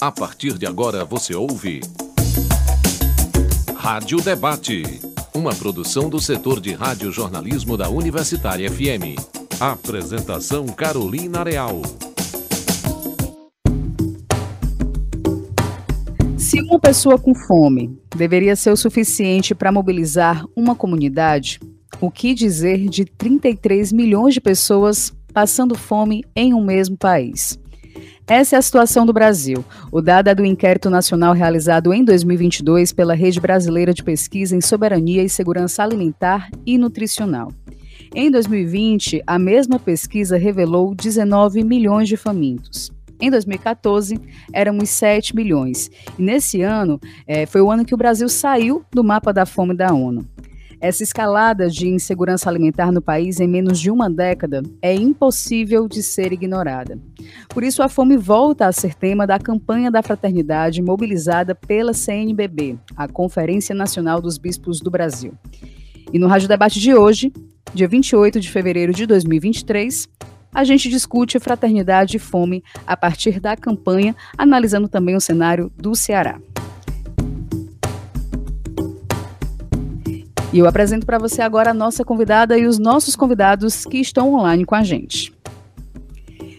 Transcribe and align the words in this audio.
A 0.00 0.12
partir 0.12 0.56
de 0.56 0.64
agora 0.64 1.04
você 1.04 1.34
ouve. 1.34 1.80
Rádio 3.74 4.20
Debate. 4.20 4.84
Uma 5.34 5.52
produção 5.52 6.08
do 6.08 6.20
setor 6.20 6.60
de 6.60 6.72
rádio-jornalismo 6.72 7.76
da 7.76 7.88
Universitária 7.88 8.70
FM. 8.70 9.18
Apresentação 9.58 10.66
Carolina 10.68 11.42
Real. 11.42 11.82
Se 16.36 16.60
uma 16.60 16.78
pessoa 16.78 17.18
com 17.18 17.34
fome 17.34 17.98
deveria 18.16 18.54
ser 18.54 18.70
o 18.70 18.76
suficiente 18.76 19.52
para 19.52 19.72
mobilizar 19.72 20.44
uma 20.54 20.76
comunidade, 20.76 21.58
o 22.00 22.08
que 22.08 22.34
dizer 22.34 22.88
de 22.88 23.04
33 23.04 23.92
milhões 23.92 24.34
de 24.34 24.40
pessoas 24.40 25.12
passando 25.34 25.76
fome 25.76 26.22
em 26.36 26.54
um 26.54 26.64
mesmo 26.64 26.96
país? 26.96 27.58
Essa 28.28 28.56
é 28.56 28.58
a 28.58 28.62
situação 28.62 29.06
do 29.06 29.12
Brasil. 29.12 29.64
O 29.90 30.02
dado 30.02 30.28
é 30.28 30.34
do 30.34 30.44
inquérito 30.44 30.90
nacional 30.90 31.32
realizado 31.32 31.94
em 31.94 32.04
2022 32.04 32.92
pela 32.92 33.14
Rede 33.14 33.40
Brasileira 33.40 33.94
de 33.94 34.04
Pesquisa 34.04 34.54
em 34.54 34.60
Soberania 34.60 35.22
e 35.22 35.30
Segurança 35.30 35.82
Alimentar 35.82 36.50
e 36.66 36.76
Nutricional. 36.76 37.50
Em 38.14 38.30
2020, 38.30 39.22
a 39.26 39.38
mesma 39.38 39.78
pesquisa 39.78 40.36
revelou 40.36 40.94
19 40.94 41.64
milhões 41.64 42.06
de 42.06 42.18
famintos. 42.18 42.92
Em 43.18 43.30
2014, 43.30 44.20
éramos 44.52 44.90
7 44.90 45.34
milhões. 45.34 45.90
E 46.18 46.22
nesse 46.22 46.60
ano, 46.60 47.00
é, 47.26 47.46
foi 47.46 47.62
o 47.62 47.70
ano 47.70 47.82
que 47.82 47.94
o 47.94 47.98
Brasil 47.98 48.28
saiu 48.28 48.84
do 48.92 49.02
mapa 49.02 49.32
da 49.32 49.46
fome 49.46 49.74
da 49.74 49.90
ONU. 49.94 50.26
Essa 50.80 51.02
escalada 51.02 51.68
de 51.68 51.88
insegurança 51.88 52.48
alimentar 52.48 52.92
no 52.92 53.02
país 53.02 53.40
em 53.40 53.48
menos 53.48 53.80
de 53.80 53.90
uma 53.90 54.08
década 54.08 54.62
é 54.80 54.94
impossível 54.94 55.88
de 55.88 56.02
ser 56.04 56.32
ignorada. 56.32 56.96
Por 57.48 57.64
isso, 57.64 57.82
a 57.82 57.88
fome 57.88 58.16
volta 58.16 58.66
a 58.66 58.72
ser 58.72 58.94
tema 58.94 59.26
da 59.26 59.40
campanha 59.40 59.90
da 59.90 60.02
fraternidade 60.02 60.80
mobilizada 60.80 61.52
pela 61.52 61.92
CNBB, 61.92 62.78
a 62.96 63.08
Conferência 63.08 63.74
Nacional 63.74 64.20
dos 64.20 64.38
Bispos 64.38 64.80
do 64.80 64.90
Brasil. 64.90 65.32
E 66.12 66.18
no 66.18 66.28
Rádio 66.28 66.46
Debate 66.46 66.78
de 66.78 66.94
hoje, 66.94 67.32
dia 67.74 67.88
28 67.88 68.38
de 68.38 68.48
fevereiro 68.48 68.94
de 68.94 69.04
2023, 69.04 70.08
a 70.54 70.62
gente 70.62 70.88
discute 70.88 71.40
fraternidade 71.40 72.16
e 72.16 72.20
fome 72.20 72.62
a 72.86 72.96
partir 72.96 73.40
da 73.40 73.56
campanha, 73.56 74.14
analisando 74.36 74.88
também 74.88 75.16
o 75.16 75.20
cenário 75.20 75.72
do 75.76 75.96
Ceará. 75.96 76.40
E 80.50 80.58
eu 80.58 80.66
apresento 80.66 81.04
para 81.04 81.18
você 81.18 81.42
agora 81.42 81.72
a 81.72 81.74
nossa 81.74 82.02
convidada 82.02 82.56
e 82.56 82.66
os 82.66 82.78
nossos 82.78 83.14
convidados 83.14 83.84
que 83.84 83.98
estão 83.98 84.34
online 84.34 84.64
com 84.64 84.74
a 84.74 84.82
gente. 84.82 85.30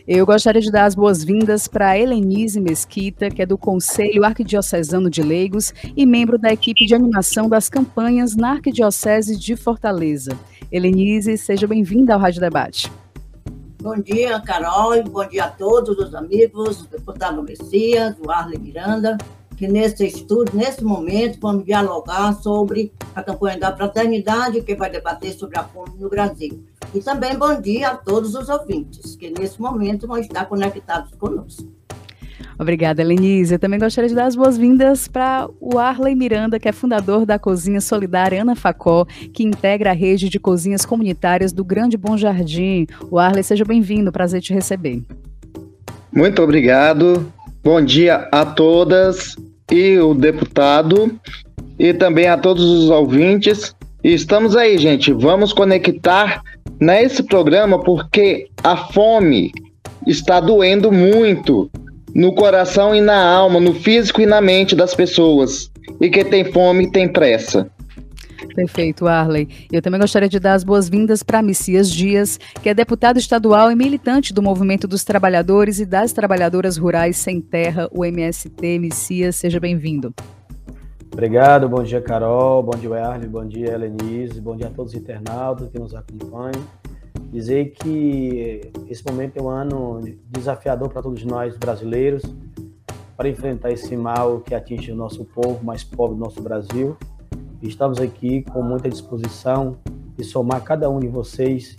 Eu 0.08 0.28
gostaria 0.28 0.62
de 0.62 0.72
dar 0.72 0.86
as 0.86 0.94
boas-vindas 0.94 1.68
para 1.68 1.98
Helenise 1.98 2.62
Mesquita, 2.62 3.32
que 3.32 3.42
é 3.42 3.46
do 3.48 3.58
Conselho 3.58 4.24
Arquidiocesano 4.24 5.10
de 5.10 5.24
Leigos 5.24 5.74
e 5.96 6.06
membro 6.06 6.38
da 6.38 6.54
equipe 6.54 6.86
de 6.86 6.94
animação 6.94 7.50
das 7.50 7.68
campanhas 7.68 8.36
na 8.36 8.52
Arquidiocese 8.52 9.36
de 9.36 9.56
Fortaleza. 9.56 10.38
Helenise, 10.72 11.36
seja 11.36 11.66
bem-vinda 11.66 12.14
ao 12.14 12.20
Rádio 12.20 12.42
Debate. 12.42 12.92
Bom 13.82 14.00
dia, 14.00 14.40
Carol, 14.42 15.04
bom 15.04 15.28
dia 15.28 15.46
a 15.46 15.50
todos 15.50 15.98
os 15.98 16.14
amigos, 16.14 16.82
o 16.82 16.88
deputado 16.90 17.42
Messias, 17.42 18.16
o 18.24 18.30
Arley 18.30 18.60
Miranda, 18.60 19.18
que 19.58 19.68
nesse 19.68 20.06
estudo, 20.06 20.52
nesse 20.54 20.84
momento, 20.84 21.38
vamos 21.42 21.66
dialogar 21.66 22.34
sobre 22.34 22.92
a 23.20 23.24
campanha 23.24 23.58
da 23.58 23.76
fraternidade, 23.76 24.62
que 24.62 24.76
vai 24.76 24.90
debater 24.90 25.34
sobre 25.34 25.58
a 25.60 25.64
fome 25.64 26.00
no 26.00 26.10
Brasil. 26.10 26.64
E 26.94 27.00
também 27.00 27.38
bom 27.38 27.60
dia 27.60 27.90
a 27.90 27.96
todos 27.96 28.36
os 28.36 28.50
ouvintes, 28.50 29.16
que 29.16 29.30
nesse 29.30 29.62
momento 29.62 30.08
vão 30.08 30.18
estar 30.18 30.46
conectados 30.46 31.14
conosco. 31.16 31.80
Obrigada, 32.58 33.02
Lenise. 33.02 33.56
Eu 33.56 33.60
também 33.60 33.80
gostaria 33.80 34.10
de 34.10 34.16
dar 34.16 34.26
as 34.26 34.36
boas-vindas 34.36 35.08
para 35.08 35.48
o 35.62 35.80
Arley 35.80 36.14
Miranda, 36.14 36.60
que 36.60 36.68
é 36.68 36.74
fundador 36.74 37.26
da 37.26 37.40
Cozinha 37.40 37.80
Solidária 37.80 38.42
Ana 38.42 38.56
Facó, 38.56 39.06
que 39.34 39.44
integra 39.44 39.92
a 39.92 39.94
rede 39.94 40.28
de 40.28 40.40
cozinhas 40.40 40.86
comunitárias 40.86 41.54
do 41.54 41.64
Grande 41.64 41.96
Bom 41.96 42.18
Jardim. 42.18 42.86
O 43.10 43.18
Arley, 43.18 43.44
seja 43.44 43.64
bem-vindo, 43.64 44.12
prazer 44.12 44.42
te 44.42 44.54
receber. 44.54 45.02
Muito 46.12 46.42
obrigado. 46.42 47.32
Bom 47.64 47.82
dia 47.82 48.28
a 48.32 48.46
todas 48.46 49.36
e 49.72 49.98
o 50.00 50.14
deputado 50.14 51.18
e 51.80 51.94
também 51.94 52.28
a 52.28 52.38
todos 52.38 52.64
os 52.64 52.90
ouvintes. 52.90 53.74
Estamos 54.04 54.56
aí, 54.56 54.78
gente. 54.78 55.14
Vamos 55.14 55.54
conectar 55.54 56.42
nesse 56.80 57.24
programa 57.24 57.82
porque 57.82 58.48
a 58.64 58.76
fome 58.76 59.52
está 60.06 60.40
doendo 60.40 60.92
muito 60.92 61.72
no 62.14 62.34
coração 62.34 62.94
e 62.94 63.02
na 63.02 63.22
alma, 63.24 63.60
no 63.60 63.74
físico 63.74 64.22
e 64.22 64.26
na 64.26 64.42
mente 64.42 64.76
das 64.76 64.94
pessoas. 64.94 65.72
E 66.02 66.10
quem 66.10 66.26
tem 66.26 66.46
fome 66.46 66.92
tem 66.92 67.08
pressa. 67.08 67.70
Perfeito, 68.56 69.06
Arley. 69.06 69.48
Eu 69.72 69.82
também 69.82 70.00
gostaria 70.00 70.30
de 70.30 70.40
dar 70.40 70.54
as 70.54 70.64
boas-vindas 70.64 71.22
para 71.22 71.42
Messias 71.42 71.92
Dias, 71.92 72.40
que 72.62 72.70
é 72.70 72.74
deputado 72.74 73.18
estadual 73.20 73.72
e 73.72 73.76
militante 73.76 74.34
do 74.34 74.42
Movimento 74.42 74.88
dos 74.88 75.04
Trabalhadores 75.04 75.80
e 75.80 75.86
das 75.86 76.14
Trabalhadoras 76.14 76.78
Rurais 76.78 77.18
Sem 77.18 77.42
Terra, 77.42 77.88
o 77.92 78.04
MST. 78.04 78.80
Messias, 78.80 79.36
seja 79.36 79.60
bem-vindo. 79.60 80.14
Obrigado, 81.12 81.68
bom 81.68 81.84
dia, 81.84 82.02
Carol, 82.02 82.64
bom 82.64 82.78
dia, 82.78 83.06
Arley, 83.06 83.28
bom 83.28 83.46
dia, 83.46 83.72
Helenise, 83.72 84.40
bom 84.40 84.56
dia 84.56 84.68
a 84.68 84.72
todos 84.72 84.94
os 84.94 85.00
internautas 85.00 85.70
que 85.70 85.80
nos 85.80 85.94
acompanham. 85.94 86.64
Dizer 87.32 87.72
que 87.72 88.72
esse 88.88 89.06
momento 89.06 89.38
é 89.38 89.42
um 89.42 89.50
ano 89.50 90.02
desafiador 90.30 90.90
para 90.90 91.02
todos 91.02 91.24
nós 91.26 91.58
brasileiros, 91.58 92.24
para 93.18 93.28
enfrentar 93.28 93.72
esse 93.72 93.96
mal 93.98 94.40
que 94.40 94.56
atinge 94.56 94.92
o 94.92 94.96
nosso 94.96 95.26
povo 95.26 95.64
mais 95.64 95.84
pobre 95.84 96.16
do 96.16 96.24
nosso 96.24 96.42
Brasil 96.42 96.98
Estamos 97.62 98.00
aqui 98.00 98.42
com 98.44 98.62
muita 98.62 98.90
disposição 98.90 99.78
de 100.16 100.24
somar 100.24 100.64
cada 100.64 100.90
um 100.90 100.98
de 100.98 101.10
vocês 101.10 101.76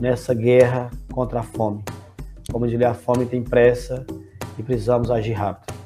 nessa 0.00 0.34
guerra 0.34 0.90
contra 1.12 1.38
a 1.38 1.42
fome. 1.44 1.84
Como 2.50 2.66
diria, 2.66 2.90
a 2.90 2.94
fome 2.94 3.24
tem 3.24 3.40
pressa 3.40 4.04
e 4.58 4.62
precisamos 4.62 5.12
agir 5.12 5.34
rápido. 5.34 5.83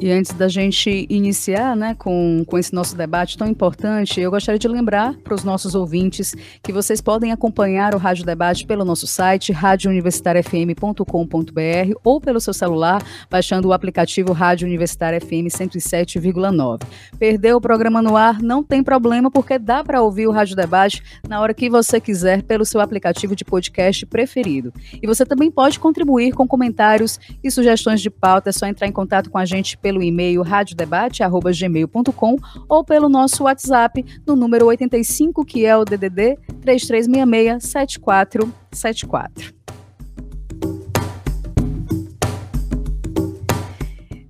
E 0.00 0.12
antes 0.12 0.32
da 0.32 0.46
gente 0.46 1.06
iniciar 1.10 1.74
né, 1.74 1.92
com, 1.98 2.44
com 2.46 2.56
esse 2.56 2.72
nosso 2.72 2.96
debate 2.96 3.36
tão 3.36 3.48
importante, 3.48 4.20
eu 4.20 4.30
gostaria 4.30 4.58
de 4.58 4.68
lembrar 4.68 5.14
para 5.24 5.34
os 5.34 5.42
nossos 5.42 5.74
ouvintes 5.74 6.36
que 6.62 6.72
vocês 6.72 7.00
podem 7.00 7.32
acompanhar 7.32 7.96
o 7.96 7.98
Rádio 7.98 8.24
Debate 8.24 8.64
pelo 8.64 8.84
nosso 8.84 9.08
site, 9.08 9.50
radiouniversitariafm.com.br 9.50 11.94
ou 12.04 12.20
pelo 12.20 12.38
seu 12.38 12.54
celular, 12.54 13.02
baixando 13.28 13.66
o 13.66 13.72
aplicativo 13.72 14.32
Rádio 14.32 14.68
Universitária 14.68 15.20
FM 15.20 15.50
107,9. 15.50 16.80
Perdeu 17.18 17.56
o 17.56 17.60
programa 17.60 18.00
no 18.00 18.16
ar? 18.16 18.40
Não 18.40 18.62
tem 18.62 18.84
problema, 18.84 19.32
porque 19.32 19.58
dá 19.58 19.82
para 19.82 20.00
ouvir 20.00 20.28
o 20.28 20.30
Rádio 20.30 20.54
Debate 20.54 21.02
na 21.28 21.40
hora 21.40 21.52
que 21.52 21.68
você 21.68 22.00
quiser 22.00 22.44
pelo 22.44 22.64
seu 22.64 22.80
aplicativo 22.80 23.34
de 23.34 23.44
podcast 23.44 24.06
preferido. 24.06 24.72
E 25.02 25.08
você 25.08 25.26
também 25.26 25.50
pode 25.50 25.80
contribuir 25.80 26.34
com 26.34 26.46
comentários 26.46 27.18
e 27.42 27.50
sugestões 27.50 28.00
de 28.00 28.10
pauta, 28.10 28.50
é 28.50 28.52
só 28.52 28.64
entrar 28.64 28.86
em 28.86 28.92
contato 28.92 29.28
com 29.28 29.38
a 29.38 29.44
gente 29.44 29.76
pelo 29.76 29.87
e-mail 30.02 30.42
radiodebate@gmail.com 30.42 32.36
ou 32.68 32.84
pelo 32.84 33.08
nosso 33.08 33.44
WhatsApp 33.44 34.04
no 34.26 34.36
número 34.36 34.66
85, 34.66 35.44
que 35.44 35.64
é 35.64 35.76
o 35.76 35.84
DDD 35.84 36.36
3366 36.60 37.64
7474. 37.64 39.58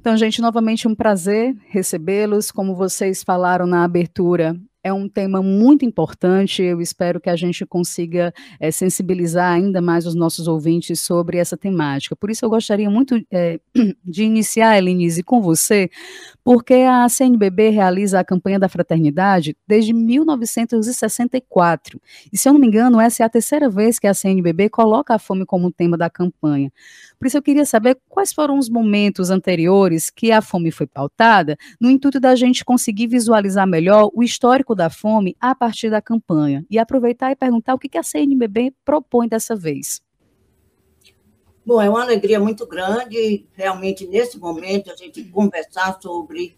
Então, 0.01 0.17
gente, 0.17 0.41
novamente 0.41 0.89
um 0.89 0.95
prazer 0.95 1.55
recebê-los. 1.67 2.51
Como 2.51 2.75
vocês 2.75 3.23
falaram 3.23 3.67
na 3.67 3.85
abertura, 3.85 4.57
é 4.89 4.93
um 4.93 5.09
tema 5.09 5.43
muito 5.43 5.85
importante. 5.85 6.63
Eu 6.63 6.81
espero 6.81 7.21
que 7.21 7.31
a 7.31 7.37
gente 7.37 7.65
consiga 7.65 8.33
é, 8.59 8.71
sensibilizar 8.71 9.53
ainda 9.53 9.81
mais 9.81 10.07
os 10.07 10.15
nossos 10.15 10.49
ouvintes 10.49 11.01
sobre 11.01 11.39
essa 11.39 11.57
temática. 11.57 12.17
Por 12.17 12.31
isso, 12.31 12.45
eu 12.45 12.51
gostaria 12.51 12.91
muito 12.91 13.21
é, 13.31 13.61
de 14.05 14.25
iniciar, 14.25 14.77
Elenise, 14.77 15.23
com 15.23 15.41
você, 15.41 15.91
porque 16.43 16.75
a 16.75 17.09
CNBB 17.09 17.71
realiza 17.71 18.19
a 18.19 18.25
campanha 18.25 18.59
da 18.59 18.69
fraternidade 18.69 19.57
desde 19.67 19.93
1964. 19.93 22.01
E, 22.33 22.39
se 22.39 22.49
eu 22.49 22.53
não 22.53 22.61
me 22.61 22.67
engano, 22.67 23.01
essa 23.01 23.23
é 23.23 23.27
a 23.27 23.29
terceira 23.29 23.69
vez 23.69 23.99
que 23.99 24.07
a 24.07 24.15
CNBB 24.15 24.71
coloca 24.71 25.15
a 25.15 25.19
fome 25.19 25.45
como 25.45 25.71
tema 25.71 25.97
da 25.97 26.11
campanha. 26.11 26.73
Por 27.19 27.27
isso 27.27 27.37
eu 27.37 27.43
queria 27.43 27.65
saber 27.65 27.99
quais 28.09 28.33
foram 28.33 28.59
os 28.59 28.69
momentos 28.69 29.29
anteriores 29.29 30.09
que 30.09 30.31
a 30.31 30.41
fome 30.41 30.71
foi 30.71 30.87
pautada, 30.87 31.57
no 31.81 31.91
intuito 31.91 32.21
da 32.21 32.35
gente 32.35 32.65
conseguir 32.65 33.09
visualizar 33.09 33.67
melhor 33.67 34.11
o 34.15 34.23
histórico 34.23 34.75
da 34.79 34.89
fome 34.89 35.37
a 35.39 35.55
partir 35.55 35.91
da 35.91 36.01
campanha 36.01 36.65
e 36.71 36.79
aproveitar 36.79 37.31
e 37.31 37.37
perguntar 37.37 37.75
o 37.75 37.79
que 37.79 37.99
a 37.99 38.03
CNBB 38.03 38.73
propõe 38.85 39.29
dessa 39.29 39.55
vez. 39.55 40.01
Bom, 41.67 41.83
é 41.83 41.91
uma 41.91 42.01
alegria 42.01 42.41
muito 42.41 42.67
grande, 42.67 43.47
realmente, 43.53 44.07
nesse 44.07 44.39
momento, 44.39 44.91
a 44.91 44.97
gente 44.97 45.23
conversar 45.25 46.01
sobre 46.01 46.57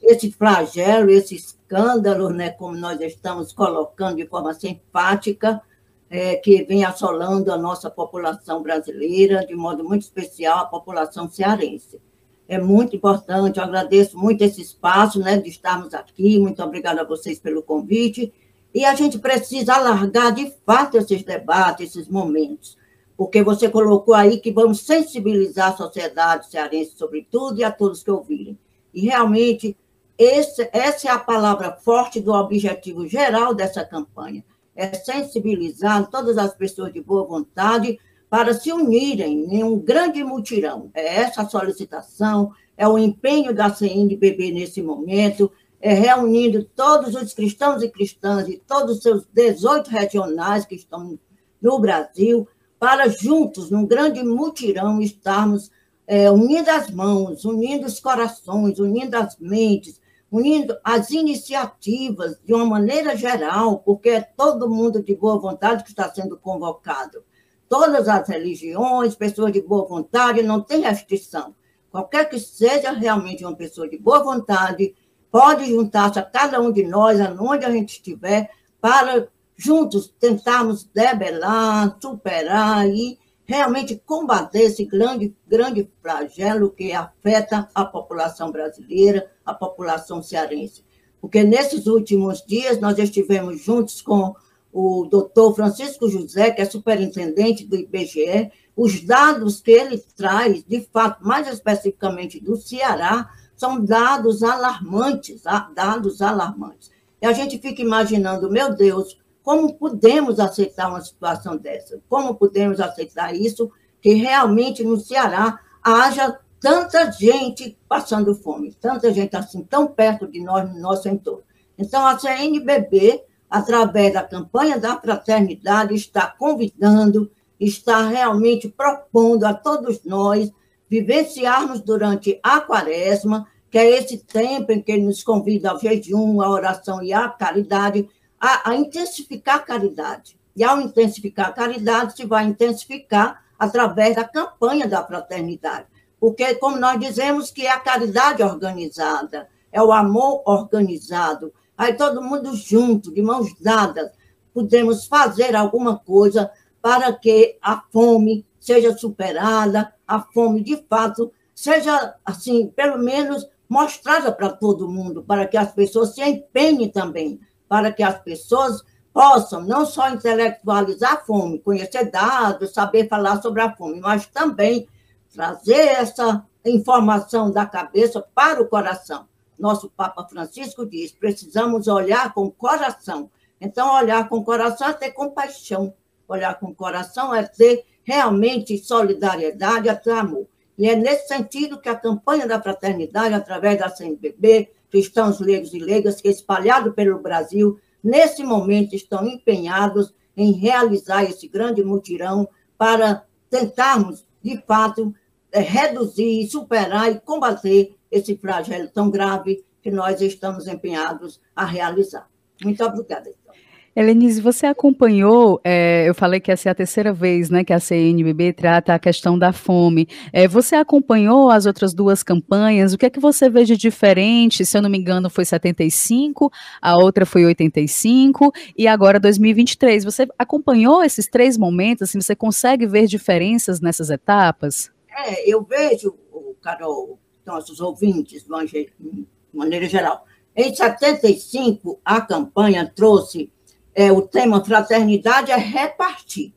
esse 0.00 0.32
flagelo, 0.32 1.10
esse 1.10 1.34
escândalo, 1.34 2.30
né, 2.30 2.50
como 2.50 2.74
nós 2.74 2.98
estamos 3.00 3.52
colocando 3.52 4.16
de 4.16 4.26
forma 4.26 4.54
simpática, 4.54 5.60
é, 6.08 6.36
que 6.36 6.62
vem 6.64 6.84
assolando 6.84 7.52
a 7.52 7.58
nossa 7.58 7.90
população 7.90 8.62
brasileira, 8.62 9.44
de 9.44 9.54
modo 9.54 9.84
muito 9.84 10.02
especial 10.02 10.60
a 10.60 10.66
população 10.66 11.28
cearense. 11.28 12.00
É 12.48 12.58
muito 12.58 12.94
importante. 12.94 13.58
Eu 13.58 13.64
agradeço 13.64 14.18
muito 14.18 14.42
esse 14.42 14.60
espaço, 14.60 15.18
né, 15.20 15.38
de 15.38 15.48
estarmos 15.48 15.94
aqui. 15.94 16.38
Muito 16.38 16.62
obrigada 16.62 17.02
a 17.02 17.06
vocês 17.06 17.38
pelo 17.38 17.62
convite. 17.62 18.32
E 18.74 18.84
a 18.84 18.94
gente 18.94 19.18
precisa 19.18 19.74
alargar, 19.74 20.32
de 20.32 20.52
fato, 20.64 20.96
esses 20.96 21.22
debates, 21.22 21.90
esses 21.90 22.08
momentos, 22.08 22.76
porque 23.16 23.42
você 23.42 23.70
colocou 23.70 24.14
aí 24.14 24.38
que 24.38 24.52
vamos 24.52 24.80
sensibilizar 24.80 25.72
a 25.72 25.76
sociedade 25.76 26.50
cearense 26.50 26.94
sobre 26.96 27.26
tudo 27.30 27.58
e 27.58 27.64
a 27.64 27.70
todos 27.70 28.02
que 28.02 28.10
ouvirem. 28.10 28.58
E 28.92 29.00
realmente, 29.00 29.76
esse, 30.18 30.68
essa 30.72 31.08
é 31.08 31.10
a 31.10 31.18
palavra 31.18 31.72
forte 31.72 32.20
do 32.20 32.32
objetivo 32.32 33.06
geral 33.08 33.54
dessa 33.54 33.82
campanha, 33.84 34.44
é 34.74 34.92
sensibilizar 34.92 36.06
todas 36.10 36.36
as 36.36 36.54
pessoas 36.54 36.92
de 36.92 37.00
boa 37.00 37.24
vontade 37.24 37.98
para 38.28 38.54
se 38.54 38.72
unirem 38.72 39.54
em 39.54 39.62
um 39.62 39.78
grande 39.78 40.22
mutirão. 40.24 40.90
É 40.94 41.20
essa 41.20 41.42
a 41.42 41.48
solicitação, 41.48 42.52
é 42.76 42.86
o 42.86 42.98
empenho 42.98 43.54
da 43.54 43.72
CNBB 43.72 44.52
nesse 44.52 44.82
momento, 44.82 45.50
é 45.80 45.92
reunindo 45.92 46.64
todos 46.64 47.14
os 47.14 47.32
cristãos 47.32 47.82
e 47.82 47.88
cristãs 47.88 48.46
de 48.46 48.58
todos 48.58 48.96
os 48.96 49.02
seus 49.02 49.24
18 49.32 49.88
regionais 49.88 50.64
que 50.64 50.74
estão 50.74 51.18
no 51.62 51.78
Brasil, 51.78 52.48
para 52.78 53.08
juntos, 53.08 53.70
num 53.70 53.86
grande 53.86 54.22
mutirão, 54.22 55.00
estarmos 55.00 55.70
é, 56.06 56.30
unindo 56.30 56.70
as 56.70 56.90
mãos, 56.90 57.44
unindo 57.44 57.86
os 57.86 57.98
corações, 57.98 58.78
unindo 58.78 59.16
as 59.16 59.36
mentes, 59.38 60.00
unindo 60.30 60.76
as 60.84 61.10
iniciativas 61.10 62.38
de 62.44 62.52
uma 62.52 62.66
maneira 62.66 63.16
geral, 63.16 63.78
porque 63.78 64.10
é 64.10 64.20
todo 64.20 64.68
mundo 64.68 65.02
de 65.02 65.14
boa 65.14 65.38
vontade 65.38 65.84
que 65.84 65.90
está 65.90 66.12
sendo 66.12 66.36
convocado 66.36 67.22
todas 67.68 68.08
as 68.08 68.28
religiões, 68.28 69.14
pessoas 69.14 69.52
de 69.52 69.60
boa 69.60 69.86
vontade, 69.86 70.42
não 70.42 70.60
tem 70.60 70.80
restrição. 70.80 71.54
Qualquer 71.90 72.28
que 72.28 72.38
seja 72.38 72.92
realmente 72.92 73.44
uma 73.44 73.56
pessoa 73.56 73.88
de 73.88 73.98
boa 73.98 74.22
vontade, 74.22 74.94
pode 75.30 75.66
juntar-se 75.66 76.18
a 76.18 76.22
cada 76.22 76.60
um 76.60 76.72
de 76.72 76.82
nós, 76.82 77.18
onde 77.38 77.64
a 77.64 77.70
gente 77.70 77.90
estiver, 77.90 78.50
para 78.80 79.28
juntos 79.56 80.14
tentarmos 80.18 80.84
debelar, 80.84 81.96
superar 82.00 82.86
e 82.88 83.18
realmente 83.44 84.02
combater 84.04 84.62
esse 84.62 84.84
grande, 84.84 85.34
grande 85.46 85.90
flagelo 86.02 86.70
que 86.70 86.92
afeta 86.92 87.68
a 87.74 87.84
população 87.84 88.50
brasileira, 88.50 89.30
a 89.44 89.54
população 89.54 90.22
cearense. 90.22 90.84
Porque 91.20 91.42
nesses 91.42 91.86
últimos 91.86 92.44
dias 92.44 92.80
nós 92.80 92.98
estivemos 92.98 93.62
juntos 93.62 94.02
com 94.02 94.34
o 94.78 95.06
doutor 95.06 95.54
Francisco 95.54 96.06
José, 96.06 96.50
que 96.50 96.60
é 96.60 96.66
superintendente 96.66 97.64
do 97.64 97.76
IBGE, 97.76 98.52
os 98.76 99.00
dados 99.00 99.58
que 99.58 99.70
ele 99.70 99.96
traz, 100.14 100.62
de 100.64 100.86
fato, 100.92 101.26
mais 101.26 101.48
especificamente 101.48 102.38
do 102.38 102.58
Ceará, 102.58 103.30
são 103.56 103.82
dados 103.82 104.42
alarmantes, 104.42 105.44
dados 105.74 106.20
alarmantes. 106.20 106.90
E 107.22 107.26
a 107.26 107.32
gente 107.32 107.58
fica 107.58 107.80
imaginando, 107.80 108.50
meu 108.50 108.74
Deus, 108.74 109.18
como 109.42 109.72
podemos 109.72 110.38
aceitar 110.38 110.90
uma 110.90 111.00
situação 111.00 111.56
dessa? 111.56 111.98
Como 112.06 112.34
podemos 112.34 112.78
aceitar 112.78 113.34
isso, 113.34 113.72
que 114.02 114.12
realmente 114.12 114.84
no 114.84 115.00
Ceará 115.00 115.58
haja 115.82 116.38
tanta 116.60 117.10
gente 117.12 117.78
passando 117.88 118.34
fome, 118.34 118.74
tanta 118.74 119.10
gente 119.10 119.34
assim, 119.36 119.62
tão 119.64 119.86
perto 119.86 120.26
de 120.26 120.44
nós, 120.44 120.70
no 120.70 120.78
nosso 120.80 121.08
entorno. 121.08 121.44
Então, 121.78 122.06
a 122.06 122.18
CNBB 122.18 123.24
através 123.50 124.12
da 124.12 124.22
campanha 124.22 124.78
da 124.78 125.00
fraternidade, 125.00 125.94
está 125.94 126.26
convidando, 126.26 127.30
está 127.58 128.08
realmente 128.08 128.68
propondo 128.68 129.44
a 129.44 129.54
todos 129.54 130.04
nós 130.04 130.50
vivenciarmos 130.88 131.80
durante 131.80 132.38
a 132.42 132.60
quaresma, 132.60 133.46
que 133.70 133.78
é 133.78 133.98
esse 133.98 134.18
tempo 134.18 134.72
em 134.72 134.80
que 134.80 134.92
ele 134.92 135.06
nos 135.06 135.22
convida 135.22 135.70
ao 135.70 135.80
jejum, 135.80 136.40
à 136.40 136.48
oração 136.48 137.02
e 137.02 137.12
à 137.12 137.28
caridade, 137.28 138.08
a, 138.40 138.70
a 138.70 138.76
intensificar 138.76 139.56
a 139.56 139.60
caridade. 139.60 140.38
E 140.54 140.64
ao 140.64 140.80
intensificar 140.80 141.48
a 141.48 141.52
caridade, 141.52 142.16
se 142.16 142.24
vai 142.24 142.46
intensificar 142.46 143.42
através 143.58 144.16
da 144.16 144.24
campanha 144.24 144.86
da 144.86 145.04
fraternidade. 145.04 145.86
Porque, 146.18 146.54
como 146.54 146.78
nós 146.78 146.98
dizemos, 146.98 147.50
que 147.50 147.66
é 147.66 147.70
a 147.70 147.80
caridade 147.80 148.42
organizada, 148.42 149.48
é 149.70 149.82
o 149.82 149.92
amor 149.92 150.42
organizado, 150.46 151.52
aí 151.76 151.94
todo 151.94 152.22
mundo 152.22 152.54
junto, 152.54 153.12
de 153.12 153.22
mãos 153.22 153.54
dadas, 153.60 154.10
podemos 154.52 155.06
fazer 155.06 155.54
alguma 155.54 155.98
coisa 155.98 156.50
para 156.80 157.12
que 157.12 157.58
a 157.60 157.82
fome 157.92 158.46
seja 158.58 158.96
superada, 158.96 159.92
a 160.06 160.20
fome 160.20 160.62
de 160.62 160.76
fato 160.88 161.32
seja, 161.54 162.14
assim, 162.24 162.68
pelo 162.68 162.98
menos 162.98 163.48
mostrada 163.68 164.30
para 164.30 164.50
todo 164.50 164.88
mundo, 164.88 165.22
para 165.22 165.46
que 165.46 165.56
as 165.56 165.72
pessoas 165.72 166.14
se 166.14 166.22
empenhem 166.22 166.88
também, 166.88 167.40
para 167.68 167.92
que 167.92 168.02
as 168.02 168.18
pessoas 168.20 168.82
possam 169.12 169.62
não 169.62 169.84
só 169.86 170.10
intelectualizar 170.10 171.14
a 171.14 171.24
fome, 171.24 171.58
conhecer 171.58 172.10
dados, 172.10 172.74
saber 172.74 173.08
falar 173.08 173.40
sobre 173.40 173.62
a 173.62 173.74
fome, 173.74 173.98
mas 173.98 174.26
também 174.26 174.86
trazer 175.32 175.88
essa 175.88 176.44
informação 176.64 177.50
da 177.50 177.66
cabeça 177.66 178.24
para 178.34 178.62
o 178.62 178.68
coração 178.68 179.26
nosso 179.58 179.90
Papa 179.90 180.26
Francisco 180.28 180.86
diz: 180.86 181.12
precisamos 181.12 181.88
olhar 181.88 182.32
com 182.34 182.50
coração. 182.50 183.30
Então, 183.60 183.94
olhar 183.94 184.28
com 184.28 184.44
coração 184.44 184.88
é 184.88 184.92
ter 184.92 185.12
compaixão. 185.12 185.94
Olhar 186.28 186.58
com 186.58 186.74
coração 186.74 187.34
é 187.34 187.42
ter 187.44 187.84
realmente 188.02 188.76
solidariedade, 188.78 189.88
é 189.88 189.94
ter 189.94 190.12
amor. 190.12 190.46
E 190.78 190.88
é 190.88 190.94
nesse 190.94 191.28
sentido 191.28 191.80
que 191.80 191.88
a 191.88 191.96
campanha 191.96 192.46
da 192.46 192.60
fraternidade, 192.60 193.34
através 193.34 193.78
da 193.78 193.88
CNBB, 193.88 194.70
cristãos 194.90 195.40
leigos 195.40 195.72
e 195.72 195.78
leigas, 195.78 196.20
que 196.20 196.28
espalhado 196.28 196.92
pelo 196.92 197.18
Brasil, 197.18 197.80
nesse 198.02 198.44
momento 198.44 198.94
estão 198.94 199.26
empenhados 199.26 200.14
em 200.36 200.52
realizar 200.52 201.24
esse 201.24 201.48
grande 201.48 201.82
mutirão 201.82 202.46
para 202.76 203.24
tentarmos, 203.48 204.26
de 204.42 204.62
fato, 204.66 205.14
é, 205.50 205.60
reduzir, 205.60 206.46
superar 206.48 207.10
e 207.10 207.20
combater 207.20 207.95
esse 208.16 208.36
flagelo 208.36 208.88
tão 208.88 209.10
grave 209.10 209.64
que 209.82 209.90
nós 209.90 210.20
estamos 210.20 210.66
empenhados 210.66 211.40
a 211.54 211.64
realizar. 211.64 212.28
Muito 212.62 212.82
obrigada. 212.84 213.28
Então. 213.28 213.54
Helenise, 213.98 214.42
você 214.42 214.66
acompanhou, 214.66 215.58
é, 215.64 216.06
eu 216.06 216.14
falei 216.14 216.38
que 216.38 216.52
essa 216.52 216.68
é 216.68 216.72
a 216.72 216.74
terceira 216.74 217.14
vez 217.14 217.48
né, 217.48 217.64
que 217.64 217.72
a 217.72 217.80
CNBB 217.80 218.52
trata 218.52 218.92
a 218.92 218.98
questão 218.98 219.38
da 219.38 219.54
fome. 219.54 220.06
É, 220.34 220.46
você 220.46 220.76
acompanhou 220.76 221.48
as 221.48 221.64
outras 221.64 221.94
duas 221.94 222.22
campanhas? 222.22 222.92
O 222.92 222.98
que 222.98 223.06
é 223.06 223.10
que 223.10 223.18
você 223.18 223.48
vê 223.48 223.64
de 223.64 223.74
diferente? 223.74 224.66
Se 224.66 224.76
eu 224.76 224.82
não 224.82 224.90
me 224.90 224.98
engano, 224.98 225.30
foi 225.30 225.46
75, 225.46 226.52
a 226.82 226.92
outra 227.02 227.24
foi 227.24 227.46
85 227.46 228.52
e 228.76 228.86
agora 228.86 229.18
2023. 229.18 230.04
Você 230.04 230.28
acompanhou 230.38 231.02
esses 231.02 231.26
três 231.26 231.56
momentos? 231.56 232.02
Assim, 232.02 232.20
você 232.20 232.36
consegue 232.36 232.86
ver 232.86 233.06
diferenças 233.06 233.80
nessas 233.80 234.10
etapas? 234.10 234.90
É, 235.24 235.50
eu 235.50 235.62
vejo, 235.62 236.14
Carol, 236.60 237.18
nossos 237.46 237.80
ouvintes, 237.80 238.44
de 238.44 239.26
maneira 239.52 239.86
geral. 239.86 240.26
Em 240.54 240.74
75, 240.74 242.00
a 242.04 242.20
campanha 242.20 242.90
trouxe 242.94 243.52
é, 243.94 244.12
o 244.12 244.22
tema 244.22 244.64
Fraternidade 244.64 245.50
é 245.50 245.56
repartir. 245.56 246.52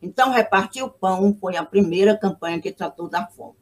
Então, 0.00 0.30
repartir 0.30 0.84
o 0.84 0.90
pão 0.90 1.36
foi 1.40 1.56
a 1.56 1.64
primeira 1.64 2.16
campanha 2.16 2.60
que 2.60 2.70
tratou 2.70 3.08
da 3.08 3.26
fome. 3.26 3.56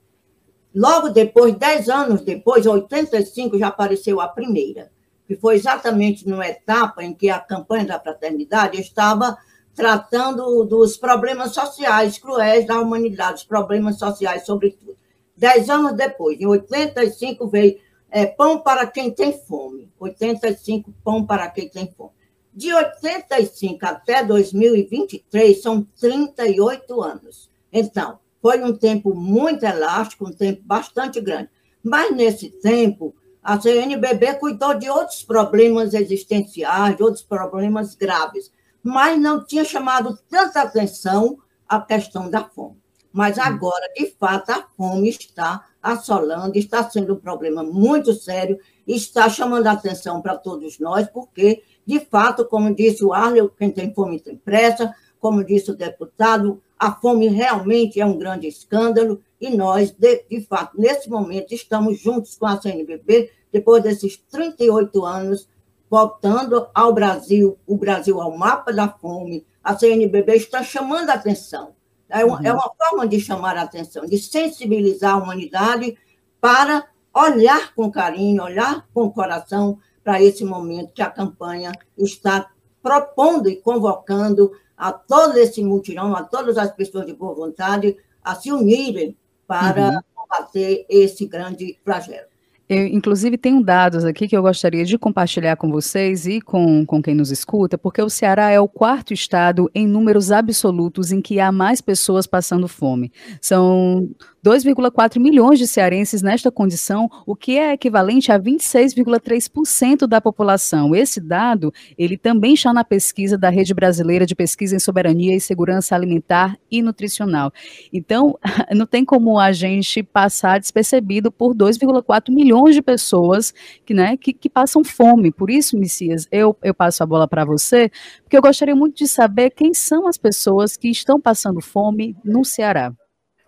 Logo 0.75 1.11
depois, 1.11 1.55
dez 1.55 1.89
anos 1.89 2.23
depois, 2.23 2.67
85, 2.67 3.59
já 3.59 3.69
apareceu 3.69 4.21
a 4.21 4.29
primeira, 4.29 4.91
que 5.27 5.37
foi 5.37 5.55
exatamente 5.55 6.29
numa 6.29 6.47
etapa 6.47 7.05
em 7.05 7.15
que 7.15 7.31
a 7.31 7.39
campanha 7.39 7.87
da 7.87 8.01
fraternidade 8.01 8.81
estava 8.81 9.37
tratando 9.75 10.65
dos 10.65 10.97
problemas 10.97 11.53
sociais 11.53 12.19
cruéis 12.19 12.67
da 12.67 12.81
humanidade, 12.81 13.41
os 13.41 13.45
problemas 13.45 13.99
sociais, 13.99 14.45
sobretudo. 14.45 14.97
Dez 15.43 15.69
anos 15.69 15.95
depois, 15.95 16.41
em 16.41 16.47
85, 16.47 17.49
veio 17.49 17.77
é, 18.13 18.27
Pão 18.27 18.61
para 18.61 18.87
quem 18.87 19.11
tem 19.11 19.33
fome. 19.33 19.91
85, 19.99 20.95
Pão 21.03 21.27
para 21.27 21.51
quem 21.51 21.69
tem 21.69 21.93
fome. 21.97 22.13
De 22.55 22.73
85 22.73 23.85
até 23.85 24.23
2023, 24.23 25.61
são 25.61 25.85
38 26.01 27.03
anos. 27.03 27.51
Então, 27.73 28.21
foi 28.41 28.63
um 28.63 28.73
tempo 28.73 29.17
muito 29.17 29.65
elástico, 29.65 30.29
um 30.29 30.33
tempo 30.33 30.63
bastante 30.65 31.21
grande. 31.21 31.51
Mas, 31.83 32.15
nesse 32.15 32.49
tempo, 32.49 33.13
a 33.43 33.61
CNBB 33.61 34.35
cuidou 34.35 34.75
de 34.75 34.89
outros 34.89 35.25
problemas 35.25 35.93
existenciais, 35.93 36.97
de 36.97 37.03
outros 37.03 37.25
problemas 37.25 37.97
graves, 37.97 38.53
mas 38.81 39.21
não 39.21 39.45
tinha 39.45 39.65
chamado 39.65 40.17
tanta 40.31 40.63
atenção 40.63 41.37
a 41.69 41.81
questão 41.81 42.31
da 42.31 42.45
fome. 42.45 42.82
Mas 43.13 43.39
hum. 43.39 43.43
agora, 43.43 43.93
de 43.95 44.07
fato, 44.19 44.51
a 44.51 44.67
fome 44.77 45.09
está 45.09 45.65
assolando, 45.83 46.57
está 46.57 46.89
sendo 46.89 47.15
um 47.15 47.21
problema 47.21 47.63
muito 47.63 48.15
sério, 48.15 48.59
está 48.87 49.29
chamando 49.29 49.67
a 49.67 49.73
atenção 49.73 50.23
para 50.23 50.37
todos 50.37 50.79
nós, 50.79 51.09
porque, 51.09 51.63
de 51.85 52.01
fato, 52.01 52.45
como 52.45 52.75
disse 52.75 53.05
o 53.05 53.13
Arley, 53.13 53.49
quem 53.59 53.71
tem 53.71 53.93
fome 53.93 54.21
tem 54.21 54.37
pressa, 54.37 54.95
como 55.21 55.45
disse 55.45 55.71
o 55.71 55.77
deputado, 55.77 56.63
a 56.79 56.93
fome 56.93 57.29
realmente 57.29 58.01
é 58.01 58.07
um 58.07 58.19
grande 58.19 58.49
escândalo 58.49 59.21
e 59.41 59.51
nós, 59.51 59.93
de, 59.93 60.25
de 60.29 60.41
fato, 60.41 60.81
nesse 60.81 61.09
momento, 61.09 61.53
estamos 61.53 62.01
juntos 62.01 62.37
com 62.37 62.47
a 62.47 62.61
CNBB, 62.61 63.31
depois 63.53 63.83
desses 63.83 64.17
38 64.17 65.05
anos, 65.05 65.49
voltando 65.89 66.67
ao 66.75 66.93
Brasil, 66.93 67.59
o 67.67 67.77
Brasil 67.77 68.21
ao 68.21 68.37
mapa 68.37 68.73
da 68.73 68.89
fome, 68.89 69.47
a 69.63 69.77
CNBB 69.77 70.35
está 70.35 70.63
chamando 70.63 71.11
a 71.11 71.15
atenção. 71.15 71.75
É 72.13 72.25
uma, 72.25 72.39
uhum. 72.39 72.47
é 72.47 72.53
uma 72.53 72.71
forma 72.77 73.09
de 73.09 73.19
chamar 73.19 73.57
a 73.57 73.63
atenção, 73.63 74.05
de 74.05 74.19
sensibilizar 74.19 75.15
a 75.15 75.19
humanidade 75.19 75.97
para 76.41 76.87
olhar 77.15 77.75
com 77.75 77.91
carinho, 77.91 78.43
olhar 78.43 78.87
com 78.93 79.11
coração 79.11 79.79
para 80.05 80.23
esse 80.23 80.45
momento 80.45 80.93
que 80.93 81.03
a 81.03 81.11
campanha 81.11 81.73
está 81.97 82.51
propondo 82.83 83.49
e 83.49 83.57
convocando 83.57 84.53
a 84.77 84.93
todo 84.93 85.37
esse 85.39 85.63
mutirão, 85.63 86.15
a 86.15 86.23
todas 86.23 86.59
as 86.59 86.71
pessoas 86.73 87.07
de 87.07 87.15
boa 87.15 87.35
vontade, 87.35 87.97
a 88.23 88.35
se 88.35 88.53
unirem 88.53 89.17
para 89.47 89.91
uhum. 89.91 90.01
combater 90.15 90.85
esse 90.89 91.27
grande 91.27 91.79
flagelo. 91.85 92.32
Eu, 92.73 92.87
inclusive, 92.87 93.37
tenho 93.37 93.63
dados 93.63 94.03
aqui 94.03 94.27
que 94.27 94.35
eu 94.35 94.41
gostaria 94.41 94.83
de 94.83 94.97
compartilhar 94.97 95.57
com 95.57 95.71
vocês 95.71 96.27
e 96.27 96.41
com, 96.41 96.87
com 96.87 97.03
quem 97.03 97.15
nos 97.15 97.31
escuta, 97.31 97.77
porque 97.77 98.01
o 98.01 98.09
Ceará 98.09 98.49
é 98.49 98.59
o 98.59 98.67
quarto 98.67 99.13
estado 99.13 99.71
em 99.75 99.87
números 99.87 100.33
absolutos 100.33 101.13
em 101.13 101.21
que 101.21 101.39
há 101.39 101.53
mais 101.53 101.83
pessoas 101.83 102.27
passando 102.27 102.67
fome. 102.67 103.13
São 103.43 104.09
2,4 104.45 105.21
milhões 105.21 105.59
de 105.59 105.69
cearenses 105.69 106.21
nesta 106.21 106.51
condição, 106.51 107.09
o 107.25 107.37
que 107.37 107.57
é 107.57 107.73
equivalente 107.73 108.33
a 108.33 108.39
26,3% 108.39 110.07
da 110.07 110.21
população. 110.21 110.97
Esse 110.97 111.21
dado, 111.21 111.73
ele 111.97 112.19
também 112.19 112.55
está 112.55 112.73
na 112.73 112.83
pesquisa 112.83 113.39
da 113.39 113.49
Rede 113.49 113.73
Brasileira 113.73 114.27
de 114.27 114.35
Pesquisa 114.35 114.75
em 114.75 114.81
Soberania 114.81 115.37
e 115.37 115.41
Segurança 115.41 115.95
Alimentar 115.95 116.59
e 116.69 116.83
Nutricional. 116.83 117.53
Então, 117.93 118.37
não 118.75 118.85
tem 118.85 119.05
como 119.05 119.39
a 119.39 119.53
gente 119.53 120.03
passar 120.03 120.59
despercebido 120.59 121.31
por 121.31 121.55
2,4 121.55 122.35
milhões 122.35 122.75
de 122.75 122.83
pessoas 122.83 123.55
que, 123.87 123.95
né, 123.95 124.17
que, 124.17 124.33
que 124.33 124.51
passam 124.51 124.83
fome. 124.83 125.31
Por 125.31 125.51
isso, 125.51 125.79
Messias, 125.79 126.27
eu, 126.33 126.57
eu 126.65 126.75
passo 126.75 127.03
a 127.05 127.07
bola 127.07 127.29
para 127.29 127.45
você, 127.45 127.91
porque 128.25 128.37
eu 128.37 128.43
gostaria 128.43 128.75
muito 128.75 128.97
de 128.97 129.07
saber 129.07 129.51
quem 129.51 129.73
são 129.73 130.09
as 130.09 130.19
pessoas 130.19 130.77
que 130.77 130.89
estão 130.89 131.21
passando 131.21 131.61
fome 131.61 132.17
no 132.25 132.45
Ceará. 132.45 132.93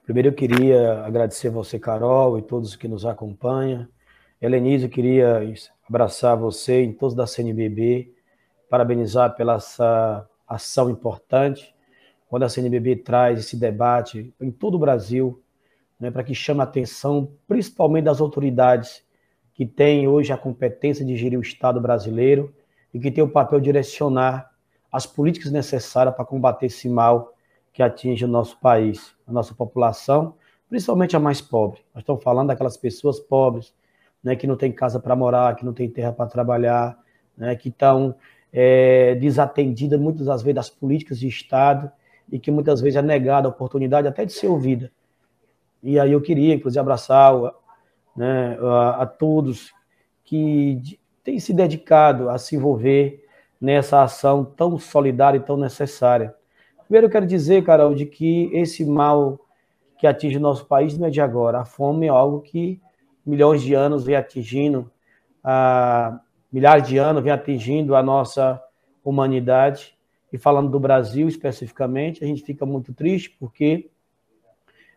Primeiro 0.05 0.29
eu 0.29 0.35
queria 0.35 1.03
agradecer 1.03 1.49
você, 1.49 1.79
Carol, 1.79 2.39
e 2.39 2.43
todos 2.43 2.77
que 2.77 2.87
nos 2.87 3.07
acompanham. 3.07 3.89
Helenise, 4.39 4.85
eu 4.85 4.91
queria 4.91 5.41
abraçar 5.89 6.37
você 6.37 6.83
em 6.83 6.93
todos 6.93 7.15
da 7.15 7.27
CNBB, 7.27 8.13
parabenizar 8.69 9.35
pela 9.35 9.55
essa 9.55 10.29
ação 10.47 10.91
importante, 10.91 11.75
quando 12.29 12.43
a 12.43 12.51
CNBB 12.51 12.97
traz 12.97 13.39
esse 13.39 13.57
debate 13.57 14.35
em 14.39 14.51
todo 14.51 14.75
o 14.75 14.79
Brasil, 14.79 15.43
né, 15.99 16.11
para 16.11 16.23
que 16.23 16.35
chame 16.35 16.61
a 16.61 16.65
atenção, 16.65 17.33
principalmente 17.49 18.05
das 18.05 18.21
autoridades 18.21 19.03
que 19.55 19.65
têm 19.65 20.07
hoje 20.07 20.35
a 20.35 20.37
competência 20.37 21.03
de 21.03 21.17
gerir 21.17 21.39
o 21.39 21.43
Estado 21.43 21.81
brasileiro 21.81 22.55
e 22.93 23.01
que 23.01 23.11
têm 23.11 23.25
o 23.25 23.31
papel 23.31 23.59
de 23.59 23.65
direcionar 23.65 24.51
as 24.93 25.07
políticas 25.07 25.51
necessárias 25.51 26.15
para 26.15 26.27
combater 26.27 26.67
esse 26.67 26.91
mal 26.91 27.35
que 27.75 27.83
atinge 27.83 28.25
o 28.25 28.29
nosso 28.29 28.57
país, 28.61 29.15
a 29.27 29.33
nossa 29.33 29.53
população, 29.53 30.37
principalmente 30.71 31.17
a 31.17 31.21
mais 31.21 31.41
pobre. 31.41 31.81
Nós 31.93 32.03
estamos 32.03 32.23
falando 32.23 32.47
daquelas 32.47 32.77
pessoas 32.77 33.19
pobres, 33.19 33.75
né, 34.23 34.37
que 34.37 34.47
não 34.47 34.57
tem 34.57 34.71
casa 34.71 35.01
para 35.01 35.15
morar, 35.17 35.57
que 35.57 35.65
não 35.65 35.73
tem 35.73 35.91
terra 35.91 36.13
para 36.13 36.27
trabalhar, 36.27 36.97
né, 37.37 37.57
que 37.57 37.69
estão 37.69 38.15
é, 38.53 39.17
desatendidas 39.17 40.01
muitas 40.01 40.27
das 40.27 40.41
vezes 40.41 40.55
das 40.55 40.71
políticas 40.71 41.19
de 41.19 41.27
Estado 41.27 41.91
e 42.31 42.39
que 42.39 42.53
muitas 42.53 42.81
vezes 42.81 42.97
é 42.97 43.03
negada 43.03 43.49
a 43.49 43.51
oportunidade 43.51 44.07
até 44.07 44.25
de 44.25 44.33
ser 44.33 44.47
ouvida. 44.47 44.91
E 45.83 45.99
aí 45.99 46.13
eu 46.13 46.21
queria, 46.21 46.55
inclusive, 46.55 46.81
abraçar 46.81 47.35
né, 48.17 48.57
a, 48.61 49.03
a 49.03 49.07
todos 49.07 49.75
que 50.25 50.81
têm 51.25 51.41
se 51.41 51.53
dedicado 51.53 52.31
a 52.31 52.39
se 52.39 52.55
envolver 52.55 53.27
nessa 53.61 54.03
ação 54.03 54.45
tão 54.45 54.79
solidária 54.79 55.39
e 55.39 55.43
tão 55.43 55.57
necessária. 55.57 56.35
Primeiro, 56.95 57.09
eu 57.09 57.11
quero 57.11 57.27
dizer, 57.27 57.65
Carol, 57.65 57.93
de 57.93 58.07
que 58.07 58.49
esse 58.53 58.85
mal 58.85 59.41
que 59.99 60.07
atinge 60.07 60.37
o 60.37 60.41
nosso 60.41 60.65
país 60.65 60.97
não 60.97 61.09
é 61.09 61.11
de 61.11 61.21
agora. 61.21 61.59
A 61.59 61.65
fome 61.65 62.07
é 62.07 62.09
algo 62.09 62.41
que 62.41 62.81
milhões 63.27 63.63
de 63.63 63.75
anos 63.75 64.05
vem 64.05 64.15
atingindo, 64.15 64.89
a, 65.43 66.21
milhares 66.53 66.87
de 66.87 66.97
anos 66.97 67.21
vem 67.21 67.33
atingindo 67.33 67.97
a 67.97 68.03
nossa 68.03 68.63
humanidade. 69.05 69.99
E 70.33 70.39
falando 70.39 70.71
do 70.71 70.79
Brasil 70.79 71.27
especificamente, 71.27 72.23
a 72.23 72.29
gente 72.29 72.45
fica 72.45 72.65
muito 72.65 72.95
triste 72.95 73.37
porque 73.41 73.91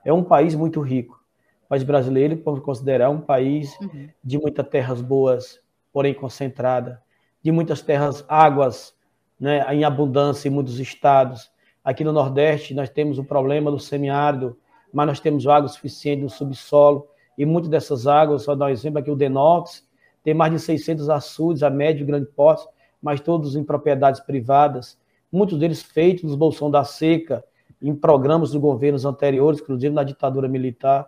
é 0.06 0.14
um 0.14 0.24
país 0.24 0.54
muito 0.54 0.80
rico. 0.82 1.20
País 1.68 1.82
brasileiro, 1.82 2.38
podemos 2.38 2.64
considerar 2.64 3.10
um 3.10 3.22
país 3.22 3.76
uhum. 3.82 4.08
de 4.24 4.38
muitas 4.38 4.68
terras 4.68 5.02
boas, 5.02 5.60
porém 5.92 6.14
concentrada, 6.14 7.02
de 7.42 7.52
muitas 7.52 7.82
terras, 7.82 8.24
águas 8.30 8.96
né, 9.40 9.66
em 9.74 9.84
abundância 9.84 10.48
em 10.48 10.52
muitos 10.52 10.80
estados, 10.80 11.50
Aqui 11.88 12.04
no 12.04 12.12
Nordeste, 12.12 12.74
nós 12.74 12.90
temos 12.90 13.18
o 13.18 13.24
problema 13.24 13.72
do 13.72 13.80
semiárido, 13.80 14.58
mas 14.92 15.08
nós 15.08 15.20
temos 15.22 15.48
água 15.48 15.70
suficiente 15.70 16.22
no 16.22 16.30
subsolo, 16.30 17.08
e 17.38 17.46
muitas 17.46 17.70
dessas 17.70 18.06
águas, 18.06 18.44
só 18.44 18.54
dar 18.56 18.66
um 18.66 18.70
exemplo 18.70 19.00
aqui, 19.00 19.10
o 19.10 19.16
Denox, 19.16 19.88
tem 20.22 20.34
mais 20.34 20.52
de 20.52 20.60
600 20.60 21.10
açudes 21.10 21.64
a 21.64 21.70
médio 21.70 22.04
e 22.04 22.06
grande 22.06 22.26
porte, 22.26 22.68
mas 23.02 23.22
todos 23.22 23.56
em 23.56 23.64
propriedades 23.64 24.20
privadas, 24.20 25.00
muitos 25.32 25.58
deles 25.58 25.82
feitos 25.82 26.26
nos 26.26 26.36
bolsões 26.36 26.74
da 26.74 26.84
seca, 26.84 27.42
em 27.82 27.96
programas 27.96 28.52
dos 28.52 28.60
governos 28.60 29.06
anteriores, 29.06 29.62
inclusive 29.62 29.96
na 29.96 30.04
ditadura 30.04 30.50
militar. 30.50 31.08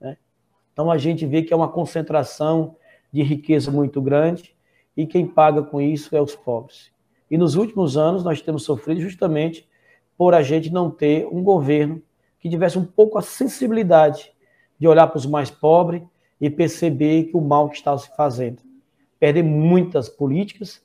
Né? 0.00 0.16
Então 0.72 0.90
a 0.90 0.96
gente 0.96 1.26
vê 1.26 1.42
que 1.42 1.52
é 1.52 1.56
uma 1.56 1.68
concentração 1.68 2.76
de 3.12 3.22
riqueza 3.22 3.70
muito 3.70 4.00
grande 4.00 4.56
e 4.96 5.06
quem 5.06 5.26
paga 5.26 5.62
com 5.62 5.82
isso 5.82 6.16
é 6.16 6.22
os 6.22 6.34
pobres. 6.34 6.90
E 7.30 7.36
nos 7.36 7.56
últimos 7.56 7.98
anos 7.98 8.24
nós 8.24 8.40
temos 8.40 8.64
sofrido 8.64 9.02
justamente 9.02 9.68
por 10.16 10.34
a 10.34 10.42
gente 10.42 10.72
não 10.72 10.90
ter 10.90 11.26
um 11.26 11.42
governo 11.42 12.02
que 12.38 12.48
tivesse 12.48 12.78
um 12.78 12.84
pouco 12.84 13.18
a 13.18 13.22
sensibilidade 13.22 14.32
de 14.78 14.86
olhar 14.86 15.06
para 15.06 15.18
os 15.18 15.26
mais 15.26 15.50
pobres 15.50 16.02
e 16.40 16.50
perceber 16.50 17.24
que 17.24 17.36
o 17.36 17.40
mal 17.40 17.68
que 17.68 17.76
estava 17.76 17.98
se 17.98 18.14
fazendo. 18.16 18.62
Perder 19.18 19.42
muitas 19.42 20.08
políticas 20.08 20.82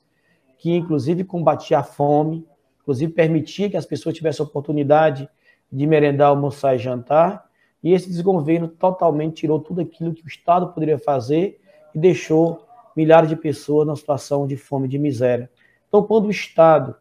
que, 0.57 0.75
inclusive, 0.75 1.23
combatia 1.23 1.79
a 1.79 1.83
fome, 1.83 2.45
inclusive 2.81 3.11
permitia 3.11 3.69
que 3.69 3.77
as 3.77 3.85
pessoas 3.85 4.15
tivessem 4.15 4.43
a 4.43 4.47
oportunidade 4.47 5.29
de 5.71 5.85
merendar, 5.85 6.29
almoçar 6.29 6.75
e 6.75 6.79
jantar, 6.79 7.49
e 7.83 7.93
esse 7.93 8.09
desgoverno 8.09 8.67
totalmente 8.67 9.35
tirou 9.35 9.59
tudo 9.59 9.81
aquilo 9.81 10.13
que 10.13 10.23
o 10.23 10.27
Estado 10.27 10.73
poderia 10.73 10.97
fazer 10.97 11.59
e 11.93 11.99
deixou 11.99 12.65
milhares 12.95 13.29
de 13.29 13.35
pessoas 13.35 13.87
na 13.87 13.95
situação 13.95 14.45
de 14.45 14.57
fome 14.57 14.87
e 14.87 14.89
de 14.89 14.99
miséria. 14.99 15.49
Então, 15.87 16.03
quando 16.03 16.25
o 16.25 16.31
Estado 16.31 16.95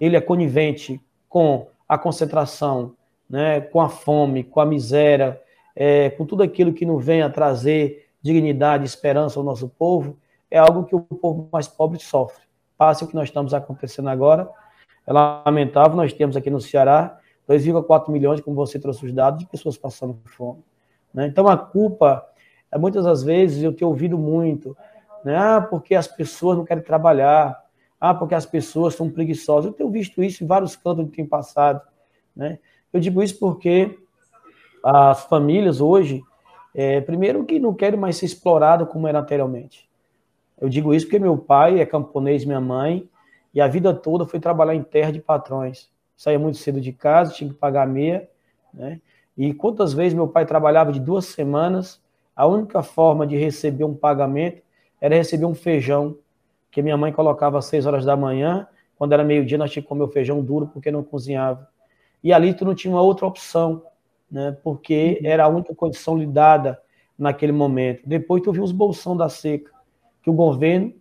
ele 0.00 0.16
é 0.16 0.20
conivente 0.20 1.00
com 1.34 1.66
a 1.88 1.98
concentração, 1.98 2.94
né, 3.28 3.60
com 3.60 3.80
a 3.80 3.88
fome, 3.88 4.44
com 4.44 4.60
a 4.60 4.64
miséria, 4.64 5.42
é, 5.74 6.10
com 6.10 6.24
tudo 6.24 6.44
aquilo 6.44 6.72
que 6.72 6.86
não 6.86 6.96
vem 6.96 7.22
a 7.22 7.28
trazer 7.28 8.06
dignidade, 8.22 8.84
esperança 8.84 9.40
ao 9.40 9.44
nosso 9.44 9.68
povo, 9.68 10.16
é 10.48 10.58
algo 10.58 10.84
que 10.84 10.94
o 10.94 11.00
povo 11.00 11.48
mais 11.52 11.66
pobre 11.66 11.98
sofre. 11.98 12.44
Passe 12.78 13.02
o 13.02 13.08
que 13.08 13.16
nós 13.16 13.30
estamos 13.30 13.52
acontecendo 13.52 14.10
agora, 14.10 14.48
é 15.04 15.12
lamentável, 15.12 15.96
nós 15.96 16.12
temos 16.12 16.36
aqui 16.36 16.50
no 16.50 16.60
Ceará 16.60 17.18
2,4 17.48 18.12
milhões, 18.12 18.40
como 18.40 18.54
você 18.54 18.78
trouxe 18.78 19.04
os 19.04 19.12
dados, 19.12 19.40
de 19.40 19.46
pessoas 19.46 19.76
passando 19.76 20.16
fome. 20.26 20.62
Né? 21.12 21.26
Então 21.26 21.48
a 21.48 21.56
culpa, 21.56 22.24
é, 22.70 22.78
muitas 22.78 23.02
das 23.02 23.24
vezes 23.24 23.60
eu 23.60 23.72
tenho 23.72 23.90
ouvido 23.90 24.16
muito, 24.16 24.76
né? 25.24 25.36
ah, 25.36 25.60
porque 25.60 25.96
as 25.96 26.06
pessoas 26.06 26.56
não 26.56 26.64
querem 26.64 26.84
trabalhar, 26.84 27.63
ah, 28.10 28.14
porque 28.14 28.34
as 28.34 28.44
pessoas 28.44 28.94
são 28.94 29.08
preguiçosas. 29.10 29.64
Eu 29.64 29.72
tenho 29.72 29.88
visto 29.88 30.22
isso 30.22 30.44
em 30.44 30.46
vários 30.46 30.76
cantos 30.76 31.06
que 31.06 31.16
tem 31.16 31.24
passado. 31.24 31.80
Né? 32.36 32.58
Eu 32.92 33.00
digo 33.00 33.22
isso 33.22 33.38
porque 33.38 33.98
as 34.84 35.24
famílias 35.24 35.80
hoje, 35.80 36.22
é, 36.74 37.00
primeiro 37.00 37.42
que 37.46 37.58
não 37.58 37.72
querem 37.72 37.98
mais 37.98 38.18
ser 38.18 38.26
exploradas 38.26 38.90
como 38.90 39.08
era 39.08 39.20
anteriormente. 39.20 39.88
Eu 40.60 40.68
digo 40.68 40.92
isso 40.92 41.06
porque 41.06 41.18
meu 41.18 41.38
pai 41.38 41.80
é 41.80 41.86
camponês, 41.86 42.44
minha 42.44 42.60
mãe, 42.60 43.08
e 43.54 43.60
a 43.60 43.66
vida 43.66 43.94
toda 43.94 44.26
foi 44.26 44.38
trabalhar 44.38 44.74
em 44.74 44.82
terra 44.82 45.10
de 45.10 45.20
patrões. 45.20 45.88
Saía 46.14 46.38
muito 46.38 46.58
cedo 46.58 46.82
de 46.82 46.92
casa, 46.92 47.32
tinha 47.32 47.48
que 47.48 47.56
pagar 47.56 47.86
meia, 47.86 48.28
né? 48.72 49.00
E 49.34 49.54
quantas 49.54 49.94
vezes 49.94 50.12
meu 50.12 50.28
pai 50.28 50.44
trabalhava 50.44 50.92
de 50.92 51.00
duas 51.00 51.24
semanas, 51.24 52.02
a 52.36 52.46
única 52.46 52.82
forma 52.82 53.26
de 53.26 53.36
receber 53.38 53.84
um 53.84 53.94
pagamento 53.94 54.62
era 55.00 55.16
receber 55.16 55.46
um 55.46 55.54
feijão 55.54 56.18
que 56.74 56.82
minha 56.82 56.96
mãe 56.96 57.12
colocava 57.12 57.58
às 57.58 57.66
seis 57.66 57.86
horas 57.86 58.04
da 58.04 58.16
manhã, 58.16 58.66
quando 58.96 59.12
era 59.12 59.22
meio-dia 59.22 59.56
nós 59.56 59.70
tínhamos 59.70 59.84
que 59.84 59.88
comer 59.88 60.02
o 60.02 60.08
feijão 60.08 60.42
duro 60.42 60.66
porque 60.66 60.90
não 60.90 61.04
cozinhava. 61.04 61.68
E 62.20 62.32
ali 62.32 62.52
tu 62.52 62.64
não 62.64 62.74
tinha 62.74 62.92
uma 62.92 63.00
outra 63.00 63.26
opção, 63.26 63.84
né? 64.28 64.56
Porque 64.64 65.20
uhum. 65.20 65.28
era 65.30 65.44
a 65.44 65.48
única 65.48 65.72
condição 65.72 66.18
lhe 66.18 66.26
dada 66.26 66.82
naquele 67.16 67.52
momento. 67.52 68.02
Depois 68.04 68.42
tu 68.42 68.50
viu 68.50 68.64
os 68.64 68.72
bolsão 68.72 69.16
da 69.16 69.28
seca, 69.28 69.70
que 70.20 70.28
o 70.28 70.32
governo 70.32 70.92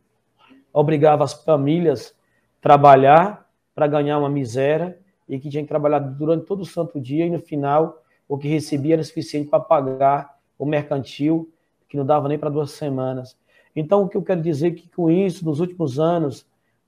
obrigava 0.72 1.24
as 1.24 1.34
famílias 1.34 2.16
a 2.60 2.62
trabalhar 2.62 3.50
para 3.74 3.88
ganhar 3.88 4.20
uma 4.20 4.30
miséria 4.30 5.00
e 5.28 5.40
que 5.40 5.50
tinha 5.50 5.64
que 5.64 5.70
trabalhar 5.70 5.98
durante 5.98 6.46
todo 6.46 6.62
o 6.62 6.66
santo 6.66 7.02
dia 7.02 7.26
e 7.26 7.32
no 7.32 7.40
final 7.40 8.04
o 8.28 8.38
que 8.38 8.48
recebia 8.48 8.94
era 8.94 9.04
suficiente 9.04 9.50
para 9.50 9.60
pagar 9.60 10.38
o 10.60 10.68
mercantil, 10.68 11.52
que 11.90 11.98
não 11.98 12.06
dava 12.06 12.28
nem 12.28 12.38
para 12.38 12.52
duas 12.52 12.70
semanas. 12.70 13.36
Então, 13.76 14.04
o 14.04 14.10
que 14.10 14.18
eu 14.18 14.22
quero 14.22 14.42
dizer 14.42 14.68
é 14.68 14.72
que 14.72 14.88
com 14.90 15.10
isso, 15.10 15.44
nos 15.46 15.60
últimos 15.60 16.00
anos, 16.00 16.46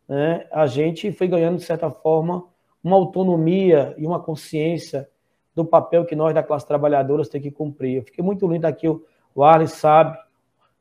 né, 0.08 0.46
a 0.52 0.68
gente 0.68 1.12
foi 1.12 1.28
ganhando, 1.28 1.58
de 1.58 1.64
certa 1.64 1.90
forma, 1.90 2.46
uma 2.84 2.96
autonomia 2.96 3.96
e 3.98 4.06
uma 4.06 4.20
consciência 4.20 5.10
do 5.56 5.66
papel 5.66 6.06
que 6.06 6.16
nós 6.16 6.34
da 6.34 6.44
classe 6.44 6.68
trabalhadora 6.68 7.26
temos 7.26 7.44
que 7.44 7.52
cumprir. 7.52 7.98
Eu 7.98 8.04
fiquei 8.04 8.24
muito 8.24 8.48
lindo 8.48 8.66
aqui, 8.66 8.88
o 8.88 9.44
Arles 9.44 9.72
sabe 9.72 10.18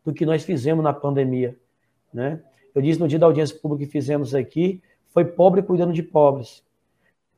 do 0.04 0.12
que 0.12 0.26
nós 0.26 0.44
fizemos 0.44 0.84
na 0.84 0.92
pandemia. 0.92 1.56
Né? 2.12 2.42
Eu 2.74 2.82
disse 2.82 3.00
no 3.00 3.08
dia 3.08 3.18
da 3.18 3.26
audiência 3.26 3.56
pública 3.58 3.86
que 3.86 3.90
fizemos 3.90 4.34
aqui, 4.34 4.82
foi 5.08 5.24
pobre 5.24 5.62
cuidando 5.62 5.92
de 5.92 6.02
pobres. 6.02 6.62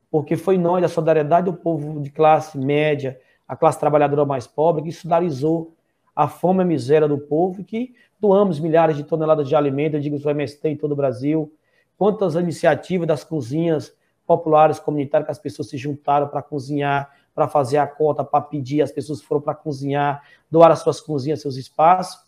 Porque 0.09 0.35
foi 0.35 0.57
nós, 0.57 0.83
a 0.83 0.87
solidariedade 0.87 1.45
do 1.45 1.53
povo 1.53 2.01
de 2.01 2.09
classe 2.09 2.57
média, 2.57 3.19
a 3.47 3.55
classe 3.55 3.79
trabalhadora 3.79 4.25
mais 4.25 4.47
pobre, 4.47 4.83
que 4.83 4.91
solidarizou 4.91 5.76
a 6.17 6.27
fome 6.27 6.61
e 6.61 6.63
a 6.63 6.65
miséria 6.65 7.07
do 7.07 7.19
povo 7.19 7.63
que 7.63 7.93
doamos 8.19 8.59
milhares 8.59 8.97
de 8.97 9.03
toneladas 9.03 9.47
de 9.47 9.55
alimento, 9.55 9.93
eu 9.93 9.99
digo 9.99 10.15
isso 10.15 10.27
MST 10.27 10.67
em 10.67 10.75
todo 10.75 10.93
o 10.93 10.95
Brasil. 10.95 11.53
Quantas 11.95 12.33
iniciativas 12.33 13.07
das 13.07 13.23
cozinhas 13.23 13.95
populares 14.25 14.79
comunitárias 14.79 15.27
que 15.27 15.31
as 15.31 15.37
pessoas 15.37 15.69
se 15.69 15.77
juntaram 15.77 16.27
para 16.27 16.41
cozinhar, 16.41 17.15
para 17.35 17.47
fazer 17.47 17.77
a 17.77 17.85
cota, 17.85 18.23
para 18.23 18.41
pedir, 18.41 18.81
as 18.81 18.91
pessoas 18.91 19.21
foram 19.21 19.39
para 19.39 19.53
cozinhar, 19.53 20.23
doar 20.49 20.71
as 20.71 20.79
suas 20.79 20.99
cozinhas, 20.99 21.39
seus 21.39 21.55
espaços, 21.55 22.19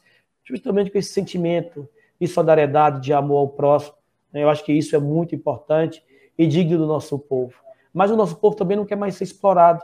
justamente 0.43 0.91
com 0.91 0.99
esse 0.99 1.11
sentimento 1.11 1.89
de 2.21 2.27
solidariedade, 2.27 3.01
de 3.01 3.11
amor 3.11 3.39
ao 3.39 3.47
próximo. 3.47 3.95
Né? 4.31 4.43
Eu 4.43 4.51
acho 4.51 4.63
que 4.63 4.71
isso 4.71 4.95
é 4.95 4.99
muito 4.99 5.33
importante 5.33 6.03
e 6.37 6.45
digno 6.45 6.77
do 6.77 6.85
nosso 6.85 7.17
povo. 7.17 7.55
Mas 7.91 8.11
o 8.11 8.15
nosso 8.15 8.35
povo 8.35 8.55
também 8.55 8.77
não 8.77 8.85
quer 8.85 8.95
mais 8.95 9.15
ser 9.15 9.23
explorado. 9.23 9.83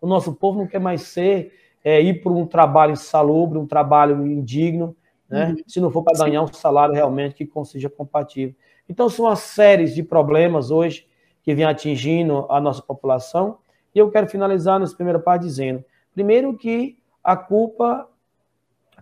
O 0.00 0.06
nosso 0.06 0.32
povo 0.32 0.60
não 0.60 0.66
quer 0.68 0.78
mais 0.78 1.02
ser 1.02 1.52
é, 1.86 2.02
ir 2.02 2.20
para 2.20 2.32
um 2.32 2.44
trabalho 2.44 2.94
insalubre, 2.94 3.56
um 3.56 3.66
trabalho 3.66 4.26
indigno, 4.26 4.96
né? 5.30 5.50
Uhum. 5.50 5.62
se 5.68 5.80
não 5.80 5.88
for 5.88 6.02
para 6.02 6.18
ganhar 6.18 6.42
um 6.42 6.52
salário 6.52 6.92
realmente 6.92 7.36
que 7.36 7.48
seja 7.64 7.88
compatível. 7.88 8.56
Então, 8.88 9.08
são 9.08 9.28
as 9.28 9.38
séries 9.38 9.94
de 9.94 10.02
problemas 10.02 10.72
hoje 10.72 11.06
que 11.44 11.54
vem 11.54 11.64
atingindo 11.64 12.44
a 12.50 12.60
nossa 12.60 12.82
população 12.82 13.58
e 13.94 14.00
eu 14.00 14.10
quero 14.10 14.26
finalizar 14.26 14.80
nessa 14.80 14.96
primeira 14.96 15.20
parte 15.20 15.42
dizendo, 15.42 15.84
primeiro 16.12 16.58
que 16.58 16.98
a 17.22 17.36
culpa 17.36 18.08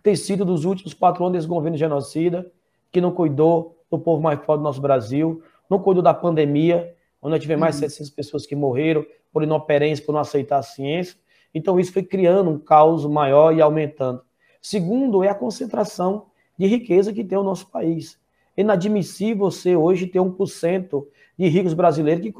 tem 0.02 0.14
sido 0.14 0.44
dos 0.44 0.66
últimos 0.66 0.92
quatro 0.92 1.24
anos 1.24 1.38
desse 1.38 1.48
governo 1.48 1.78
genocida, 1.78 2.52
que 2.92 3.00
não 3.00 3.12
cuidou 3.12 3.78
do 3.90 3.98
povo 3.98 4.22
mais 4.22 4.38
forte 4.44 4.60
do 4.60 4.64
nosso 4.64 4.82
Brasil, 4.82 5.42
não 5.70 5.78
cuidou 5.78 6.02
da 6.02 6.12
pandemia, 6.12 6.94
onde 7.22 7.30
nós 7.30 7.40
tivemos 7.40 7.62
mais 7.62 7.76
de 7.76 7.80
700 7.80 8.10
uhum. 8.10 8.14
pessoas 8.14 8.44
que 8.44 8.54
morreram 8.54 9.06
por 9.32 9.42
inoperência, 9.42 10.04
por 10.04 10.12
não 10.12 10.20
aceitar 10.20 10.58
a 10.58 10.62
ciência. 10.62 11.23
Então, 11.54 11.78
isso 11.78 11.92
foi 11.92 12.02
criando 12.02 12.50
um 12.50 12.58
caos 12.58 13.06
maior 13.06 13.54
e 13.54 13.62
aumentando. 13.62 14.22
Segundo, 14.60 15.22
é 15.22 15.28
a 15.28 15.34
concentração 15.34 16.26
de 16.58 16.66
riqueza 16.66 17.12
que 17.12 17.22
tem 17.22 17.38
o 17.38 17.42
nosso 17.42 17.70
país. 17.70 18.18
É 18.56 18.62
inadmissível 18.62 19.50
você 19.50 19.76
hoje 19.76 20.06
ter 20.06 20.18
1% 20.18 21.06
de 21.38 21.48
ricos 21.48 21.74
brasileiros 21.74 22.22
que 22.22 22.32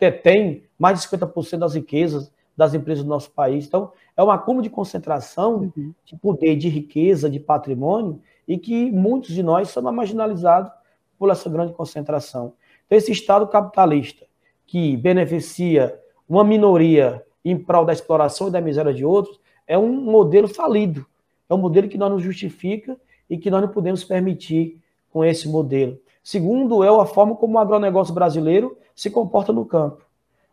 detém 0.00 0.64
mais 0.78 1.00
de 1.00 1.08
50% 1.08 1.58
das 1.58 1.74
riquezas 1.74 2.32
das 2.58 2.74
empresas 2.74 3.04
do 3.04 3.08
nosso 3.08 3.30
país. 3.30 3.66
Então, 3.66 3.92
é 4.16 4.22
um 4.22 4.32
acúmulo 4.32 4.64
de 4.64 4.68
concentração 4.68 5.70
uhum. 5.76 5.94
de 6.04 6.16
poder, 6.16 6.56
de 6.56 6.68
riqueza, 6.68 7.30
de 7.30 7.38
patrimônio, 7.38 8.20
e 8.48 8.58
que 8.58 8.90
muitos 8.90 9.32
de 9.32 9.44
nós 9.44 9.68
somos 9.68 9.94
marginalizados 9.94 10.72
por 11.16 11.30
essa 11.30 11.48
grande 11.48 11.72
concentração. 11.72 12.54
Então, 12.84 12.98
esse 12.98 13.12
Estado 13.12 13.46
capitalista, 13.46 14.26
que 14.66 14.96
beneficia 14.96 15.96
uma 16.28 16.42
minoria 16.42 17.24
em 17.44 17.58
prol 17.58 17.84
da 17.84 17.92
exploração 17.92 18.48
e 18.48 18.50
da 18.50 18.60
miséria 18.60 18.92
de 18.92 19.04
outros, 19.04 19.40
é 19.66 19.78
um 19.78 19.88
modelo 19.88 20.48
falido. 20.48 21.06
É 21.48 21.54
um 21.54 21.58
modelo 21.58 21.88
que 21.88 21.98
nós 21.98 22.10
não 22.10 22.18
justifica 22.18 22.96
e 23.28 23.36
que 23.36 23.50
nós 23.50 23.62
não 23.62 23.68
podemos 23.68 24.04
permitir 24.04 24.80
com 25.10 25.24
esse 25.24 25.48
modelo. 25.48 25.98
Segundo, 26.22 26.84
é 26.84 26.88
a 26.88 27.06
forma 27.06 27.34
como 27.36 27.56
o 27.56 27.58
agronegócio 27.58 28.12
brasileiro 28.12 28.76
se 28.94 29.10
comporta 29.10 29.52
no 29.52 29.64
campo. 29.64 30.04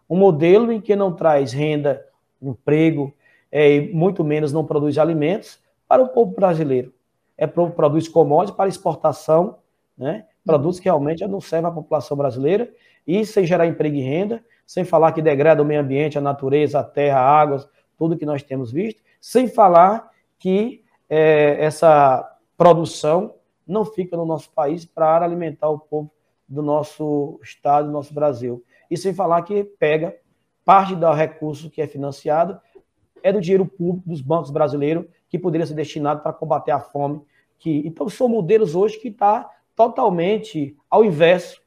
Um 0.09 0.17
modelo 0.17 0.71
em 0.71 0.79
que 0.79 0.95
não 0.95 1.13
traz 1.13 1.51
renda, 1.51 2.05
emprego, 2.41 3.13
é, 3.51 3.81
muito 3.81 4.23
menos 4.23 4.53
não 4.53 4.65
produz 4.65 4.97
alimentos 4.97 5.59
para 5.87 6.03
o 6.03 6.09
povo 6.09 6.33
brasileiro. 6.33 6.93
É 7.37 7.47
produz 7.47 8.07
commodities 8.07 8.55
para 8.55 8.69
exportação, 8.69 9.57
né? 9.97 10.25
produtos 10.45 10.79
que 10.79 10.85
realmente 10.85 11.25
não 11.27 11.41
servem 11.41 11.69
à 11.69 11.73
população 11.73 12.15
brasileira 12.15 12.71
e 13.05 13.25
sem 13.25 13.45
gerar 13.45 13.65
emprego 13.65 13.95
e 13.95 14.01
renda, 14.01 14.43
sem 14.65 14.83
falar 14.83 15.11
que 15.11 15.21
degrada 15.21 15.61
o 15.61 15.65
meio 15.65 15.81
ambiente, 15.81 16.17
a 16.17 16.21
natureza, 16.21 16.79
a 16.79 16.83
terra, 16.83 17.19
a 17.19 17.41
águas, 17.41 17.67
tudo 17.97 18.17
que 18.17 18.25
nós 18.25 18.43
temos 18.43 18.71
visto, 18.71 19.01
sem 19.21 19.47
falar 19.47 20.09
que 20.37 20.83
é, 21.09 21.57
essa 21.59 22.37
produção 22.57 23.35
não 23.65 23.85
fica 23.85 24.15
no 24.15 24.25
nosso 24.25 24.51
país 24.51 24.85
para 24.85 25.23
alimentar 25.23 25.69
o 25.69 25.79
povo 25.79 26.11
do 26.47 26.61
nosso 26.61 27.39
estado, 27.43 27.87
do 27.87 27.91
nosso 27.91 28.13
Brasil. 28.13 28.63
E 28.89 28.97
sem 28.97 29.13
falar 29.13 29.41
que 29.41 29.63
pega 29.63 30.15
parte 30.63 30.95
do 30.95 31.11
recurso 31.11 31.69
que 31.69 31.81
é 31.81 31.87
financiado 31.87 32.59
é 33.23 33.33
do 33.33 33.41
dinheiro 33.41 33.65
público 33.65 34.07
dos 34.07 34.21
bancos 34.21 34.51
brasileiros 34.51 35.05
que 35.27 35.39
poderia 35.39 35.65
ser 35.65 35.73
destinado 35.73 36.21
para 36.21 36.33
combater 36.33 36.71
a 36.71 36.79
fome. 36.79 37.21
Que 37.57 37.81
então 37.85 38.07
são 38.07 38.29
modelos 38.29 38.75
hoje 38.75 38.99
que 38.99 39.07
está 39.07 39.49
totalmente 39.75 40.77
ao 40.89 41.03
inverso 41.03 41.59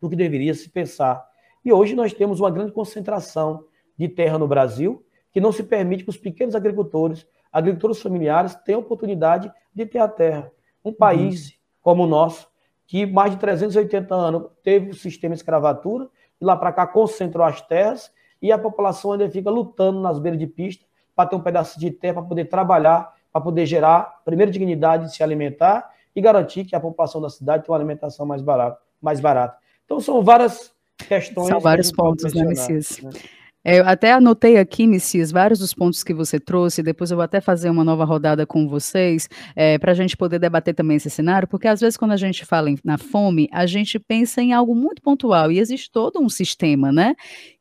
do 0.00 0.10
que 0.10 0.16
deveria 0.16 0.54
se 0.54 0.68
pensar. 0.68 1.24
E 1.64 1.72
hoje 1.72 1.94
nós 1.94 2.12
temos 2.12 2.40
uma 2.40 2.50
grande 2.50 2.72
concentração 2.72 3.64
de 3.96 4.08
terra 4.08 4.38
no 4.38 4.46
Brasil 4.46 5.04
que 5.32 5.40
não 5.40 5.50
se 5.50 5.64
permite 5.64 6.04
que 6.04 6.10
os 6.10 6.16
pequenos 6.16 6.54
agricultores, 6.54 7.26
agricultores 7.52 8.00
familiares, 8.00 8.54
tenham 8.54 8.80
oportunidade 8.80 9.50
de 9.74 9.86
ter 9.86 9.98
a 9.98 10.06
terra. 10.06 10.50
Um 10.84 10.90
uhum. 10.90 10.94
país 10.94 11.48
uhum. 11.48 11.54
como 11.82 12.04
o 12.04 12.06
nosso, 12.06 12.46
que 12.86 13.06
mais 13.06 13.32
de 13.32 13.38
380 13.38 14.14
anos 14.14 14.44
teve 14.62 14.90
o 14.90 14.94
sistema 14.94 15.34
de 15.34 15.40
escravatura, 15.40 16.08
e 16.40 16.44
lá 16.44 16.56
para 16.56 16.72
cá 16.72 16.86
concentrou 16.86 17.44
as 17.44 17.60
terras, 17.60 18.12
e 18.40 18.52
a 18.52 18.58
população 18.58 19.12
ainda 19.12 19.28
fica 19.28 19.50
lutando 19.50 20.00
nas 20.00 20.18
beiras 20.18 20.38
de 20.38 20.46
pista 20.46 20.84
para 21.16 21.28
ter 21.28 21.36
um 21.36 21.40
pedaço 21.40 21.80
de 21.80 21.90
terra, 21.90 22.14
para 22.14 22.24
poder 22.24 22.44
trabalhar, 22.44 23.12
para 23.32 23.40
poder 23.40 23.66
gerar, 23.66 24.20
primeiro, 24.24 24.52
dignidade 24.52 25.06
de 25.06 25.16
se 25.16 25.22
alimentar 25.22 25.90
e 26.14 26.20
garantir 26.20 26.64
que 26.64 26.76
a 26.76 26.80
população 26.80 27.20
da 27.20 27.30
cidade 27.30 27.64
tenha 27.64 27.72
uma 27.72 27.78
alimentação 27.78 28.26
mais 28.26 28.42
barata. 28.42 28.78
Mais 29.00 29.18
barata. 29.18 29.56
Então, 29.84 29.98
são 29.98 30.22
várias 30.22 30.73
questões. 30.98 31.48
São 31.48 31.60
vários 31.60 31.90
pontos, 31.92 32.32
né, 32.34 32.44
Messias? 32.44 33.00
Né? 33.02 33.10
É, 33.66 33.78
eu 33.78 33.88
até 33.88 34.12
anotei 34.12 34.58
aqui, 34.58 34.86
Messias, 34.86 35.32
vários 35.32 35.58
dos 35.58 35.72
pontos 35.72 36.04
que 36.04 36.12
você 36.12 36.38
trouxe, 36.38 36.82
depois 36.82 37.10
eu 37.10 37.16
vou 37.16 37.24
até 37.24 37.40
fazer 37.40 37.70
uma 37.70 37.82
nova 37.82 38.04
rodada 38.04 38.46
com 38.46 38.68
vocês, 38.68 39.26
é, 39.56 39.78
para 39.78 39.92
a 39.92 39.94
gente 39.94 40.18
poder 40.18 40.38
debater 40.38 40.74
também 40.74 40.98
esse 40.98 41.08
cenário, 41.08 41.48
porque 41.48 41.66
às 41.66 41.80
vezes 41.80 41.96
quando 41.96 42.12
a 42.12 42.16
gente 42.18 42.44
fala 42.44 42.68
em, 42.68 42.76
na 42.84 42.98
fome, 42.98 43.48
a 43.50 43.64
gente 43.64 43.98
pensa 43.98 44.42
em 44.42 44.52
algo 44.52 44.74
muito 44.74 45.00
pontual, 45.00 45.50
e 45.50 45.58
existe 45.58 45.90
todo 45.90 46.20
um 46.20 46.28
sistema, 46.28 46.92
né? 46.92 47.14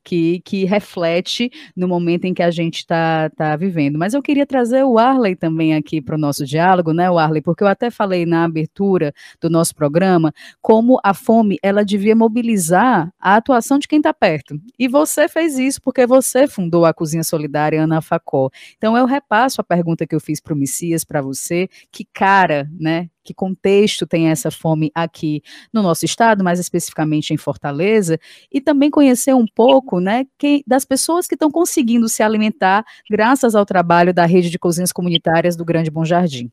Que, 0.04 0.42
que 0.42 0.66
reflete 0.66 1.52
no 1.76 1.88
momento 1.88 2.26
em 2.26 2.34
que 2.34 2.44
a 2.44 2.52
gente 2.52 2.78
está 2.78 3.30
tá 3.30 3.56
vivendo. 3.56 3.98
Mas 3.98 4.13
eu 4.13 4.22
queria 4.22 4.46
trazer 4.46 4.84
o 4.84 4.98
Arley 4.98 5.36
também 5.36 5.76
aqui 5.76 6.02
para 6.02 6.16
o 6.16 6.20
nosso 6.20 6.46
diálogo, 6.46 6.94
né, 6.94 7.08
Arley, 7.08 7.42
porque 7.42 7.63
eu 7.63 7.68
até 7.68 7.89
falei 7.89 8.26
na 8.26 8.44
abertura 8.44 9.13
do 9.39 9.50
nosso 9.50 9.76
programa 9.76 10.34
como 10.62 11.00
a 11.04 11.13
fome 11.13 11.58
ela 11.62 11.84
devia 11.86 12.16
mobilizar 12.16 13.12
a 13.20 13.36
atuação 13.36 13.80
de 13.80 13.88
quem 13.88 13.98
está 13.98 14.13
perto. 14.13 14.60
E 14.78 14.88
você 14.88 15.28
fez 15.28 15.58
isso 15.58 15.82
porque 15.82 16.06
você 16.06 16.48
fundou 16.48 16.86
a 16.86 16.94
Cozinha 16.94 17.24
Solidária 17.24 17.84
Ana 17.84 18.02
Facó. 18.02 18.50
Então 18.78 18.98
eu 18.98 19.06
repasso 19.06 19.62
a 19.62 19.63
pergunta 19.63 20.06
que 20.06 20.16
eu 20.16 20.20
fiz 20.20 20.39
para 20.39 20.54
o 20.54 20.58
Messias 20.58 21.04
para 21.04 21.22
você, 21.22 21.70
que 21.92 22.06
cara, 22.06 22.70
né, 22.80 23.10
que 23.24 23.34
contexto 23.34 24.06
tem 24.06 24.30
essa 24.30 24.52
fome 24.52 24.92
aqui 24.94 25.42
no 25.72 25.82
nosso 25.82 26.06
estado, 26.06 26.44
mais 26.44 26.60
especificamente 26.60 27.34
em 27.34 27.38
Fortaleza, 27.38 28.20
e 28.52 28.60
também 28.60 28.90
conhecer 28.90 29.34
um 29.34 29.46
pouco 29.46 30.00
né, 30.00 30.26
que, 30.38 30.64
das 30.68 30.86
pessoas 30.86 31.28
que 31.28 31.36
estão 31.36 31.50
conseguindo 31.50 32.10
se 32.10 32.22
alimentar 32.22 32.84
graças 33.10 33.56
ao 33.56 33.66
trabalho 33.66 34.14
da 34.14 34.26
rede 34.26 34.50
de 34.50 34.60
cozinhas 34.60 34.92
comunitárias 34.92 35.56
do 35.56 35.66
Grande 35.66 35.90
Bom 35.90 36.06
Jardim. 36.06 36.52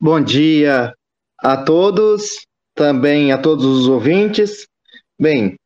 Bom 0.00 0.20
dia 0.20 0.94
a 1.38 1.56
todos, 1.56 2.46
também 2.74 3.32
a 3.32 3.38
todos 3.38 3.64
os 3.64 3.88
ouvintes. 3.88 4.66
Bem, 5.20 5.56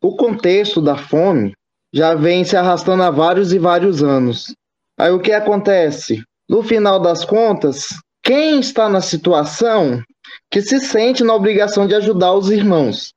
o 0.00 0.16
contexto 0.16 0.80
da 0.80 0.96
fome 0.96 1.52
já 1.92 2.14
vem 2.14 2.44
se 2.44 2.56
arrastando 2.56 3.02
há 3.02 3.10
vários 3.10 3.52
e 3.52 3.58
vários 3.58 4.02
anos. 4.02 4.54
Aí 4.98 5.10
o 5.10 5.20
que 5.20 5.32
acontece? 5.32 6.22
No 6.48 6.62
final 6.62 7.00
das 7.00 7.24
contas, 7.24 7.88
quem 8.24 8.58
está 8.58 8.88
na 8.88 9.02
situação 9.02 10.02
que 10.50 10.62
se 10.62 10.80
sente 10.80 11.22
na 11.22 11.34
obrigação 11.34 11.86
de 11.86 11.94
ajudar 11.94 12.32
os 12.32 12.50
irmãos. 12.50 13.12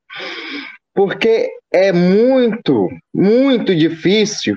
Porque 0.94 1.48
é 1.72 1.92
muito, 1.92 2.88
muito 3.14 3.74
difícil 3.74 4.56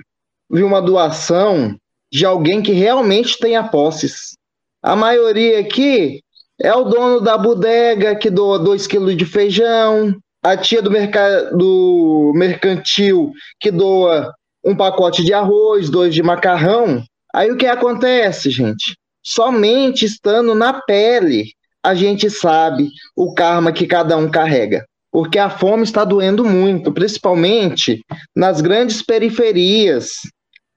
ver 0.50 0.64
uma 0.64 0.82
doação 0.82 1.76
de 2.12 2.26
alguém 2.26 2.62
que 2.62 2.74
realmente 2.74 3.40
tenha 3.40 3.64
posses. 3.64 4.36
A 4.84 4.96
maioria 4.96 5.60
aqui 5.60 6.22
é 6.60 6.74
o 6.74 6.84
dono 6.84 7.22
da 7.22 7.38
bodega 7.38 8.16
que 8.16 8.30
doa 8.30 8.60
2 8.60 8.86
quilos 8.88 9.16
de 9.16 9.26
feijão, 9.26 10.16
a 10.44 10.58
tia 10.58 10.82
do, 10.82 10.92
mercado 10.92 12.32
mercantil 12.36 13.32
que 13.60 13.72
doa 13.72 14.34
um 14.66 14.76
pacote 14.76 15.24
de 15.24 15.34
arroz, 15.34 15.90
dois 15.90 16.14
de 16.14 16.22
macarrão. 16.22 17.04
Aí 17.34 17.52
o 17.52 17.58
que 17.58 17.66
acontece, 17.66 18.50
gente? 18.50 18.96
Somente 19.24 20.06
estando 20.06 20.56
na 20.56 20.82
pele 20.82 21.54
a 21.84 21.96
gente 21.96 22.30
sabe 22.30 22.90
o 23.16 23.34
karma 23.34 23.72
que 23.72 23.88
cada 23.88 24.16
um 24.18 24.30
carrega. 24.30 24.86
Porque 25.12 25.38
a 25.38 25.50
fome 25.50 25.84
está 25.84 26.06
doendo 26.06 26.46
muito, 26.46 26.92
principalmente 26.92 28.04
nas 28.36 28.62
grandes 28.62 29.02
periferias 29.02 30.22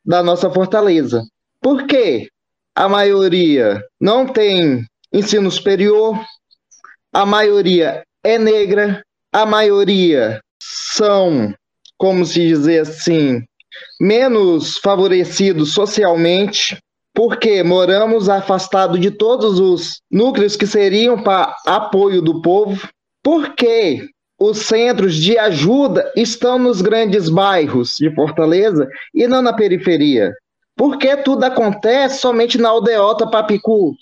da 0.04 0.22
nossa 0.22 0.50
fortaleza. 0.50 1.22
Por 1.61 1.87
quê? 1.87 2.28
A 2.74 2.88
maioria 2.88 3.80
não 4.00 4.26
tem 4.26 4.85
ensino 5.12 5.50
superior, 5.50 6.20
a 7.12 7.24
maioria 7.24 8.02
é 8.24 8.37
negra, 8.37 9.04
a 9.33 9.46
maioria 9.46 10.40
são, 10.61 11.54
como 11.96 12.26
se 12.26 12.40
dizer 12.40 12.80
assim, 12.80 13.44
menos 14.00 14.78
favorecidos 14.78 15.72
socialmente, 15.72 16.76
porque 17.14 17.62
moramos 17.62 18.29
afastados 18.29 19.00
de 19.00 19.11
todos 19.11 19.61
os 19.61 20.00
núcleos 20.11 20.57
que 20.57 20.66
seriam 20.66 21.22
para 21.22 21.55
apoio 21.64 22.20
do 22.20 22.42
povo, 22.42 22.88
porque 23.22 24.09
os 24.38 24.59
centros 24.59 25.14
de 25.14 25.38
ajuda 25.38 26.12
estão 26.16 26.59
nos 26.59 26.83
grandes 26.83 27.29
bairros 27.29 27.96
de 27.96 28.12
Fortaleza 28.14 28.88
e 29.14 29.29
não 29.29 29.40
na 29.40 29.53
periferia. 29.53 30.35
Porque 30.77 31.16
tudo 31.18 31.44
acontece 31.44 32.18
somente 32.18 32.59
na 32.59 32.68
aldeota 32.68 33.31
Papicu. 33.31 33.94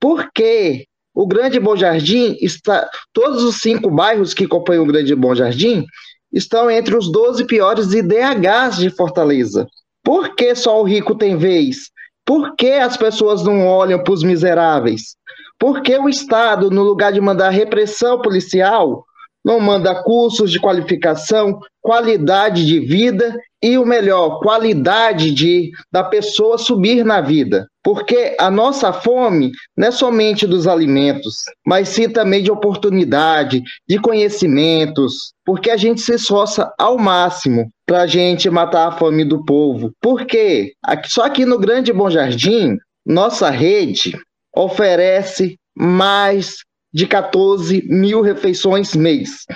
Porque 0.00 0.86
o 1.14 1.26
Grande 1.26 1.60
Bom 1.60 1.76
Jardim 1.76 2.36
está. 2.40 2.88
Todos 3.12 3.42
os 3.42 3.56
cinco 3.56 3.90
bairros 3.90 4.32
que 4.32 4.48
compõem 4.48 4.78
o 4.78 4.86
Grande 4.86 5.14
Bom 5.14 5.34
Jardim 5.34 5.84
estão 6.32 6.70
entre 6.70 6.96
os 6.96 7.12
12 7.12 7.44
piores 7.44 7.92
IDHs 7.92 8.78
de 8.78 8.88
Fortaleza. 8.88 9.68
Por 10.02 10.34
que 10.34 10.54
só 10.54 10.80
o 10.80 10.84
rico 10.84 11.14
tem 11.14 11.36
vez? 11.36 11.91
Por 12.24 12.54
que 12.56 12.72
as 12.72 12.96
pessoas 12.96 13.42
não 13.42 13.66
olham 13.66 14.02
para 14.02 14.12
os 14.12 14.22
miseráveis? 14.22 15.16
Por 15.58 15.82
que 15.82 15.96
o 15.98 16.08
Estado, 16.08 16.70
no 16.70 16.82
lugar 16.82 17.12
de 17.12 17.20
mandar 17.20 17.50
repressão 17.50 18.20
policial, 18.20 19.04
não 19.44 19.60
manda 19.60 20.02
cursos 20.02 20.50
de 20.50 20.60
qualificação, 20.60 21.58
qualidade 21.80 22.64
de 22.64 22.80
vida 22.80 23.36
e 23.62 23.78
o 23.78 23.84
melhor, 23.86 24.40
qualidade 24.40 25.30
de 25.32 25.70
da 25.90 26.02
pessoa 26.02 26.58
subir 26.58 27.04
na 27.04 27.20
vida. 27.20 27.68
Porque 27.82 28.36
a 28.38 28.50
nossa 28.50 28.92
fome 28.92 29.50
não 29.76 29.88
é 29.88 29.90
somente 29.90 30.46
dos 30.46 30.68
alimentos, 30.68 31.36
mas 31.66 31.88
sim 31.88 32.08
também 32.08 32.42
de 32.42 32.50
oportunidade, 32.50 33.62
de 33.88 33.98
conhecimentos, 33.98 35.32
porque 35.44 35.70
a 35.70 35.76
gente 35.76 36.00
se 36.00 36.14
esforça 36.14 36.72
ao 36.78 36.96
máximo 36.96 37.68
para 37.84 38.02
a 38.02 38.06
gente 38.06 38.48
matar 38.48 38.88
a 38.88 38.92
fome 38.92 39.24
do 39.24 39.44
povo. 39.44 39.92
Porque 40.00 40.72
só 41.06 41.24
aqui 41.24 41.44
no 41.44 41.58
Grande 41.58 41.92
Bom 41.92 42.08
Jardim, 42.08 42.78
nossa 43.04 43.50
rede 43.50 44.16
oferece 44.54 45.56
mais 45.76 46.58
de 46.92 47.06
14 47.06 47.82
mil 47.88 48.20
refeições 48.20 48.94
mês, 48.94 49.46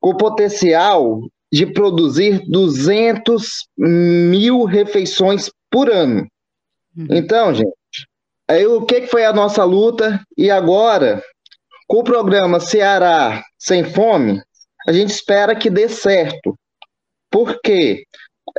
com 0.00 0.16
potencial 0.16 1.20
de 1.52 1.66
produzir 1.66 2.42
200 2.48 3.66
mil 3.76 4.64
refeições 4.64 5.50
por 5.70 5.90
ano. 5.90 6.26
Uhum. 6.96 7.06
Então, 7.10 7.54
gente, 7.54 7.72
aí 8.48 8.66
o 8.66 8.84
que 8.84 9.06
foi 9.06 9.24
a 9.24 9.32
nossa 9.32 9.64
luta? 9.64 10.20
E 10.36 10.50
agora, 10.50 11.22
com 11.86 11.98
o 11.98 12.04
programa 12.04 12.60
Ceará 12.60 13.42
Sem 13.58 13.84
Fome, 13.84 14.40
a 14.86 14.92
gente 14.92 15.10
espera 15.10 15.56
que 15.56 15.70
dê 15.70 15.88
certo. 15.88 16.54
Porque 17.30 18.04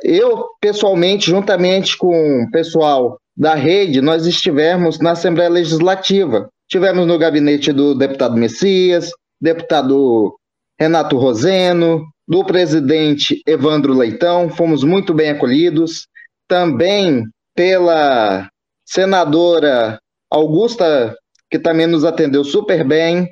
eu, 0.04 0.48
pessoalmente, 0.62 1.30
juntamente 1.30 1.98
com 1.98 2.44
o 2.44 2.52
pessoal 2.52 3.18
da 3.36 3.56
rede, 3.56 4.02
nós 4.02 4.26
estivemos 4.26 5.00
na 5.00 5.12
Assembleia 5.12 5.50
Legislativa 5.50 6.50
Tivemos 6.72 7.06
no 7.06 7.18
gabinete 7.18 7.74
do 7.74 7.94
deputado 7.94 8.38
Messias, 8.38 9.12
deputado 9.42 10.34
Renato 10.80 11.18
Roseno, 11.18 12.06
do 12.26 12.46
presidente 12.46 13.42
Evandro 13.46 13.94
Leitão, 13.94 14.50
fomos 14.50 14.82
muito 14.82 15.14
bem 15.14 15.32
acolhidos. 15.32 16.08
Também 16.48 17.26
pela 17.54 18.48
senadora 18.86 20.00
Augusta, 20.32 21.14
que 21.50 21.60
também 21.60 21.88
nos 21.88 22.06
atendeu 22.06 22.42
super 22.46 22.88
bem. 22.88 23.30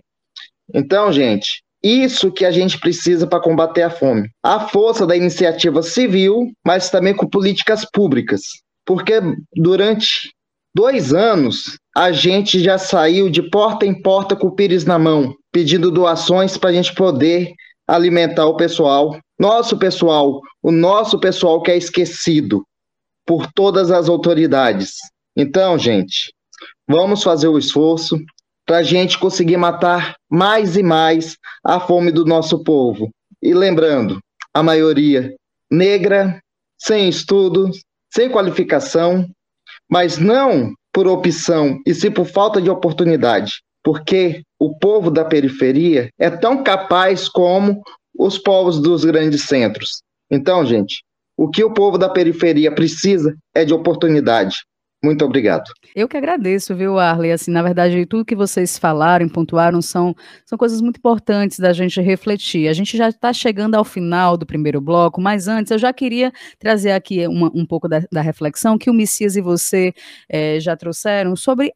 Então, 0.74 1.10
gente, 1.14 1.64
isso 1.82 2.34
que 2.34 2.44
a 2.44 2.52
gente 2.52 2.78
precisa 2.78 3.26
para 3.26 3.42
combater 3.42 3.84
a 3.84 3.90
fome. 3.90 4.28
A 4.44 4.68
força 4.68 5.08
da 5.08 5.16
iniciativa 5.16 5.82
civil, 5.82 6.52
mas 6.66 6.90
também 6.90 7.16
com 7.16 7.26
políticas 7.26 7.86
públicas. 7.90 8.42
Porque 8.86 9.14
durante 9.56 10.30
dois 10.80 11.14
anos, 11.14 11.78
a 11.94 12.10
gente 12.14 12.64
já 12.64 12.78
saiu 12.78 13.30
de 13.30 13.44
porta 13.44 13.86
em 13.86 14.02
porta 14.02 14.34
com 14.34 14.48
o 14.48 14.56
pires 14.56 14.86
na 14.86 14.98
mão, 14.98 15.36
pedindo 15.52 15.92
doações 15.92 16.56
para 16.56 16.70
a 16.70 16.74
gente 16.74 16.96
poder 16.96 17.52
alimentar 17.86 18.46
o 18.46 18.56
pessoal. 18.56 19.20
Nosso 19.38 19.78
pessoal, 19.78 20.40
o 20.64 20.72
nosso 20.72 21.20
pessoal 21.20 21.62
que 21.62 21.70
é 21.70 21.76
esquecido 21.76 22.64
por 23.26 23.52
todas 23.52 23.92
as 23.92 24.08
autoridades. 24.08 24.94
Então, 25.36 25.78
gente, 25.78 26.34
vamos 26.88 27.24
fazer 27.24 27.50
o 27.50 27.60
esforço 27.60 28.18
para 28.66 28.78
a 28.78 28.84
gente 28.84 29.20
conseguir 29.20 29.58
matar 29.58 30.16
mais 30.32 30.78
e 30.78 30.84
mais 30.84 31.36
a 31.62 31.82
fome 31.82 32.10
do 32.10 32.24
nosso 32.24 32.64
povo. 32.64 33.10
E 33.42 33.54
lembrando, 33.54 34.18
a 34.54 34.64
maioria 34.64 35.36
negra, 35.70 36.40
sem 36.78 37.10
estudo, 37.10 37.70
sem 38.10 38.30
qualificação, 38.30 39.30
mas 39.90 40.18
não 40.18 40.74
por 40.94 41.08
opção 41.08 41.80
e 41.86 41.94
sim 41.94 42.12
por 42.12 42.26
falta 42.26 42.62
de 42.62 42.70
oportunidade, 42.70 43.62
porque 43.84 44.42
o 44.60 44.78
povo 44.78 45.10
da 45.10 45.26
periferia 45.26 46.10
é 46.20 46.30
tão 46.30 46.64
capaz 46.64 47.28
como 47.28 47.82
os 48.18 48.38
povos 48.38 48.80
dos 48.80 49.06
grandes 49.06 49.44
centros. 49.44 50.02
Então, 50.30 50.66
gente, 50.66 51.04
o 51.38 51.50
que 51.50 51.64
o 51.64 51.74
povo 51.74 51.98
da 51.98 52.10
periferia 52.10 52.74
precisa 52.74 53.34
é 53.56 53.64
de 53.64 53.74
oportunidade. 53.74 54.58
Muito 55.02 55.24
obrigado. 55.24 55.64
Eu 55.96 56.10
que 56.10 56.18
agradeço, 56.18 56.76
viu, 56.76 57.00
Arley? 57.00 57.32
Assim, 57.32 57.52
na 57.52 57.64
verdade, 57.64 58.06
tudo 58.06 58.26
que 58.26 58.36
vocês 58.36 58.78
falaram, 58.78 59.30
pontuaram, 59.30 59.82
são, 59.82 60.14
são 60.46 60.58
coisas 60.58 60.82
muito 60.82 60.98
importantes 60.98 61.58
da 61.58 61.72
gente 61.72 62.02
refletir. 62.02 62.68
A 62.68 62.74
gente 62.74 62.98
já 62.98 63.08
está 63.08 63.32
chegando 63.32 63.76
ao 63.76 63.86
final 63.86 64.36
do 64.36 64.46
primeiro 64.46 64.82
bloco, 64.82 65.22
mas 65.22 65.48
antes 65.48 65.72
eu 65.72 65.78
já 65.78 65.94
queria 65.94 66.34
trazer 66.60 66.92
aqui 66.92 67.26
uma, 67.28 67.50
um 67.56 67.66
pouco 67.66 67.88
da, 67.88 68.02
da, 68.12 68.20
reflexão 68.20 68.78
que 68.78 68.90
o 68.90 68.94
Messias 68.94 69.38
e 69.38 69.42
você 69.42 69.94
é, 70.28 70.60
já 70.60 70.76
trouxeram 70.76 71.34
sobre 71.34 71.72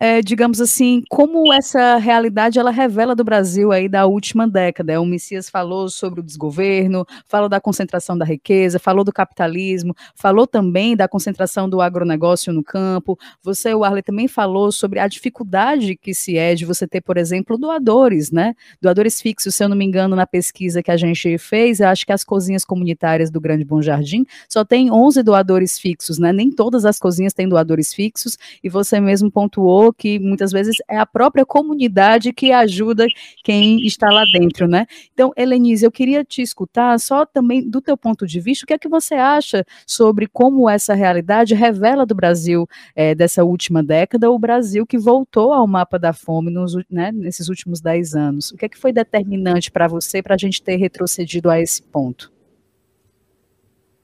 é, 0.00 0.22
digamos 0.22 0.60
assim, 0.60 1.02
como 1.08 1.52
essa 1.52 1.96
realidade 1.96 2.58
ela 2.58 2.70
revela 2.70 3.14
do 3.14 3.22
Brasil 3.24 3.72
aí 3.72 3.88
da 3.88 4.06
última 4.06 4.48
década. 4.48 5.00
O 5.00 5.06
Messias 5.06 5.50
falou 5.50 5.88
sobre 5.88 6.20
o 6.20 6.22
desgoverno, 6.22 7.04
falou 7.26 7.48
da 7.48 7.60
concentração 7.60 8.16
da 8.16 8.24
riqueza, 8.24 8.78
falou 8.78 9.04
do 9.04 9.12
capitalismo, 9.12 9.94
falou 10.14 10.46
também 10.46 10.96
da 10.96 11.06
concentração 11.06 11.68
do 11.68 11.80
agronegócio 11.80 12.52
no 12.52 12.64
campo. 12.64 13.18
Você, 13.42 13.74
o 13.74 13.84
Arley, 13.84 14.02
também 14.02 14.28
falou 14.28 14.72
sobre 14.72 14.98
a 14.98 15.06
dificuldade 15.06 15.96
que 15.96 16.14
se 16.14 16.38
é 16.38 16.54
de 16.54 16.64
você 16.64 16.86
ter, 16.86 17.00
por 17.00 17.16
exemplo, 17.16 17.58
doadores, 17.58 18.30
né? 18.30 18.54
Doadores 18.80 19.20
fixos, 19.20 19.54
se 19.54 19.62
eu 19.62 19.68
não 19.68 19.76
me 19.76 19.84
engano, 19.84 20.16
na 20.16 20.26
pesquisa 20.26 20.82
que 20.82 20.90
a 20.90 20.96
gente 20.96 21.36
fez, 21.38 21.80
eu 21.80 21.88
acho 21.88 22.06
que 22.06 22.12
as 22.12 22.24
cozinhas 22.24 22.64
comunitárias 22.64 23.30
do 23.30 23.40
Grande 23.40 23.64
Bom 23.64 23.82
Jardim 23.82 24.24
só 24.48 24.64
tem 24.64 24.90
11 24.90 25.22
doadores 25.22 25.78
fixos, 25.78 26.18
né? 26.18 26.32
Nem 26.32 26.50
todas 26.50 26.84
as 26.84 26.98
cozinhas 26.98 27.32
têm 27.32 27.48
doadores 27.48 27.92
fixos, 27.92 28.38
e 28.62 28.68
você 28.68 29.00
mesmo 29.00 29.30
pontuou 29.30 29.81
falou 29.82 29.92
que 29.92 30.18
muitas 30.20 30.52
vezes 30.52 30.76
é 30.88 30.96
a 30.96 31.06
própria 31.06 31.44
comunidade 31.44 32.32
que 32.32 32.52
ajuda 32.52 33.06
quem 33.42 33.84
está 33.84 34.08
lá 34.10 34.22
dentro, 34.32 34.68
né? 34.68 34.86
Então, 35.12 35.32
Helenise, 35.36 35.84
eu 35.84 35.90
queria 35.90 36.24
te 36.24 36.40
escutar 36.40 36.98
só 37.00 37.26
também 37.26 37.68
do 37.68 37.80
teu 37.80 37.96
ponto 37.96 38.26
de 38.26 38.40
vista, 38.40 38.64
o 38.64 38.66
que 38.66 38.74
é 38.74 38.78
que 38.78 38.88
você 38.88 39.14
acha 39.14 39.64
sobre 39.86 40.28
como 40.28 40.70
essa 40.70 40.94
realidade 40.94 41.54
revela 41.54 42.06
do 42.06 42.14
Brasil 42.14 42.68
é, 42.94 43.14
dessa 43.14 43.42
última 43.42 43.82
década, 43.82 44.30
o 44.30 44.38
Brasil 44.38 44.86
que 44.86 44.98
voltou 44.98 45.52
ao 45.52 45.66
mapa 45.66 45.98
da 45.98 46.12
fome 46.12 46.50
nos, 46.50 46.74
né, 46.88 47.10
nesses 47.12 47.48
últimos 47.48 47.80
dez 47.80 48.14
anos. 48.14 48.52
O 48.52 48.56
que 48.56 48.66
é 48.66 48.68
que 48.68 48.78
foi 48.78 48.92
determinante 48.92 49.70
para 49.70 49.88
você 49.88 50.22
para 50.22 50.34
a 50.34 50.38
gente 50.38 50.62
ter 50.62 50.76
retrocedido 50.76 51.50
a 51.50 51.60
esse 51.60 51.82
ponto? 51.82 52.30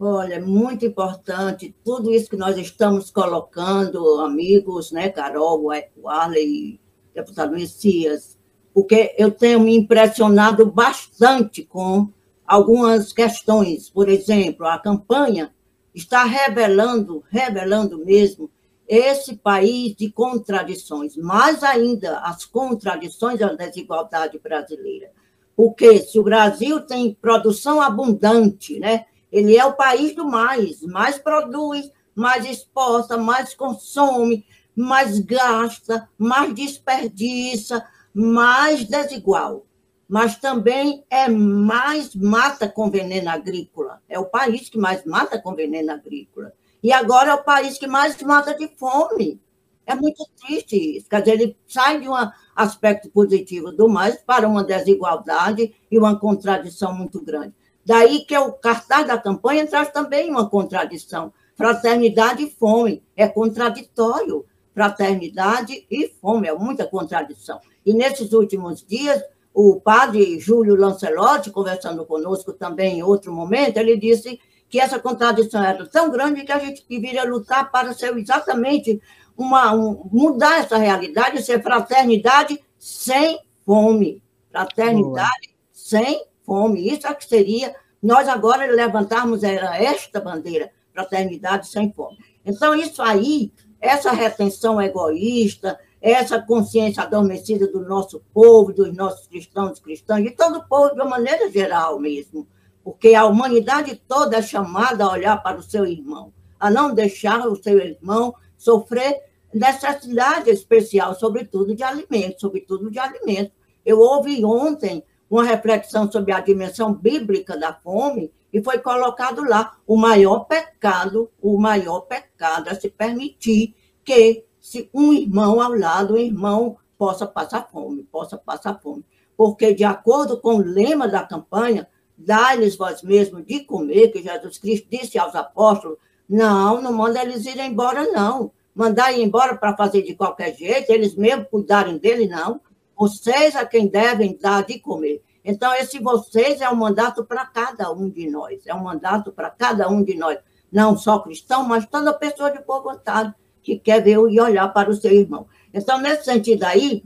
Olha, 0.00 0.40
muito 0.40 0.86
importante 0.86 1.74
tudo 1.84 2.14
isso 2.14 2.30
que 2.30 2.36
nós 2.36 2.56
estamos 2.56 3.10
colocando, 3.10 4.20
amigos, 4.20 4.92
né, 4.92 5.08
Carol, 5.08 5.72
o 5.96 6.08
Arley, 6.08 6.78
deputado 7.12 7.50
Messias, 7.50 8.38
porque 8.72 9.12
eu 9.18 9.32
tenho 9.32 9.58
me 9.58 9.76
impressionado 9.76 10.64
bastante 10.66 11.64
com 11.64 12.08
algumas 12.46 13.12
questões. 13.12 13.90
Por 13.90 14.08
exemplo, 14.08 14.66
a 14.66 14.78
campanha 14.78 15.52
está 15.92 16.22
revelando, 16.22 17.24
revelando 17.28 17.98
mesmo, 17.98 18.48
esse 18.86 19.36
país 19.36 19.96
de 19.96 20.12
contradições, 20.12 21.16
mais 21.16 21.64
ainda 21.64 22.20
as 22.20 22.44
contradições 22.44 23.40
da 23.40 23.52
desigualdade 23.52 24.38
brasileira. 24.38 25.10
Porque 25.56 25.98
se 25.98 26.20
o 26.20 26.22
Brasil 26.22 26.80
tem 26.82 27.12
produção 27.20 27.82
abundante, 27.82 28.78
né? 28.78 29.06
Ele 29.30 29.56
é 29.56 29.64
o 29.64 29.74
país 29.74 30.14
do 30.14 30.26
mais, 30.26 30.82
mais 30.82 31.18
produz, 31.18 31.90
mais 32.14 32.44
exporta, 32.44 33.16
mais 33.16 33.54
consome, 33.54 34.44
mais 34.74 35.18
gasta, 35.18 36.08
mais 36.16 36.54
desperdiça, 36.54 37.86
mais 38.14 38.84
desigual. 38.84 39.66
Mas 40.08 40.36
também 40.36 41.04
é 41.10 41.28
mais 41.28 42.14
mata 42.14 42.68
com 42.68 42.90
veneno 42.90 43.28
agrícola. 43.28 44.00
É 44.08 44.18
o 44.18 44.24
país 44.24 44.68
que 44.68 44.78
mais 44.78 45.04
mata 45.04 45.38
com 45.38 45.54
veneno 45.54 45.92
agrícola. 45.92 46.52
E 46.82 46.92
agora 46.92 47.32
é 47.32 47.34
o 47.34 47.44
país 47.44 47.76
que 47.76 47.86
mais 47.86 48.20
mata 48.22 48.54
de 48.54 48.68
fome. 48.68 49.40
É 49.84 49.94
muito 49.94 50.24
triste 50.36 50.96
isso. 50.96 51.08
Quer 51.08 51.20
dizer, 51.22 51.40
ele 51.40 51.56
sai 51.66 52.00
de 52.00 52.08
um 52.08 52.14
aspecto 52.54 53.10
positivo 53.10 53.72
do 53.72 53.88
mais 53.88 54.16
para 54.22 54.48
uma 54.48 54.62
desigualdade 54.64 55.74
e 55.90 55.98
uma 55.98 56.18
contradição 56.18 56.94
muito 56.94 57.22
grande. 57.22 57.54
Daí 57.88 58.26
que 58.26 58.34
é 58.34 58.38
o 58.38 58.52
cartaz 58.52 59.06
da 59.06 59.16
campanha 59.16 59.66
traz 59.66 59.90
também 59.90 60.30
uma 60.30 60.46
contradição. 60.46 61.32
Fraternidade 61.56 62.42
e 62.42 62.50
fome. 62.50 63.02
É 63.16 63.26
contraditório. 63.26 64.44
Fraternidade 64.74 65.86
e 65.90 66.06
fome. 66.20 66.48
É 66.48 66.54
muita 66.54 66.86
contradição. 66.86 67.58
E 67.86 67.94
nesses 67.94 68.34
últimos 68.34 68.84
dias, 68.86 69.22
o 69.54 69.80
padre 69.80 70.38
Júlio 70.38 70.76
Lancelotti, 70.76 71.50
conversando 71.50 72.04
conosco 72.04 72.52
também 72.52 72.98
em 72.98 73.02
outro 73.02 73.32
momento, 73.32 73.78
ele 73.78 73.96
disse 73.96 74.38
que 74.68 74.78
essa 74.78 74.98
contradição 74.98 75.64
era 75.64 75.86
tão 75.86 76.10
grande 76.10 76.44
que 76.44 76.52
a 76.52 76.58
gente 76.58 76.84
deveria 76.86 77.24
lutar 77.24 77.70
para 77.70 77.94
ser 77.94 78.14
exatamente 78.18 79.00
uma, 79.34 79.74
um, 79.74 80.06
mudar 80.12 80.58
essa 80.58 80.76
realidade, 80.76 81.42
ser 81.42 81.62
fraternidade 81.62 82.62
sem 82.78 83.40
fome. 83.64 84.22
Fraternidade 84.50 85.48
Boa. 85.48 85.56
sem 85.72 86.28
fome. 86.48 86.90
Isso 86.90 87.06
é 87.06 87.12
que 87.12 87.26
seria 87.26 87.76
nós 88.02 88.26
agora 88.26 88.64
levantarmos 88.64 89.42
era 89.42 89.76
esta 89.76 90.18
bandeira, 90.18 90.70
fraternidade 90.94 91.68
sem 91.68 91.92
fome. 91.92 92.16
Então, 92.44 92.74
isso 92.74 93.02
aí, 93.02 93.52
essa 93.78 94.12
retenção 94.12 94.80
egoísta, 94.80 95.78
essa 96.00 96.40
consciência 96.40 97.02
adormecida 97.02 97.70
do 97.70 97.80
nosso 97.80 98.22
povo, 98.32 98.72
dos 98.72 98.94
nossos 98.96 99.26
cristãos 99.26 99.78
e 99.78 99.82
cristãs, 99.82 100.22
de 100.22 100.30
todo 100.30 100.58
o 100.58 100.68
povo 100.68 100.94
de 100.94 100.94
uma 100.94 101.10
maneira 101.10 101.50
geral 101.50 101.98
mesmo, 101.98 102.46
porque 102.82 103.14
a 103.14 103.26
humanidade 103.26 104.00
toda 104.08 104.38
é 104.38 104.42
chamada 104.42 105.04
a 105.04 105.12
olhar 105.12 105.42
para 105.42 105.58
o 105.58 105.62
seu 105.62 105.84
irmão, 105.84 106.32
a 106.58 106.70
não 106.70 106.94
deixar 106.94 107.46
o 107.46 107.60
seu 107.60 107.78
irmão 107.78 108.34
sofrer 108.56 109.20
necessidade 109.52 110.50
especial, 110.50 111.14
sobretudo 111.14 111.74
de 111.74 111.82
alimento, 111.82 112.40
sobretudo 112.40 112.90
de 112.90 112.98
alimento. 112.98 113.52
Eu 113.84 113.98
ouvi 114.00 114.44
ontem 114.44 115.02
uma 115.30 115.44
reflexão 115.44 116.10
sobre 116.10 116.32
a 116.32 116.40
dimensão 116.40 116.92
bíblica 116.92 117.56
da 117.56 117.72
fome 117.72 118.32
e 118.52 118.62
foi 118.62 118.78
colocado 118.78 119.44
lá 119.44 119.76
o 119.86 119.96
maior 119.96 120.40
pecado, 120.40 121.30
o 121.40 121.58
maior 121.58 122.00
pecado 122.00 122.68
é 122.68 122.74
se 122.74 122.88
permitir 122.88 123.74
que 124.04 124.44
se 124.60 124.88
um 124.92 125.12
irmão 125.12 125.60
ao 125.60 125.72
lado, 125.72 126.14
um 126.14 126.18
irmão 126.18 126.76
possa 126.96 127.26
passar 127.26 127.68
fome, 127.70 128.04
possa 128.04 128.36
passar 128.36 128.80
fome. 128.80 129.04
Porque, 129.36 129.72
de 129.72 129.84
acordo 129.84 130.40
com 130.40 130.56
o 130.56 130.62
lema 130.62 131.06
da 131.06 131.22
campanha, 131.22 131.86
dá-lhes 132.16 132.76
vós 132.76 133.02
mesmos 133.02 133.44
de 133.46 133.60
comer, 133.60 134.08
que 134.08 134.22
Jesus 134.22 134.58
Cristo 134.58 134.88
disse 134.90 135.18
aos 135.18 135.34
apóstolos, 135.34 135.98
não, 136.28 136.82
não 136.82 136.92
manda 136.92 137.22
eles 137.22 137.46
irem 137.46 137.70
embora, 137.70 138.10
não 138.10 138.50
mandar 138.78 139.10
ir 139.10 139.24
embora 139.24 139.56
para 139.56 139.76
fazer 139.76 140.02
de 140.02 140.14
qualquer 140.14 140.54
jeito, 140.54 140.92
eles 140.92 141.16
mesmo 141.16 141.44
cuidarem 141.46 141.98
dele, 141.98 142.28
não. 142.28 142.60
Vocês 142.98 143.54
a 143.54 143.64
quem 143.64 143.86
devem 143.86 144.36
dar 144.36 144.64
de 144.64 144.80
comer. 144.80 145.22
Então, 145.44 145.72
esse 145.74 145.98
vocês 146.00 146.60
é 146.60 146.68
um 146.68 146.74
mandato 146.74 147.24
para 147.24 147.46
cada 147.46 147.90
um 147.92 148.10
de 148.10 148.28
nós, 148.28 148.66
é 148.66 148.74
um 148.74 148.82
mandato 148.82 149.32
para 149.32 149.48
cada 149.48 149.88
um 149.88 150.02
de 150.02 150.14
nós, 150.14 150.38
não 150.70 150.96
só 150.96 151.20
cristão, 151.20 151.64
mas 151.64 151.86
toda 151.86 152.12
pessoa 152.12 152.50
de 152.50 152.62
boa 152.64 152.82
vontade 152.82 153.32
que 153.62 153.78
quer 153.78 154.02
ver 154.02 154.18
e 154.18 154.40
olhar 154.40 154.68
para 154.72 154.90
o 154.90 154.94
seu 154.94 155.12
irmão. 155.12 155.46
Então, 155.72 155.98
nesse 155.98 156.24
sentido 156.24 156.64
aí, 156.64 157.04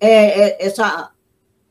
é, 0.00 0.40
é, 0.40 0.66
essa 0.66 1.10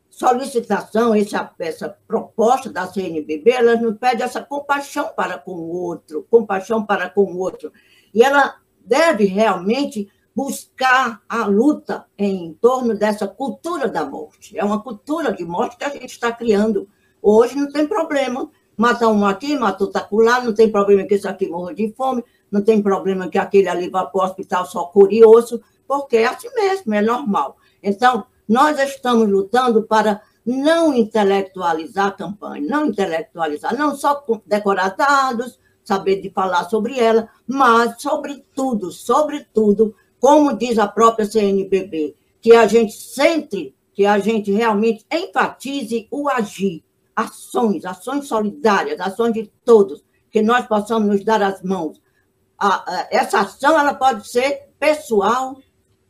solicitação, 0.09 1.15
essa, 1.15 1.49
essa 1.57 1.97
proposta 2.07 2.69
da 2.69 2.85
CNBB, 2.85 3.49
ela 3.49 3.75
nos 3.77 3.97
pede 3.97 4.21
essa 4.21 4.41
compaixão 4.41 5.09
para 5.15 5.37
com 5.37 5.53
o 5.53 5.69
outro, 5.69 6.27
compaixão 6.29 6.85
para 6.85 7.09
com 7.09 7.23
o 7.23 7.37
outro. 7.37 7.71
E 8.13 8.21
ela 8.21 8.57
deve 8.85 9.25
realmente 9.25 10.09
buscar 10.35 11.21
a 11.27 11.45
luta 11.45 12.05
em 12.17 12.53
torno 12.61 12.95
dessa 12.95 13.27
cultura 13.27 13.87
da 13.87 14.05
morte. 14.05 14.57
É 14.57 14.63
uma 14.63 14.81
cultura 14.81 15.33
de 15.33 15.43
morte 15.43 15.77
que 15.77 15.83
a 15.83 15.89
gente 15.89 16.05
está 16.05 16.31
criando. 16.31 16.87
Hoje 17.21 17.55
não 17.55 17.71
tem 17.71 17.85
problema 17.85 18.49
matar 18.77 19.09
um 19.09 19.25
aqui, 19.25 19.57
matar 19.57 19.83
outro 19.83 20.01
acolá, 20.01 20.41
não 20.41 20.53
tem 20.53 20.71
problema 20.71 21.03
que 21.03 21.13
esse 21.13 21.27
aqui 21.27 21.47
morra 21.47 21.73
de 21.73 21.93
fome, 21.93 22.23
não 22.49 22.61
tem 22.61 22.81
problema 22.81 23.29
que 23.29 23.37
aquele 23.37 23.69
ali 23.69 23.89
vá 23.89 24.05
para 24.05 24.21
o 24.21 24.23
hospital 24.23 24.65
só 24.65 24.85
curioso, 24.85 25.61
porque 25.87 26.17
é 26.17 26.25
assim 26.25 26.49
mesmo, 26.55 26.93
é 26.93 27.01
normal. 27.01 27.57
Então, 27.83 28.25
nós 28.47 28.79
estamos 28.79 29.29
lutando 29.29 29.83
para 29.83 30.21
não 30.45 30.93
intelectualizar 30.93 32.07
a 32.07 32.11
campanha, 32.11 32.67
não 32.67 32.87
intelectualizar, 32.87 33.77
não 33.77 33.95
só 33.95 34.25
decorar 34.45 34.95
dados, 34.95 35.59
saber 35.83 36.21
de 36.21 36.29
falar 36.29 36.63
sobre 36.65 36.99
ela, 36.99 37.29
mas, 37.45 38.01
sobretudo, 38.01 38.91
sobretudo, 38.91 39.95
como 40.21 40.55
diz 40.55 40.77
a 40.77 40.87
própria 40.87 41.25
CNBB, 41.25 42.15
que 42.39 42.55
a 42.55 42.67
gente 42.67 42.93
sempre, 42.93 43.75
que 43.91 44.05
a 44.05 44.19
gente 44.19 44.51
realmente 44.51 45.03
enfatize 45.11 46.07
o 46.11 46.29
agir, 46.29 46.83
ações, 47.15 47.83
ações 47.83 48.27
solidárias, 48.27 48.99
ações 48.99 49.33
de 49.33 49.51
todos, 49.65 50.03
que 50.29 50.43
nós 50.43 50.67
possamos 50.67 51.07
nos 51.09 51.25
dar 51.25 51.41
as 51.41 51.63
mãos. 51.63 51.99
essa 53.09 53.39
ação 53.39 53.77
ela 53.77 53.95
pode 53.95 54.29
ser 54.29 54.69
pessoal, 54.79 55.57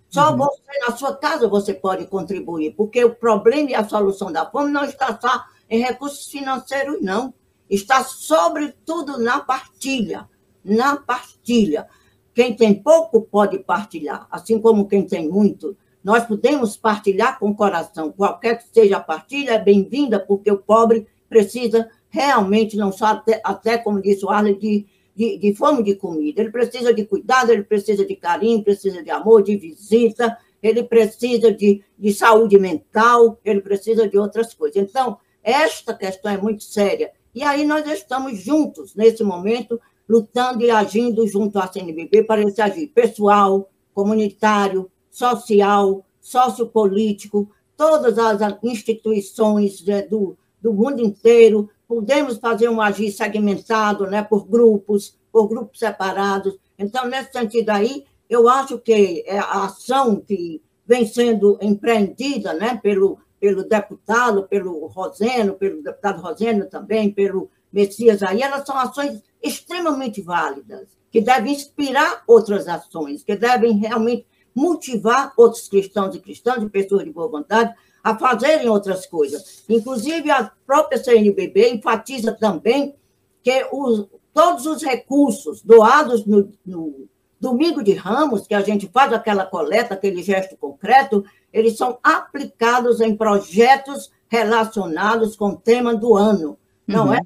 só 0.09 0.31
uhum. 0.31 0.37
você, 0.39 0.79
na 0.85 0.97
sua 0.97 1.15
casa, 1.15 1.47
você 1.47 1.73
pode 1.73 2.05
contribuir, 2.05 2.75
porque 2.75 3.03
o 3.05 3.15
problema 3.15 3.71
e 3.71 3.75
a 3.75 3.87
solução 3.87 4.29
da 4.29 4.45
fome 4.45 4.71
não 4.71 4.83
está 4.83 5.17
só 5.19 5.45
em 5.69 5.79
recursos 5.79 6.25
financeiros, 6.25 7.01
não 7.01 7.33
está 7.69 8.03
sobretudo 8.03 9.17
na 9.17 9.39
partilha, 9.39 10.29
na 10.61 10.97
partilha. 10.97 11.87
Quem 12.33 12.55
tem 12.55 12.73
pouco 12.73 13.21
pode 13.21 13.59
partilhar, 13.59 14.27
assim 14.31 14.59
como 14.59 14.87
quem 14.87 15.05
tem 15.05 15.29
muito. 15.29 15.75
Nós 16.03 16.25
podemos 16.25 16.77
partilhar 16.77 17.37
com 17.37 17.49
o 17.49 17.55
coração. 17.55 18.11
Qualquer 18.11 18.57
que 18.57 18.65
seja 18.73 18.97
a 18.97 19.01
partilha 19.01 19.51
é 19.51 19.59
bem-vinda, 19.59 20.19
porque 20.19 20.51
o 20.51 20.57
pobre 20.57 21.07
precisa 21.29 21.89
realmente, 22.09 22.77
não 22.77 22.91
só 22.91 23.07
até, 23.07 23.41
até 23.43 23.77
como 23.77 24.01
disse 24.01 24.25
o 24.25 24.29
Arley, 24.29 24.57
de, 24.57 24.85
de, 25.15 25.37
de 25.37 25.53
fome 25.55 25.83
de 25.83 25.95
comida. 25.95 26.41
Ele 26.41 26.51
precisa 26.51 26.93
de 26.93 27.05
cuidado, 27.05 27.51
ele 27.51 27.63
precisa 27.63 28.05
de 28.05 28.15
carinho, 28.15 28.63
precisa 28.63 29.03
de 29.03 29.09
amor, 29.09 29.43
de 29.43 29.55
visita, 29.57 30.37
ele 30.63 30.83
precisa 30.83 31.51
de, 31.51 31.83
de 31.97 32.13
saúde 32.13 32.57
mental, 32.57 33.39
ele 33.43 33.61
precisa 33.61 34.07
de 34.07 34.17
outras 34.17 34.53
coisas. 34.53 34.81
Então, 34.81 35.17
esta 35.43 35.93
questão 35.93 36.31
é 36.31 36.37
muito 36.37 36.63
séria 36.63 37.11
e 37.33 37.43
aí 37.43 37.65
nós 37.65 37.89
estamos 37.89 38.39
juntos, 38.39 38.93
nesse 38.93 39.23
momento, 39.23 39.79
lutando 40.07 40.63
e 40.63 40.71
agindo 40.71 41.27
junto 41.27 41.57
à 41.59 41.67
CNBB 41.67 42.23
para 42.23 42.41
esse 42.41 42.61
agir 42.61 42.87
pessoal, 42.87 43.69
comunitário, 43.93 44.89
social, 45.09 46.05
sociopolítico, 46.19 47.49
todas 47.75 48.17
as 48.17 48.41
instituições 48.63 49.83
né, 49.85 50.01
do, 50.01 50.37
do 50.61 50.73
mundo 50.73 51.01
inteiro. 51.01 51.69
Podemos 51.87 52.37
fazer 52.37 52.69
um 52.69 52.81
agir 52.81 53.11
segmentado 53.11 54.05
né, 54.07 54.21
por 54.21 54.47
grupos, 54.47 55.17
por 55.31 55.47
grupos 55.47 55.79
separados. 55.79 56.57
Então, 56.77 57.07
nesse 57.07 57.31
sentido 57.31 57.69
aí, 57.69 58.05
eu 58.29 58.47
acho 58.47 58.77
que 58.79 59.23
é 59.25 59.37
a 59.37 59.65
ação 59.65 60.19
que 60.19 60.61
vem 60.85 61.05
sendo 61.05 61.57
empreendida 61.61 62.53
né, 62.53 62.79
pelo 62.81 63.19
pelo 63.41 63.63
deputado, 63.63 64.47
pelo 64.47 64.85
Roseno, 64.85 65.55
pelo 65.55 65.81
deputado 65.81 66.21
Roseno 66.21 66.67
também, 66.67 67.11
pelo 67.11 67.49
Messias 67.73 68.21
aí, 68.21 68.43
elas 68.43 68.63
são 68.63 68.77
ações 68.77 69.23
extremamente 69.41 70.21
válidas, 70.21 70.87
que 71.11 71.21
devem 71.21 71.53
inspirar 71.53 72.23
outras 72.27 72.67
ações, 72.67 73.23
que 73.23 73.35
devem 73.35 73.77
realmente 73.77 74.25
motivar 74.53 75.33
outros 75.37 75.67
cristãos 75.67 76.15
e 76.15 76.19
cristãs 76.19 76.63
e 76.63 76.69
pessoas 76.69 77.03
de 77.03 77.11
boa 77.11 77.29
vontade 77.29 77.73
a 78.03 78.17
fazerem 78.17 78.69
outras 78.69 79.05
coisas. 79.05 79.63
Inclusive, 79.69 80.29
a 80.31 80.51
própria 80.65 81.01
CNBB 81.01 81.69
enfatiza 81.69 82.31
também 82.31 82.95
que 83.43 83.67
os, 83.71 84.07
todos 84.33 84.65
os 84.65 84.83
recursos 84.83 85.61
doados 85.61 86.25
no, 86.25 86.51
no 86.65 87.07
Domingo 87.39 87.83
de 87.83 87.93
Ramos, 87.93 88.45
que 88.45 88.53
a 88.53 88.61
gente 88.61 88.87
faz 88.87 89.11
aquela 89.13 89.45
coleta, 89.45 89.93
aquele 89.93 90.21
gesto 90.21 90.55
concreto, 90.57 91.23
eles 91.51 91.75
são 91.75 91.97
aplicados 92.03 93.01
em 93.01 93.15
projetos 93.15 94.11
relacionados 94.27 95.35
com 95.35 95.49
o 95.49 95.57
tema 95.57 95.95
do 95.95 96.15
ano. 96.15 96.57
Não 96.87 97.07
uhum. 97.07 97.13
é 97.13 97.21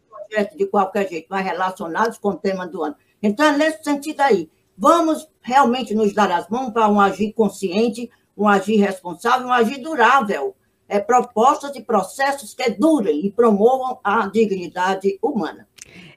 de 0.57 0.65
qualquer 0.65 1.07
jeito, 1.07 1.27
mas 1.29 1.45
relacionados 1.45 2.17
com 2.17 2.29
o 2.29 2.35
tema 2.35 2.67
do 2.67 2.83
ano. 2.83 2.95
Então, 3.21 3.45
é 3.45 3.57
nesse 3.57 3.83
sentido 3.83 4.21
aí. 4.21 4.49
Vamos 4.77 5.27
realmente 5.41 5.95
nos 5.95 6.13
dar 6.13 6.31
as 6.31 6.49
mãos 6.49 6.71
para 6.71 6.87
um 6.89 6.99
agir 6.99 7.31
consciente, 7.33 8.09
um 8.37 8.47
agir 8.47 8.77
responsável, 8.77 9.47
um 9.47 9.53
agir 9.53 9.81
durável. 9.81 10.55
é, 10.87 10.99
propostas 10.99 11.75
e 11.75 11.81
processos 11.81 12.53
que 12.53 12.69
durem 12.69 13.25
e 13.25 13.31
promovam 13.31 13.99
a 14.03 14.27
dignidade 14.27 15.17
humana. 15.21 15.67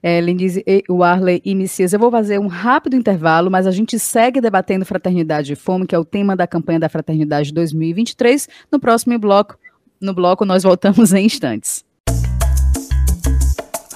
É, 0.02 0.20
Lenise, 0.20 0.64
o 0.88 1.02
Arley 1.02 1.40
e 1.44 1.54
Messias, 1.54 1.92
eu 1.92 1.98
vou 1.98 2.11
fazer 2.11 2.38
um 2.38 2.46
rápido 2.46 2.96
intervalo, 2.96 3.50
mas 3.50 3.66
a 3.66 3.70
gente 3.70 3.98
segue 3.98 4.40
debatendo 4.40 4.85
fraternidade 4.85 5.52
e 5.52 5.57
fome, 5.57 5.87
que 5.87 5.94
é 5.94 5.98
o 5.98 6.04
tema 6.04 6.37
da 6.37 6.46
campanha 6.46 6.81
da 6.81 6.88
Fraternidade 6.88 7.52
2023. 7.52 8.48
No 8.70 8.78
próximo 8.78 9.18
bloco, 9.18 9.59
no 10.00 10.14
bloco 10.14 10.44
nós 10.44 10.62
voltamos 10.62 11.12
em 11.12 11.26
instantes. 11.26 11.85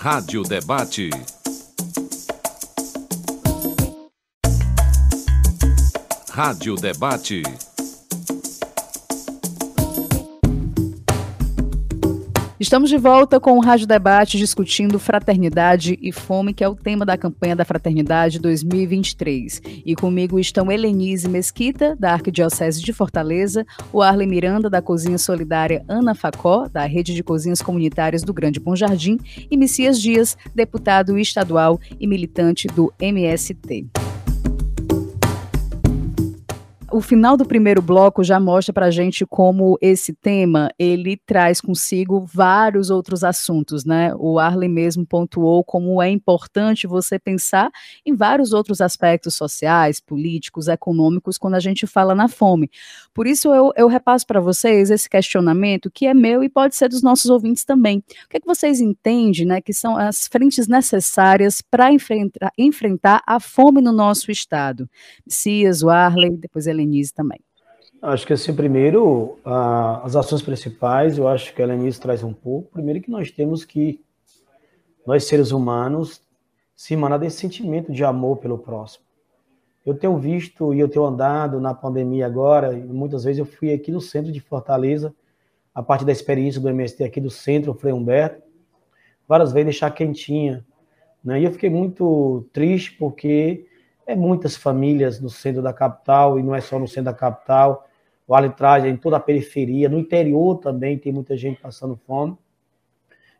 Rádio 0.03 0.43
Debate. 0.43 1.11
Rádio 6.29 6.75
Debate. 6.75 7.72
Estamos 12.63 12.89
de 12.89 12.97
volta 12.97 13.41
com 13.41 13.59
o 13.59 13.61
Rádio 13.61 13.89
Debate 13.89 14.39
discutindo 14.39 14.97
fraternidade 14.97 15.99
e 16.01 16.13
fome, 16.13 16.55
que 16.55 16.63
é 16.63 16.69
o 16.69 16.77
tema 16.77 17.05
da 17.05 17.19
campanha 17.19 17.57
da 17.57 17.65
Fraternidade 17.65 18.39
2023. 18.39 19.61
E 19.85 19.97
comigo 19.97 20.39
estão 20.39 20.71
Helenise 20.71 21.29
Mesquita, 21.29 21.97
da 21.99 22.13
Arquidiocese 22.13 22.81
de 22.81 22.93
Fortaleza, 22.93 23.67
o 23.93 24.01
Arlen 24.01 24.29
Miranda, 24.29 24.71
da 24.71 24.81
Cozinha 24.81 25.19
Solidária 25.19 25.85
Ana 25.89 26.15
Facó, 26.15 26.69
da 26.69 26.85
Rede 26.85 27.17
de 27.17 27.25
Cozinhas 27.25 27.61
Comunitárias 27.61 28.23
do 28.23 28.33
Grande 28.33 28.61
Bom 28.61 28.77
Jardim, 28.77 29.19
e 29.51 29.57
Messias 29.57 30.01
Dias, 30.01 30.39
deputado 30.55 31.19
estadual 31.19 31.81
e 31.99 32.07
militante 32.07 32.69
do 32.69 32.95
MST 33.01 34.12
o 36.93 37.01
final 37.01 37.39
do 37.39 37.47
primeiro 37.47 37.81
bloco 37.81 38.23
já 38.23 38.39
mostra 38.39 38.73
para 38.73 38.87
a 38.87 38.91
gente 38.91 39.25
como 39.25 39.79
esse 39.81 40.13
tema 40.13 40.71
ele 40.79 41.17
traz 41.17 41.59
consigo 41.59 42.27
vários 42.27 42.91
outros 42.91 43.25
assuntos, 43.25 43.83
né? 43.85 44.13
O 44.17 44.39
Arlen 44.39 44.69
mesmo 44.69 45.07
pontuou 45.07 45.65
como 45.65 46.03
é 46.03 46.11
importante 46.11 46.87
você 46.87 47.19
pensar 47.19 47.71
em 48.05 48.15
vários 48.15 48.53
outros 48.53 48.83
aspectos 48.83 49.35
sociais, 49.35 50.01
políticos, 50.01 50.69
econômicos 50.69 51.39
quando 51.39 51.55
a 51.55 51.61
gente 51.61 51.87
fala 51.87 52.15
na 52.15 52.29
fome. 52.29 52.71
Por 53.15 53.27
isso 53.27 53.55
eu, 53.55 53.73
eu 53.75 53.89
repasso 53.89 54.27
para 54.27 54.41
vocês 54.41 54.91
esse 54.91 55.09
questionamento 55.09 55.91
que 55.91 56.07
é 56.07 56.13
meu 56.13 56.45
e 56.45 56.49
pode 56.49 56.77
ser 56.77 56.91
dos 56.91 57.03
nossos 57.03 57.31
ouvintes 57.31 57.65
também. 57.65 57.99
O 57.99 58.29
que, 58.29 58.37
é 58.37 58.41
que 58.41 58.47
vocês 58.47 58.81
entendem, 58.81 59.47
né? 59.47 59.63
Que 59.63 59.73
são 59.73 59.97
as 59.97 60.27
frentes 60.27 60.69
necessárias 60.69 61.63
para 61.63 61.91
enfrentar, 61.91 62.53
enfrentar 62.59 63.23
a 63.27 63.41
fome 63.41 63.81
no 63.81 63.93
nosso 63.93 64.31
estado? 64.31 64.89
Cias, 65.27 65.83
o 65.83 65.89
Arlen, 65.89 66.37
depois 66.37 66.67
ele 66.67 66.82
Helenise 66.83 67.15
também. 67.15 67.41
Acho 68.01 68.27
que 68.27 68.33
assim, 68.33 68.55
primeiro, 68.55 69.39
a, 69.45 70.05
as 70.05 70.17
ações 70.17 70.43
principais, 70.43 71.19
eu 71.19 71.29
acho 71.29 71.55
que 71.55 71.63
a 71.63 71.65
Helenise 71.65 72.01
traz 72.01 72.23
um 72.25 72.33
pouco. 72.33 72.73
Primeiro 72.73 73.01
que 73.01 73.11
nós 73.11 73.31
temos 73.31 73.65
que, 73.65 74.01
nós 75.07 75.25
seres 75.25 75.53
humanos, 75.53 76.21
se 76.75 76.95
emanar 76.95 77.19
desse 77.19 77.37
sentimento 77.37 77.93
de 77.93 78.03
amor 78.03 78.39
pelo 78.39 78.59
próximo. 78.59 79.05
Eu 79.87 79.95
tenho 79.95 80.17
visto 80.19 80.75
e 80.75 80.81
eu 80.81 80.89
tenho 80.89 81.05
andado 81.05 81.61
na 81.61 81.75
pandemia 81.75 82.27
agora, 82.27 82.73
muitas 82.73 83.25
vezes 83.25 83.39
eu 83.39 83.47
fui 83.47 83.73
aqui 83.73 83.91
no 83.91 84.01
centro 84.01 84.33
de 84.33 84.41
Fortaleza, 84.41 85.15
a 85.75 85.83
partir 85.83 86.05
da 86.05 86.13
experiência 86.13 86.61
do 86.61 86.69
MST 86.69 87.05
aqui 87.05 87.21
do 87.21 87.31
centro, 87.31 87.75
Frei 87.75 87.93
Humberto, 87.93 88.43
várias 89.27 89.53
vezes 89.53 89.67
deixar 89.67 89.91
quentinha. 89.91 90.65
Né? 91.25 91.41
E 91.41 91.45
eu 91.45 91.53
fiquei 91.53 91.71
muito 91.71 92.47
triste 92.53 92.97
porque 92.99 93.67
é 94.07 94.15
muitas 94.15 94.57
famílias 94.57 95.21
no 95.21 95.31
centro 95.31 95.63
da 95.63 95.73
capital, 95.73 96.39
e 96.39 96.43
não 96.43 96.55
é 96.55 96.61
só 96.61 96.79
no 96.79 96.89
centro 96.89 97.05
da 97.05 97.15
capital, 97.15 97.87
o 98.27 98.35
arbitragem 98.35 98.91
é 98.91 98.93
em 98.93 98.97
toda 98.97 99.17
a 99.17 99.21
periferia, 99.21 99.89
no 99.89 99.99
interior 99.99 100.59
também 100.59 100.99
tem 100.99 101.13
muita 101.13 101.37
gente 101.37 101.61
passando 101.61 101.97
fome. 102.07 102.37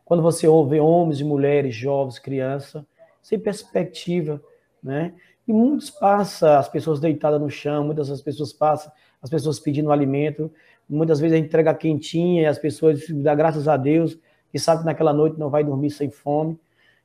Quando 0.05 0.21
você 0.21 0.47
ouve 0.47 0.79
homens 0.79 1.19
e 1.19 1.23
mulheres, 1.23 1.73
jovens, 1.73 2.19
crianças, 2.19 2.83
sem 3.21 3.39
perspectiva, 3.39 4.41
né? 4.83 5.13
E 5.47 5.53
muitos 5.53 5.89
passam, 5.89 6.57
as 6.57 6.69
pessoas 6.69 6.99
deitadas 6.99 7.39
no 7.39 7.49
chão, 7.49 7.85
muitas 7.85 8.09
das 8.09 8.21
pessoas 8.21 8.53
passam, 8.53 8.91
as 9.21 9.29
pessoas 9.29 9.59
pedindo 9.59 9.91
alimento, 9.91 10.51
muitas 10.87 11.19
vezes 11.19 11.35
a 11.35 11.39
entrega 11.39 11.73
quentinha 11.73 12.43
e 12.43 12.45
as 12.45 12.57
pessoas 12.57 13.07
dão 13.09 13.35
graças 13.35 13.67
a 13.67 13.77
Deus, 13.77 14.17
que 14.51 14.59
sabe 14.59 14.81
que 14.81 14.85
naquela 14.85 15.13
noite 15.13 15.39
não 15.39 15.49
vai 15.49 15.63
dormir 15.63 15.89
sem 15.89 16.09
fome. 16.09 16.59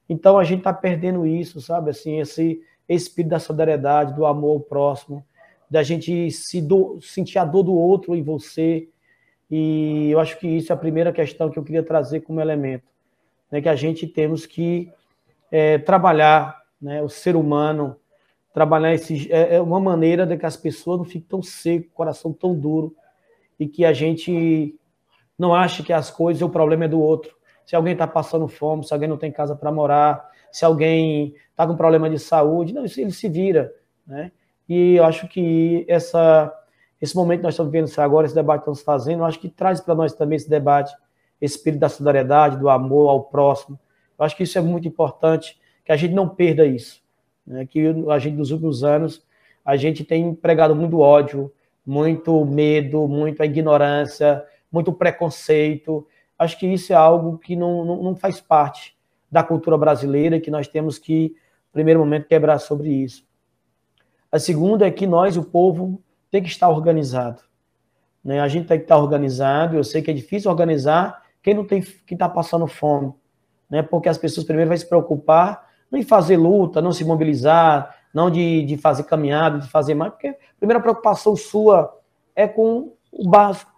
Então 0.08 0.38
a 0.38 0.44
gente 0.44 0.58
está 0.58 0.72
perdendo 0.72 1.26
isso, 1.26 1.60
sabe? 1.60 1.90
Assim, 1.90 2.20
esse, 2.20 2.60
espírito 2.88 3.30
da 3.30 3.38
solidariedade, 3.38 4.14
do 4.14 4.24
amor 4.24 4.52
ao 4.52 4.60
próximo, 4.60 5.24
da 5.70 5.82
gente 5.82 6.30
se 6.30 6.60
do, 6.60 6.98
sentir 7.00 7.38
a 7.38 7.44
dor 7.44 7.62
do 7.62 7.74
outro 7.74 8.14
em 8.14 8.22
você. 8.22 8.88
E 9.50 10.10
eu 10.10 10.20
acho 10.20 10.38
que 10.38 10.46
isso 10.46 10.72
é 10.72 10.74
a 10.74 10.78
primeira 10.78 11.12
questão 11.12 11.50
que 11.50 11.58
eu 11.58 11.64
queria 11.64 11.82
trazer 11.82 12.20
como 12.20 12.40
elemento, 12.40 12.84
né, 13.50 13.60
que 13.60 13.68
a 13.68 13.76
gente 13.76 14.06
temos 14.06 14.46
que 14.46 14.90
é, 15.50 15.78
trabalhar, 15.78 16.62
né, 16.80 17.02
o 17.02 17.08
ser 17.08 17.34
humano, 17.34 17.96
trabalhar 18.52 18.92
esse, 18.92 19.30
é, 19.32 19.56
é 19.56 19.60
uma 19.60 19.80
maneira 19.80 20.26
de 20.26 20.36
que 20.36 20.46
as 20.46 20.56
pessoas 20.56 20.98
não 20.98 21.04
fiquem 21.04 21.26
tão 21.28 21.42
seco, 21.42 21.90
coração 21.94 22.32
tão 22.32 22.54
duro, 22.54 22.94
e 23.58 23.66
que 23.66 23.84
a 23.84 23.92
gente 23.92 24.74
não 25.38 25.54
ache 25.54 25.82
que 25.82 25.92
as 25.92 26.10
coisas, 26.10 26.42
o 26.42 26.48
problema 26.48 26.84
é 26.84 26.88
do 26.88 27.00
outro. 27.00 27.36
Se 27.64 27.76
alguém 27.76 27.92
está 27.92 28.06
passando 28.06 28.48
fome, 28.48 28.84
se 28.84 28.92
alguém 28.92 29.08
não 29.08 29.16
tem 29.16 29.30
casa 29.30 29.54
para 29.54 29.70
morar, 29.70 30.28
se 30.52 30.64
alguém 30.64 31.34
está 31.50 31.66
com 31.66 31.76
problema 31.76 32.08
de 32.08 32.18
saúde, 32.18 32.72
não, 32.72 32.84
isso 32.84 33.00
ele 33.00 33.10
se 33.10 33.28
vira, 33.28 33.72
né? 34.06 34.30
E 34.68 34.96
eu 34.96 35.04
acho 35.04 35.26
que 35.28 35.84
essa, 35.88 36.52
esse 37.00 37.16
momento 37.16 37.38
que 37.40 37.44
nós 37.44 37.54
estamos 37.54 37.72
vivendo 37.72 37.90
agora, 37.98 38.26
esse 38.26 38.34
debate 38.34 38.58
que 38.58 38.70
estamos 38.70 38.82
fazendo, 38.82 39.20
eu 39.20 39.24
acho 39.24 39.40
que 39.40 39.48
traz 39.48 39.80
para 39.80 39.94
nós 39.94 40.12
também 40.12 40.36
esse 40.36 40.48
debate, 40.48 40.94
esse 41.40 41.56
espírito 41.56 41.80
da 41.80 41.88
solidariedade, 41.88 42.58
do 42.58 42.68
amor 42.68 43.08
ao 43.08 43.24
próximo. 43.24 43.78
Eu 44.18 44.24
acho 44.24 44.36
que 44.36 44.42
isso 44.42 44.58
é 44.58 44.60
muito 44.60 44.86
importante, 44.86 45.58
que 45.84 45.90
a 45.90 45.96
gente 45.96 46.12
não 46.12 46.28
perda 46.28 46.66
isso. 46.66 47.02
Né? 47.46 47.64
Que 47.64 47.86
a 48.10 48.18
gente, 48.18 48.36
nos 48.36 48.50
últimos 48.50 48.84
anos, 48.84 49.24
a 49.64 49.74
gente 49.76 50.04
tem 50.04 50.34
pregado 50.34 50.76
muito 50.76 50.98
ódio, 51.00 51.50
muito 51.86 52.44
medo, 52.44 53.08
muita 53.08 53.46
ignorância, 53.46 54.44
muito 54.70 54.92
preconceito. 54.92 56.06
Acho 56.38 56.58
que 56.58 56.66
isso 56.66 56.92
é 56.92 56.96
algo 56.96 57.38
que 57.38 57.56
não, 57.56 57.84
não, 57.86 58.02
não 58.02 58.16
faz 58.16 58.38
parte 58.38 58.97
da 59.30 59.42
cultura 59.42 59.76
brasileira 59.76 60.40
que 60.40 60.50
nós 60.50 60.68
temos 60.68 60.98
que, 60.98 61.34
no 61.66 61.72
primeiro 61.72 62.00
momento, 62.00 62.26
quebrar 62.26 62.58
sobre 62.58 62.88
isso. 62.90 63.26
A 64.30 64.38
segunda 64.38 64.86
é 64.86 64.90
que 64.90 65.06
nós, 65.06 65.36
o 65.36 65.42
povo, 65.42 66.02
tem 66.30 66.42
que 66.42 66.48
estar 66.48 66.68
organizado. 66.68 67.42
Né? 68.22 68.40
A 68.40 68.48
gente 68.48 68.66
tem 68.66 68.78
que 68.78 68.84
estar 68.84 68.98
organizado. 68.98 69.76
Eu 69.76 69.84
sei 69.84 70.02
que 70.02 70.10
é 70.10 70.14
difícil 70.14 70.50
organizar 70.50 71.22
quem 71.42 71.54
não 71.54 71.64
tem, 71.64 71.80
quem 71.80 72.14
está 72.14 72.28
passando 72.28 72.66
fome, 72.66 73.14
né? 73.70 73.82
Porque 73.82 74.08
as 74.08 74.18
pessoas 74.18 74.44
primeiro 74.44 74.68
vão 74.68 74.76
se 74.76 74.86
preocupar 74.86 75.66
em 75.90 76.02
fazer 76.02 76.36
luta, 76.36 76.82
não 76.82 76.92
se 76.92 77.04
mobilizar, 77.04 77.96
não 78.12 78.30
de, 78.30 78.64
de 78.64 78.76
fazer 78.76 79.04
caminhada, 79.04 79.58
de 79.58 79.68
fazer 79.68 79.94
mais, 79.94 80.12
porque 80.12 80.28
a 80.28 80.36
primeira 80.58 80.82
preocupação 80.82 81.34
sua 81.36 81.96
é 82.34 82.46
com 82.46 82.92
o 83.10 83.28
básico, 83.28 83.72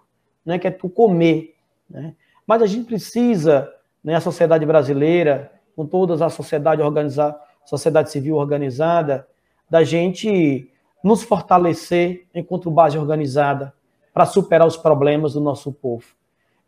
né? 0.45 0.59
Que 0.59 0.67
é 0.67 0.71
tu 0.71 0.89
comer, 0.89 1.55
né? 1.89 2.15
Mas 2.47 2.63
a 2.63 2.67
gente 2.67 2.87
precisa 2.87 3.73
né, 4.03 4.15
a 4.15 4.21
sociedade 4.21 4.65
brasileira, 4.65 5.53
com 5.77 5.87
todas 5.87 6.23
a 6.23 6.29
sociedade 6.29 6.83
organizada, 6.83 7.39
sociedade 7.65 8.11
civil 8.11 8.37
organizada, 8.37 9.27
da 9.69 9.85
gente 9.85 10.71
nos 11.03 11.23
fortalecer 11.23 12.27
enquanto 12.35 12.71
base 12.71 12.99
organizada 12.99 13.73
para 14.13 14.27
superar 14.27 14.67
os 14.67 14.77
problemas 14.77 15.35
do 15.35 15.41
nosso 15.41 15.73
povo. 15.73 16.05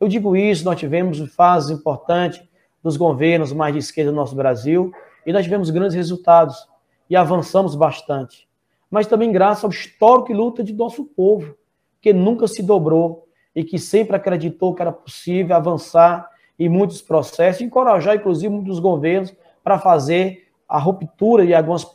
Eu 0.00 0.08
digo 0.08 0.36
isso, 0.36 0.64
nós 0.64 0.78
tivemos 0.78 1.18
fases 1.34 1.70
importantes 1.70 2.42
dos 2.82 2.96
governos 2.96 3.52
mais 3.52 3.72
de 3.72 3.78
esquerda 3.78 4.10
do 4.10 4.16
nosso 4.16 4.34
Brasil 4.34 4.92
e 5.26 5.32
nós 5.32 5.44
tivemos 5.44 5.70
grandes 5.70 5.94
resultados 5.94 6.68
e 7.08 7.16
avançamos 7.16 7.74
bastante. 7.74 8.48
Mas 8.90 9.06
também 9.06 9.30
graças 9.30 9.64
ao 9.64 9.70
histórico 9.70 10.32
e 10.32 10.34
luta 10.34 10.62
de 10.62 10.72
nosso 10.72 11.04
povo, 11.04 11.54
que 12.00 12.12
nunca 12.12 12.48
se 12.48 12.62
dobrou 12.62 13.28
e 13.54 13.62
que 13.62 13.78
sempre 13.78 14.16
acreditou 14.16 14.74
que 14.74 14.82
era 14.82 14.92
possível 14.92 15.54
avançar 15.54 16.28
em 16.58 16.68
muitos 16.68 17.02
processos, 17.02 17.62
encorajar, 17.62 18.16
inclusive, 18.16 18.48
muitos 18.48 18.79
governos 18.79 19.35
para 19.62 19.79
fazer 19.79 20.48
a 20.68 20.79
ruptura 20.79 21.46
de 21.46 21.54
algumas, 21.54 21.87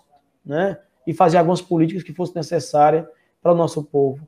né, 0.46 0.78
e 1.06 1.14
fazer 1.14 1.38
algumas 1.38 1.62
políticas 1.62 2.04
que 2.04 2.14
fossem 2.14 2.36
necessárias 2.36 3.06
para 3.42 3.52
o 3.52 3.56
nosso 3.56 3.84
povo. 3.84 4.28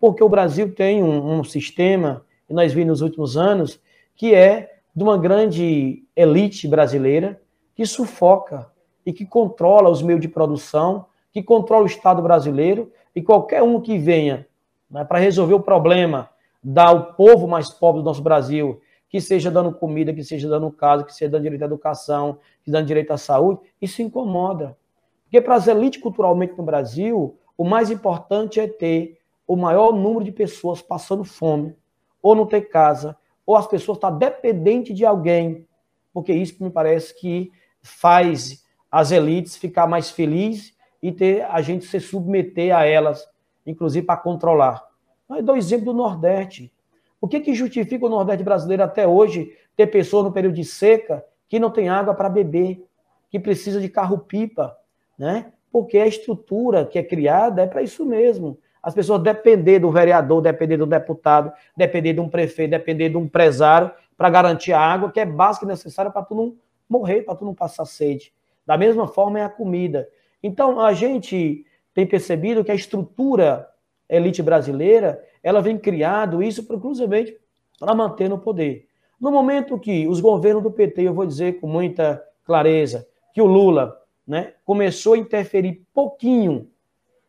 Porque 0.00 0.22
o 0.22 0.28
Brasil 0.28 0.74
tem 0.74 1.02
um, 1.02 1.38
um 1.38 1.44
sistema, 1.44 2.24
e 2.48 2.54
nós 2.54 2.72
vimos 2.72 2.88
nos 2.88 3.00
últimos 3.00 3.36
anos, 3.36 3.80
que 4.14 4.34
é 4.34 4.78
de 4.94 5.02
uma 5.02 5.16
grande 5.16 6.04
elite 6.14 6.66
brasileira 6.66 7.40
que 7.74 7.86
sufoca 7.86 8.70
e 9.06 9.12
que 9.12 9.24
controla 9.24 9.88
os 9.88 10.02
meios 10.02 10.20
de 10.20 10.28
produção, 10.28 11.06
que 11.32 11.42
controla 11.42 11.84
o 11.84 11.86
Estado 11.86 12.20
brasileiro, 12.20 12.92
e 13.14 13.22
qualquer 13.22 13.62
um 13.62 13.80
que 13.80 13.98
venha 13.98 14.46
né, 14.90 15.04
para 15.04 15.18
resolver 15.18 15.54
o 15.54 15.60
problema 15.60 16.28
do 16.62 17.04
povo 17.14 17.46
mais 17.46 17.70
pobre 17.72 18.00
do 18.00 18.04
nosso 18.04 18.22
Brasil 18.22 18.80
que 19.08 19.20
seja 19.20 19.50
dando 19.50 19.72
comida, 19.72 20.12
que 20.12 20.22
seja 20.22 20.48
dando 20.48 20.70
casa, 20.70 21.04
que 21.04 21.14
seja 21.14 21.30
dando 21.30 21.42
direito 21.42 21.62
à 21.62 21.66
educação, 21.66 22.38
que 22.62 22.70
dando 22.70 22.86
direito 22.86 23.12
à 23.12 23.16
saúde, 23.16 23.60
isso 23.80 24.02
incomoda. 24.02 24.76
Porque 25.24 25.40
para 25.40 25.54
as 25.54 25.66
elites 25.66 26.00
culturalmente 26.00 26.56
no 26.56 26.62
Brasil, 26.62 27.38
o 27.56 27.64
mais 27.64 27.90
importante 27.90 28.60
é 28.60 28.68
ter 28.68 29.18
o 29.46 29.56
maior 29.56 29.92
número 29.92 30.24
de 30.24 30.32
pessoas 30.32 30.82
passando 30.82 31.24
fome, 31.24 31.74
ou 32.22 32.34
não 32.34 32.46
ter 32.46 32.62
casa, 32.62 33.16
ou 33.46 33.56
as 33.56 33.66
pessoas 33.66 33.96
estão 33.96 34.10
tá 34.10 34.16
dependentes 34.16 34.94
de 34.94 35.06
alguém, 35.06 35.66
porque 36.12 36.32
isso 36.32 36.62
me 36.62 36.70
parece 36.70 37.18
que 37.18 37.50
faz 37.80 38.64
as 38.90 39.10
elites 39.10 39.56
ficar 39.56 39.86
mais 39.86 40.10
felizes 40.10 40.76
e 41.02 41.12
ter 41.12 41.44
a 41.46 41.62
gente 41.62 41.86
se 41.86 42.00
submeter 42.00 42.76
a 42.76 42.84
elas, 42.84 43.26
inclusive 43.66 44.04
para 44.04 44.20
controlar. 44.20 44.84
Eu 45.30 45.42
dou 45.42 45.56
exemplo 45.56 45.86
do 45.86 45.94
Nordeste. 45.94 46.72
O 47.20 47.26
que, 47.26 47.40
que 47.40 47.54
justifica 47.54 48.06
o 48.06 48.08
Nordeste 48.08 48.44
brasileiro 48.44 48.82
até 48.82 49.06
hoje 49.06 49.52
ter 49.76 49.86
pessoas 49.88 50.24
no 50.24 50.32
período 50.32 50.54
de 50.54 50.64
seca 50.64 51.24
que 51.48 51.58
não 51.58 51.70
tem 51.70 51.88
água 51.88 52.14
para 52.14 52.28
beber, 52.28 52.84
que 53.30 53.38
precisa 53.38 53.80
de 53.80 53.88
carro-pipa, 53.88 54.76
né? 55.18 55.52
Porque 55.70 55.98
a 55.98 56.06
estrutura 56.06 56.86
que 56.86 56.98
é 56.98 57.02
criada 57.02 57.62
é 57.62 57.66
para 57.66 57.82
isso 57.82 58.04
mesmo. 58.04 58.58
As 58.82 58.94
pessoas 58.94 59.22
depender 59.22 59.80
do 59.80 59.90
vereador, 59.90 60.40
depender 60.40 60.76
do 60.76 60.86
deputado, 60.86 61.52
depender 61.76 62.12
de 62.14 62.20
um 62.20 62.28
prefeito, 62.28 62.70
depender 62.70 63.10
de 63.10 63.16
um 63.16 63.24
empresário 63.24 63.90
para 64.16 64.30
garantir 64.30 64.72
a 64.72 64.80
água, 64.80 65.10
que 65.10 65.20
é 65.20 65.26
básica 65.26 65.64
e 65.64 65.68
necessária 65.68 66.10
para 66.10 66.22
tu 66.22 66.34
não 66.34 66.56
morrer, 66.88 67.22
para 67.22 67.34
tu 67.34 67.44
não 67.44 67.54
passar 67.54 67.84
sede. 67.84 68.32
Da 68.66 68.76
mesma 68.78 69.06
forma 69.06 69.40
é 69.40 69.44
a 69.44 69.48
comida. 69.48 70.08
Então, 70.42 70.80
a 70.80 70.92
gente 70.92 71.64
tem 71.92 72.06
percebido 72.06 72.64
que 72.64 72.70
a 72.70 72.74
estrutura 72.74 73.68
elite 74.08 74.42
brasileira, 74.42 75.22
ela 75.42 75.60
vem 75.60 75.78
criado 75.78 76.42
isso, 76.42 76.66
inclusive, 76.70 77.38
para 77.78 77.94
manter 77.94 78.28
no 78.28 78.38
poder. 78.38 78.86
No 79.20 79.30
momento 79.30 79.78
que 79.78 80.06
os 80.06 80.20
governos 80.20 80.62
do 80.62 80.70
PT, 80.70 81.02
eu 81.02 81.14
vou 81.14 81.26
dizer 81.26 81.60
com 81.60 81.66
muita 81.66 82.22
clareza, 82.44 83.06
que 83.32 83.42
o 83.42 83.46
Lula 83.46 83.96
né, 84.26 84.52
começou 84.64 85.14
a 85.14 85.18
interferir 85.18 85.82
pouquinho, 85.92 86.68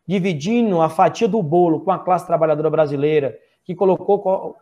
dividindo 0.06 0.82
a 0.82 0.90
fatia 0.90 1.28
do 1.28 1.42
bolo 1.42 1.82
com 1.82 1.92
a 1.92 2.00
classe 2.00 2.26
trabalhadora 2.26 2.70
brasileira, 2.70 3.38
que 3.64 3.76
colocou 3.76 4.56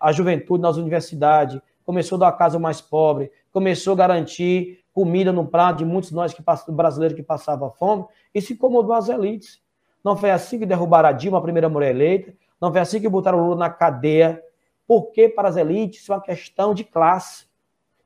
a 0.00 0.12
juventude 0.12 0.62
nas 0.62 0.76
universidades, 0.76 1.60
começou 1.84 2.16
a 2.16 2.20
dar 2.20 2.28
a 2.28 2.32
casa 2.32 2.58
mais 2.58 2.80
pobre, 2.80 3.30
começou 3.52 3.92
a 3.94 3.96
garantir 3.96 4.80
comida 4.92 5.32
no 5.32 5.46
prato 5.46 5.78
de 5.78 5.84
muitos 5.84 6.10
nós 6.10 6.34
que 6.34 6.42
brasileiros 6.68 7.16
que 7.16 7.22
passavam 7.22 7.70
fome, 7.70 8.04
isso 8.34 8.52
incomodou 8.52 8.92
as 8.92 9.08
elites. 9.08 9.60
Não 10.04 10.16
foi 10.16 10.30
assim 10.30 10.58
que 10.58 10.66
derrubaram 10.66 11.08
a 11.08 11.12
Dilma, 11.12 11.38
a 11.38 11.42
primeira 11.42 11.68
mulher 11.68 11.90
eleita, 11.90 12.34
não 12.62 12.70
foi 12.70 12.80
assim 12.80 13.00
que 13.00 13.08
botaram 13.08 13.40
o 13.40 13.42
Lula 13.42 13.56
na 13.56 13.70
cadeia, 13.70 14.40
porque 14.86 15.28
para 15.28 15.48
as 15.48 15.56
elites 15.56 16.00
isso 16.00 16.12
é 16.12 16.14
uma 16.14 16.22
questão 16.22 16.72
de 16.72 16.84
classe. 16.84 17.44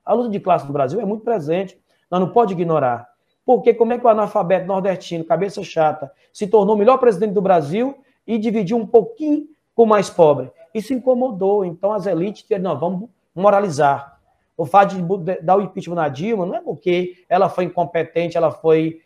A 0.03 0.13
luta 0.13 0.29
de 0.29 0.39
classe 0.39 0.65
no 0.65 0.73
Brasil 0.73 0.99
é 0.99 1.05
muito 1.05 1.23
presente, 1.23 1.79
nós 2.09 2.19
não 2.19 2.29
pode 2.29 2.53
ignorar. 2.53 3.07
Porque 3.45 3.71
como 3.71 3.93
é 3.93 3.99
que 3.99 4.05
o 4.05 4.09
analfabeto 4.09 4.65
nordestino, 4.65 5.23
cabeça 5.23 5.63
chata, 5.63 6.11
se 6.33 6.47
tornou 6.47 6.73
o 6.75 6.77
melhor 6.77 6.97
presidente 6.97 7.33
do 7.33 7.41
Brasil 7.41 7.99
e 8.25 8.39
dividiu 8.39 8.77
um 8.77 8.87
pouquinho 8.87 9.47
com 9.75 9.83
o 9.83 9.87
mais 9.87 10.09
pobre? 10.09 10.51
Isso 10.73 10.91
incomodou. 10.91 11.63
Então 11.63 11.93
as 11.93 12.07
elites 12.07 12.41
disseram, 12.41 12.63
não, 12.63 12.79
vamos 12.79 13.09
moralizar. 13.35 14.19
O 14.57 14.65
fato 14.65 14.95
de 14.95 15.41
dar 15.41 15.57
o 15.57 15.61
impeachment 15.61 15.95
na 15.95 16.09
Dilma 16.09 16.47
não 16.47 16.55
é 16.55 16.61
porque 16.61 17.23
ela 17.29 17.47
foi 17.47 17.65
incompetente, 17.65 18.35
ela 18.35 18.49
foi 18.49 19.01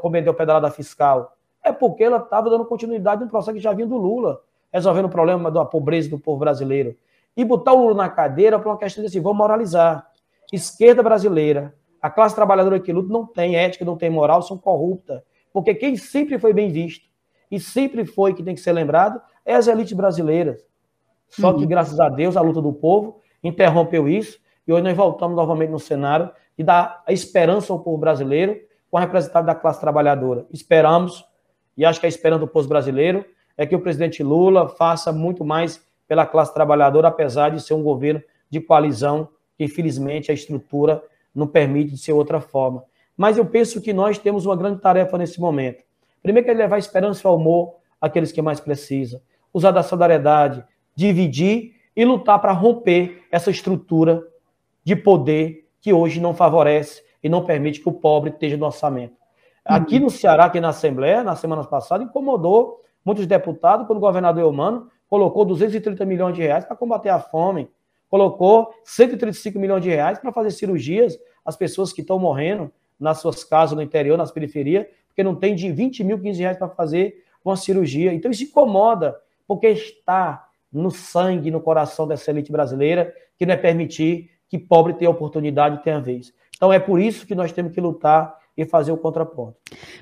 cometeu 0.00 0.32
pedalada 0.32 0.70
fiscal. 0.70 1.36
É 1.60 1.72
porque 1.72 2.04
ela 2.04 2.18
estava 2.18 2.48
dando 2.48 2.64
continuidade 2.64 3.24
no 3.24 3.28
processo 3.28 3.54
que 3.54 3.60
já 3.60 3.72
vinha 3.72 3.86
do 3.86 3.96
Lula, 3.96 4.40
resolvendo 4.72 5.06
o 5.06 5.10
problema 5.10 5.50
da 5.50 5.64
pobreza 5.64 6.08
do 6.08 6.18
povo 6.18 6.38
brasileiro 6.38 6.96
e 7.36 7.44
botar 7.44 7.72
o 7.72 7.82
Lula 7.82 7.94
na 7.94 8.08
cadeira 8.08 8.58
para 8.58 8.70
uma 8.70 8.78
questão 8.78 9.02
de 9.02 9.08
assim, 9.08 9.20
vamos 9.20 9.38
moralizar. 9.38 10.06
Esquerda 10.52 11.02
brasileira, 11.02 11.74
a 12.00 12.10
classe 12.10 12.34
trabalhadora 12.34 12.80
que 12.80 12.92
luta 12.92 13.12
não 13.12 13.26
tem 13.26 13.56
ética, 13.56 13.84
não 13.84 13.96
tem 13.96 14.10
moral, 14.10 14.42
são 14.42 14.58
corruptas. 14.58 15.22
Porque 15.52 15.74
quem 15.74 15.96
sempre 15.96 16.38
foi 16.38 16.52
bem 16.52 16.70
visto 16.70 17.06
e 17.50 17.60
sempre 17.60 18.04
foi 18.04 18.34
que 18.34 18.42
tem 18.42 18.54
que 18.54 18.60
ser 18.60 18.72
lembrado 18.72 19.20
é 19.44 19.54
as 19.54 19.66
elites 19.66 19.92
brasileiras. 19.92 20.64
Só 21.28 21.52
uhum. 21.52 21.58
que, 21.58 21.66
graças 21.66 21.98
a 22.00 22.08
Deus, 22.08 22.36
a 22.36 22.40
luta 22.40 22.60
do 22.60 22.72
povo 22.72 23.20
interrompeu 23.42 24.08
isso 24.08 24.38
e 24.66 24.72
hoje 24.72 24.82
nós 24.82 24.96
voltamos 24.96 25.36
novamente 25.36 25.70
no 25.70 25.78
cenário 25.78 26.30
de 26.56 26.64
dar 26.64 27.02
a 27.06 27.12
esperança 27.12 27.72
ao 27.72 27.80
povo 27.80 27.98
brasileiro 27.98 28.60
com 28.90 28.98
a 28.98 29.00
representante 29.00 29.46
da 29.46 29.54
classe 29.54 29.80
trabalhadora. 29.80 30.46
Esperamos, 30.52 31.24
e 31.76 31.84
acho 31.84 31.98
que 31.98 32.06
a 32.06 32.08
esperança 32.08 32.40
do 32.40 32.48
povo 32.48 32.68
brasileiro 32.68 33.24
é 33.56 33.66
que 33.66 33.74
o 33.74 33.80
presidente 33.80 34.22
Lula 34.22 34.68
faça 34.68 35.12
muito 35.12 35.44
mais 35.44 35.84
pela 36.06 36.26
classe 36.26 36.52
trabalhadora, 36.52 37.08
apesar 37.08 37.50
de 37.50 37.60
ser 37.62 37.74
um 37.74 37.82
governo 37.82 38.22
de 38.50 38.60
coalizão, 38.60 39.28
que 39.56 39.64
infelizmente 39.64 40.30
a 40.30 40.34
estrutura 40.34 41.02
não 41.34 41.46
permite 41.46 41.92
de 41.92 41.98
ser 41.98 42.12
outra 42.12 42.40
forma. 42.40 42.84
Mas 43.16 43.36
eu 43.36 43.46
penso 43.46 43.80
que 43.80 43.92
nós 43.92 44.18
temos 44.18 44.46
uma 44.46 44.56
grande 44.56 44.80
tarefa 44.80 45.16
nesse 45.16 45.40
momento. 45.40 45.84
Primeiro 46.22 46.44
que 46.44 46.50
é 46.50 46.54
levar 46.54 46.78
esperança 46.78 47.26
e 47.26 47.32
amor 47.32 47.76
àqueles 48.00 48.32
que 48.32 48.42
mais 48.42 48.60
precisam, 48.60 49.20
usar 49.52 49.70
da 49.70 49.82
solidariedade, 49.82 50.64
dividir 50.94 51.74
e 51.94 52.04
lutar 52.04 52.40
para 52.40 52.52
romper 52.52 53.22
essa 53.30 53.50
estrutura 53.50 54.22
de 54.84 54.96
poder 54.96 55.68
que 55.80 55.92
hoje 55.92 56.20
não 56.20 56.34
favorece 56.34 57.02
e 57.22 57.28
não 57.28 57.44
permite 57.44 57.80
que 57.80 57.88
o 57.88 57.92
pobre 57.92 58.30
esteja 58.30 58.56
no 58.56 58.66
orçamento. 58.66 59.14
Aqui 59.64 59.96
uhum. 59.96 60.02
no 60.02 60.10
Ceará, 60.10 60.46
aqui 60.46 60.60
na 60.60 60.70
Assembleia, 60.70 61.22
na 61.22 61.36
semana 61.36 61.64
passada, 61.64 62.02
incomodou 62.02 62.82
muitos 63.04 63.26
deputados 63.26 63.86
quando 63.86 63.98
o 63.98 64.00
governador 64.00 64.42
Eumano 64.42 64.90
colocou 65.08 65.44
230 65.44 66.04
milhões 66.04 66.34
de 66.34 66.42
reais 66.42 66.64
para 66.64 66.76
combater 66.76 67.10
a 67.10 67.20
fome, 67.20 67.68
colocou 68.08 68.74
135 68.84 69.58
milhões 69.58 69.82
de 69.82 69.90
reais 69.90 70.18
para 70.18 70.32
fazer 70.32 70.50
cirurgias 70.50 71.18
às 71.44 71.56
pessoas 71.56 71.92
que 71.92 72.00
estão 72.00 72.18
morrendo 72.18 72.70
nas 72.98 73.18
suas 73.18 73.42
casas 73.42 73.76
no 73.76 73.82
interior, 73.82 74.16
nas 74.16 74.30
periferias, 74.30 74.86
porque 75.08 75.22
não 75.22 75.34
tem 75.34 75.54
de 75.54 75.70
20 75.70 76.04
mil, 76.04 76.18
15 76.18 76.40
reais 76.40 76.56
para 76.56 76.68
fazer 76.68 77.24
uma 77.44 77.56
cirurgia. 77.56 78.14
Então 78.14 78.30
isso 78.30 78.44
incomoda, 78.44 79.16
porque 79.46 79.66
está 79.68 80.48
no 80.72 80.90
sangue, 80.90 81.50
no 81.50 81.60
coração 81.60 82.06
dessa 82.06 82.30
elite 82.30 82.50
brasileira, 82.50 83.14
que 83.36 83.44
não 83.44 83.54
é 83.54 83.56
permitir 83.56 84.30
que 84.48 84.58
pobre 84.58 84.94
tenha 84.94 85.10
oportunidade 85.10 85.76
e 85.76 85.82
tenha 85.82 86.00
vez. 86.00 86.32
Então 86.56 86.72
é 86.72 86.78
por 86.78 87.00
isso 87.00 87.26
que 87.26 87.34
nós 87.34 87.52
temos 87.52 87.72
que 87.72 87.80
lutar 87.80 88.38
e 88.56 88.66
fazer 88.66 88.92
o 88.92 88.98
contraponto. 88.98 89.56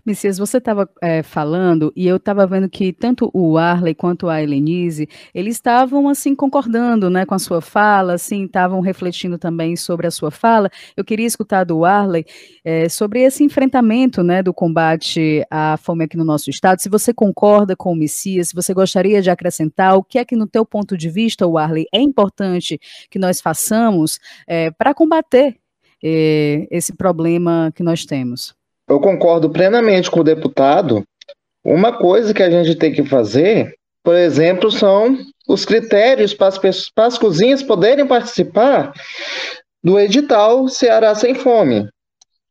Messias, 0.05 0.39
você 0.39 0.59
estava 0.59 0.89
é, 1.01 1.23
falando 1.23 1.93
e 1.95 2.07
eu 2.07 2.17
estava 2.17 2.47
vendo 2.47 2.69
que 2.69 2.93
tanto 2.93 3.31
o 3.33 3.57
Arley 3.57 3.95
quanto 3.95 4.29
a 4.29 4.43
Helenise, 4.43 5.09
eles 5.33 5.55
estavam 5.55 6.09
assim 6.09 6.35
concordando, 6.35 7.09
né, 7.09 7.25
com 7.25 7.35
a 7.35 7.39
sua 7.39 7.61
fala, 7.61 8.15
assim, 8.15 8.45
estavam 8.45 8.81
refletindo 8.81 9.39
também 9.39 9.77
sobre 9.77 10.07
a 10.07 10.11
sua 10.11 10.31
fala. 10.31 10.69
Eu 10.97 11.05
queria 11.05 11.27
escutar 11.27 11.65
do 11.65 11.85
Arley 11.85 12.25
é, 12.65 12.89
sobre 12.89 13.21
esse 13.21 13.45
enfrentamento, 13.45 14.23
né, 14.23 14.43
do 14.43 14.53
combate 14.53 15.45
à 15.51 15.77
fome 15.77 16.05
aqui 16.05 16.17
no 16.17 16.25
nosso 16.25 16.51
estado. 16.51 16.81
Se 16.81 16.89
você 16.89 17.15
concorda 17.15 17.77
com 17.77 17.93
o 17.93 17.97
Messias, 17.97 18.49
se 18.49 18.55
você 18.55 18.75
gostaria 18.75 19.23
de 19.23 19.31
acrescentar, 19.31 19.97
o 19.97 20.03
que 20.03 20.19
é 20.19 20.25
que 20.25 20.35
no 20.35 20.47
teu 20.47 20.67
ponto 20.67 20.97
de 20.97 21.09
vista, 21.09 21.47
o 21.47 21.57
Arley, 21.57 21.87
é 21.93 22.01
importante 22.01 22.81
que 23.09 23.19
nós 23.19 23.41
façamos 23.41 24.19
é, 24.47 24.71
para 24.73 24.93
combater 24.93 25.57
eh, 26.03 26.67
esse 26.71 26.95
problema 26.95 27.73
que 27.75 27.83
nós 27.83 28.05
temos. 28.05 28.55
Eu 28.89 29.01
concordo 29.01 29.51
plenamente 29.51 30.11
com 30.11 30.21
o 30.21 30.25
deputado. 30.25 31.05
Uma 31.65 31.93
coisa 31.93 32.35
que 32.35 32.43
a 32.43 32.51
gente 32.51 32.75
tem 32.75 32.93
que 32.93 33.05
fazer, 33.05 33.75
por 34.03 34.15
exemplo, 34.15 34.71
são 34.71 35.17
os 35.47 35.65
critérios 35.65 36.35
para 36.35 36.49
as, 36.49 36.59
pessoas, 36.59 36.91
para 36.95 37.07
as 37.07 37.19
cozinhas 37.19 37.63
poderem 37.63 38.07
participar 38.07 38.93
do 39.83 39.99
edital 39.99 40.69
Ceará 40.69 41.15
Sem 41.15 41.35
Fome. 41.35 41.89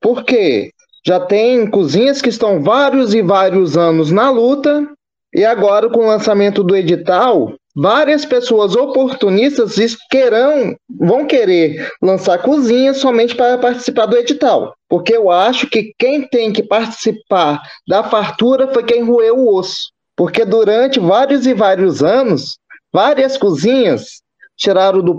Por 0.02 0.24
quê? 0.24 0.72
Já 1.06 1.20
tem 1.20 1.70
cozinhas 1.70 2.22
que 2.22 2.30
estão 2.30 2.62
vários 2.62 3.14
e 3.14 3.22
vários 3.22 3.78
anos 3.78 4.12
na 4.12 4.30
luta, 4.30 4.88
e 5.34 5.46
agora, 5.46 5.90
com 5.90 6.00
o 6.00 6.08
lançamento 6.08 6.64
do 6.64 6.76
edital, 6.76 7.54
várias 7.82 8.26
pessoas 8.26 8.76
oportunistas 8.76 9.76
querão, 10.12 10.76
vão 10.90 11.26
querer 11.26 11.90
lançar 12.02 12.38
cozinha 12.40 12.94
somente 12.94 13.34
para 13.34 13.58
participar 13.58 14.06
do 14.06 14.18
edital. 14.18 14.74
Porque 14.90 15.16
eu 15.16 15.32
acho 15.32 15.68
que 15.68 15.94
quem 15.98 16.28
tem 16.28 16.52
que 16.52 16.62
participar 16.62 17.62
da 17.88 18.04
fartura 18.04 18.68
foi 18.74 18.84
quem 18.84 19.04
roeu 19.04 19.38
o 19.38 19.56
osso. 19.56 19.92
Porque 20.16 20.44
durante 20.44 21.00
vários 21.00 21.48
e 21.48 21.54
vários 21.54 22.04
anos, 22.04 22.58
várias 22.92 23.38
cozinhas 23.38 24.22
tiraram 24.58 25.02
do, 25.02 25.18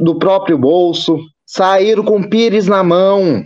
do 0.00 0.18
próprio 0.18 0.58
bolso, 0.58 1.18
saíram 1.46 2.02
com 2.04 2.28
pires 2.28 2.66
na 2.66 2.82
mão, 2.82 3.44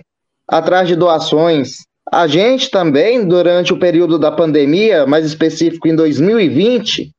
atrás 0.49 0.89
de 0.89 0.97
doações. 0.97 1.73
A 2.11 2.27
gente 2.27 2.71
também, 2.71 3.27
durante 3.27 3.75
o 3.75 3.79
período 3.79 4.19
da 4.19 4.31
pandemia, 4.33 5.07
mais 5.07 5.27
específico 5.27 5.89
em 5.89 5.95
2020, 5.95 7.11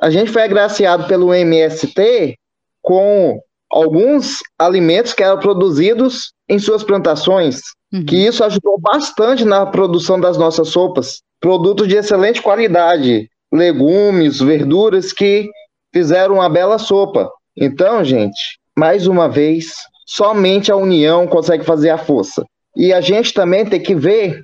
a 0.00 0.10
gente 0.10 0.30
foi 0.30 0.42
agraciado 0.42 1.06
pelo 1.06 1.34
MST 1.34 2.36
com 2.82 3.40
alguns 3.70 4.38
alimentos 4.58 5.12
que 5.12 5.22
eram 5.22 5.38
produzidos 5.38 6.32
em 6.48 6.58
suas 6.58 6.82
plantações, 6.82 7.60
uhum. 7.92 8.04
que 8.04 8.16
isso 8.16 8.42
ajudou 8.42 8.80
bastante 8.80 9.44
na 9.44 9.66
produção 9.66 10.18
das 10.18 10.38
nossas 10.38 10.68
sopas. 10.68 11.20
Produtos 11.38 11.86
de 11.86 11.96
excelente 11.96 12.42
qualidade, 12.42 13.28
legumes, 13.52 14.40
verduras 14.40 15.12
que 15.12 15.48
fizeram 15.92 16.36
uma 16.36 16.48
bela 16.48 16.78
sopa. 16.78 17.30
Então, 17.56 18.02
gente, 18.02 18.58
mais 18.76 19.06
uma 19.06 19.28
vez, 19.28 19.72
somente 20.06 20.72
a 20.72 20.76
união 20.76 21.26
consegue 21.26 21.64
fazer 21.64 21.90
a 21.90 21.98
força. 21.98 22.44
E 22.76 22.92
a 22.92 23.00
gente 23.00 23.34
também 23.34 23.66
tem 23.66 23.80
que 23.80 23.94
ver 23.94 24.42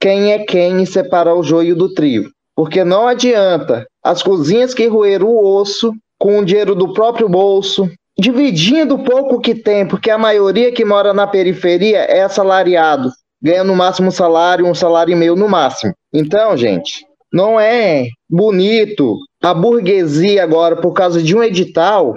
quem 0.00 0.32
é 0.32 0.38
quem 0.44 0.82
e 0.82 0.86
separar 0.86 1.34
o 1.34 1.42
joio 1.42 1.74
do 1.74 1.92
trigo. 1.92 2.30
Porque 2.54 2.84
não 2.84 3.06
adianta 3.08 3.86
as 4.02 4.22
cozinhas 4.22 4.74
que 4.74 4.86
roeram 4.86 5.28
o 5.28 5.60
osso 5.60 5.92
com 6.18 6.38
o 6.38 6.44
dinheiro 6.44 6.74
do 6.74 6.92
próprio 6.92 7.28
bolso, 7.28 7.90
dividindo 8.18 8.94
o 8.94 9.04
pouco 9.04 9.40
que 9.40 9.54
tem, 9.54 9.86
porque 9.86 10.10
a 10.10 10.18
maioria 10.18 10.72
que 10.72 10.84
mora 10.84 11.12
na 11.12 11.26
periferia 11.26 11.98
é 11.98 12.22
assalariado, 12.22 13.10
ganha 13.42 13.64
no 13.64 13.74
máximo 13.74 14.08
um 14.08 14.12
salário, 14.12 14.66
um 14.66 14.74
salário 14.74 15.12
e 15.12 15.16
meio 15.16 15.34
no 15.34 15.48
máximo. 15.48 15.92
Então, 16.12 16.56
gente, 16.56 17.04
não 17.32 17.58
é 17.58 18.06
bonito 18.30 19.18
a 19.42 19.52
burguesia 19.52 20.42
agora, 20.42 20.76
por 20.76 20.92
causa 20.92 21.20
de 21.22 21.36
um 21.36 21.42
edital, 21.42 22.16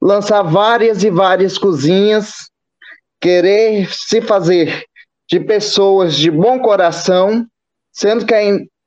lançar 0.00 0.42
várias 0.42 1.04
e 1.04 1.10
várias 1.10 1.58
cozinhas, 1.58 2.48
querer 3.20 3.92
se 3.92 4.20
fazer 4.20 4.84
de 5.28 5.40
pessoas 5.40 6.16
de 6.16 6.30
bom 6.30 6.58
coração, 6.58 7.44
sendo 7.92 8.24
que 8.24 8.34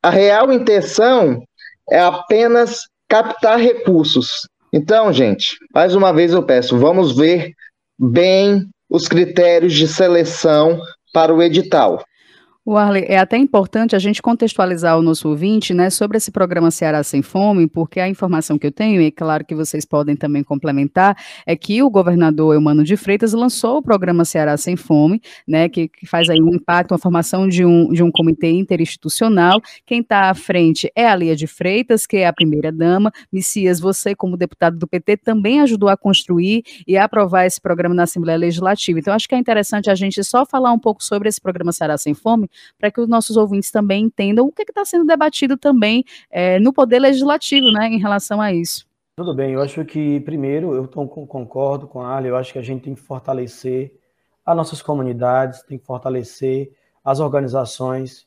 a, 0.02 0.10
real 0.10 0.52
intenção 0.52 1.42
é 1.90 2.00
apenas 2.00 2.82
captar 3.08 3.58
recursos. 3.58 4.48
Então, 4.72 5.12
gente, 5.12 5.56
mais 5.74 5.94
uma 5.94 6.12
vez 6.12 6.32
eu 6.32 6.44
peço, 6.44 6.78
vamos 6.78 7.16
ver 7.16 7.52
bem 7.98 8.68
os 8.88 9.08
critérios 9.08 9.74
de 9.74 9.86
seleção 9.88 10.80
para 11.12 11.34
o 11.34 11.42
edital. 11.42 12.02
O 12.70 12.76
Arley, 12.76 13.04
é 13.08 13.18
até 13.18 13.36
importante 13.36 13.96
a 13.96 13.98
gente 13.98 14.22
contextualizar 14.22 14.96
o 14.96 15.02
nosso 15.02 15.28
ouvinte, 15.28 15.74
né, 15.74 15.90
sobre 15.90 16.18
esse 16.18 16.30
programa 16.30 16.70
Ceará 16.70 17.02
Sem 17.02 17.20
Fome, 17.20 17.66
porque 17.66 17.98
a 17.98 18.08
informação 18.08 18.56
que 18.56 18.64
eu 18.64 18.70
tenho, 18.70 19.02
e 19.02 19.06
é 19.06 19.10
claro 19.10 19.44
que 19.44 19.56
vocês 19.56 19.84
podem 19.84 20.14
também 20.14 20.44
complementar, 20.44 21.16
é 21.44 21.56
que 21.56 21.82
o 21.82 21.90
governador 21.90 22.54
Eumano 22.54 22.84
de 22.84 22.96
Freitas 22.96 23.32
lançou 23.32 23.78
o 23.78 23.82
programa 23.82 24.24
Ceará 24.24 24.56
Sem 24.56 24.76
Fome, 24.76 25.20
né, 25.48 25.68
que, 25.68 25.88
que 25.88 26.06
faz 26.06 26.30
aí 26.30 26.40
um 26.40 26.54
impacto, 26.54 26.92
uma 26.92 26.98
formação 26.98 27.48
de 27.48 27.64
um, 27.64 27.88
de 27.88 28.04
um 28.04 28.10
comitê 28.12 28.52
interinstitucional. 28.52 29.60
Quem 29.84 30.00
está 30.00 30.30
à 30.30 30.34
frente 30.34 30.88
é 30.94 31.08
a 31.08 31.16
Lia 31.16 31.34
de 31.34 31.48
Freitas, 31.48 32.06
que 32.06 32.18
é 32.18 32.28
a 32.28 32.32
primeira-dama. 32.32 33.10
Messias, 33.32 33.80
você, 33.80 34.14
como 34.14 34.36
deputado 34.36 34.78
do 34.78 34.86
PT, 34.86 35.16
também 35.16 35.60
ajudou 35.60 35.88
a 35.88 35.96
construir 35.96 36.62
e 36.86 36.96
a 36.96 37.02
aprovar 37.02 37.46
esse 37.46 37.60
programa 37.60 37.96
na 37.96 38.04
Assembleia 38.04 38.38
Legislativa. 38.38 39.00
Então, 39.00 39.12
acho 39.12 39.28
que 39.28 39.34
é 39.34 39.38
interessante 39.38 39.90
a 39.90 39.94
gente 39.96 40.22
só 40.22 40.46
falar 40.46 40.70
um 40.72 40.78
pouco 40.78 41.02
sobre 41.02 41.28
esse 41.28 41.40
programa 41.40 41.72
Ceará 41.72 41.98
Sem 41.98 42.14
Fome, 42.14 42.48
para 42.78 42.90
que 42.90 43.00
os 43.00 43.08
nossos 43.08 43.36
ouvintes 43.36 43.70
também 43.70 44.04
entendam 44.04 44.46
o 44.46 44.52
que 44.52 44.62
está 44.62 44.84
sendo 44.84 45.04
debatido 45.04 45.56
também 45.56 46.04
é, 46.30 46.58
no 46.58 46.72
Poder 46.72 46.98
Legislativo, 46.98 47.70
né, 47.72 47.88
em 47.88 47.98
relação 47.98 48.40
a 48.40 48.52
isso. 48.52 48.86
Tudo 49.16 49.34
bem, 49.34 49.52
eu 49.52 49.60
acho 49.60 49.84
que, 49.84 50.20
primeiro, 50.20 50.74
eu 50.74 50.88
concordo 50.88 51.86
com 51.86 52.00
a 52.00 52.16
Ali, 52.16 52.28
eu 52.28 52.36
acho 52.36 52.52
que 52.52 52.58
a 52.58 52.62
gente 52.62 52.82
tem 52.82 52.94
que 52.94 53.00
fortalecer 53.00 53.92
as 54.44 54.56
nossas 54.56 54.80
comunidades, 54.80 55.62
tem 55.62 55.78
que 55.78 55.84
fortalecer 55.84 56.72
as 57.04 57.20
organizações, 57.20 58.26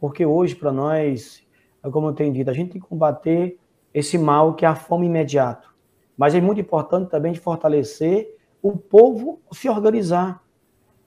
porque 0.00 0.26
hoje, 0.26 0.56
para 0.56 0.72
nós, 0.72 1.42
é 1.84 1.88
como 1.90 2.08
eu 2.08 2.12
tenho 2.12 2.32
dito, 2.32 2.50
a 2.50 2.52
gente 2.52 2.72
tem 2.72 2.80
que 2.80 2.88
combater 2.88 3.58
esse 3.94 4.18
mal 4.18 4.54
que 4.54 4.64
é 4.64 4.68
a 4.68 4.74
fome 4.74 5.06
imediata. 5.06 5.68
Mas 6.16 6.34
é 6.34 6.40
muito 6.40 6.60
importante 6.60 7.10
também 7.10 7.32
de 7.32 7.40
fortalecer 7.40 8.36
o 8.60 8.76
povo 8.76 9.40
se 9.52 9.68
organizar, 9.68 10.42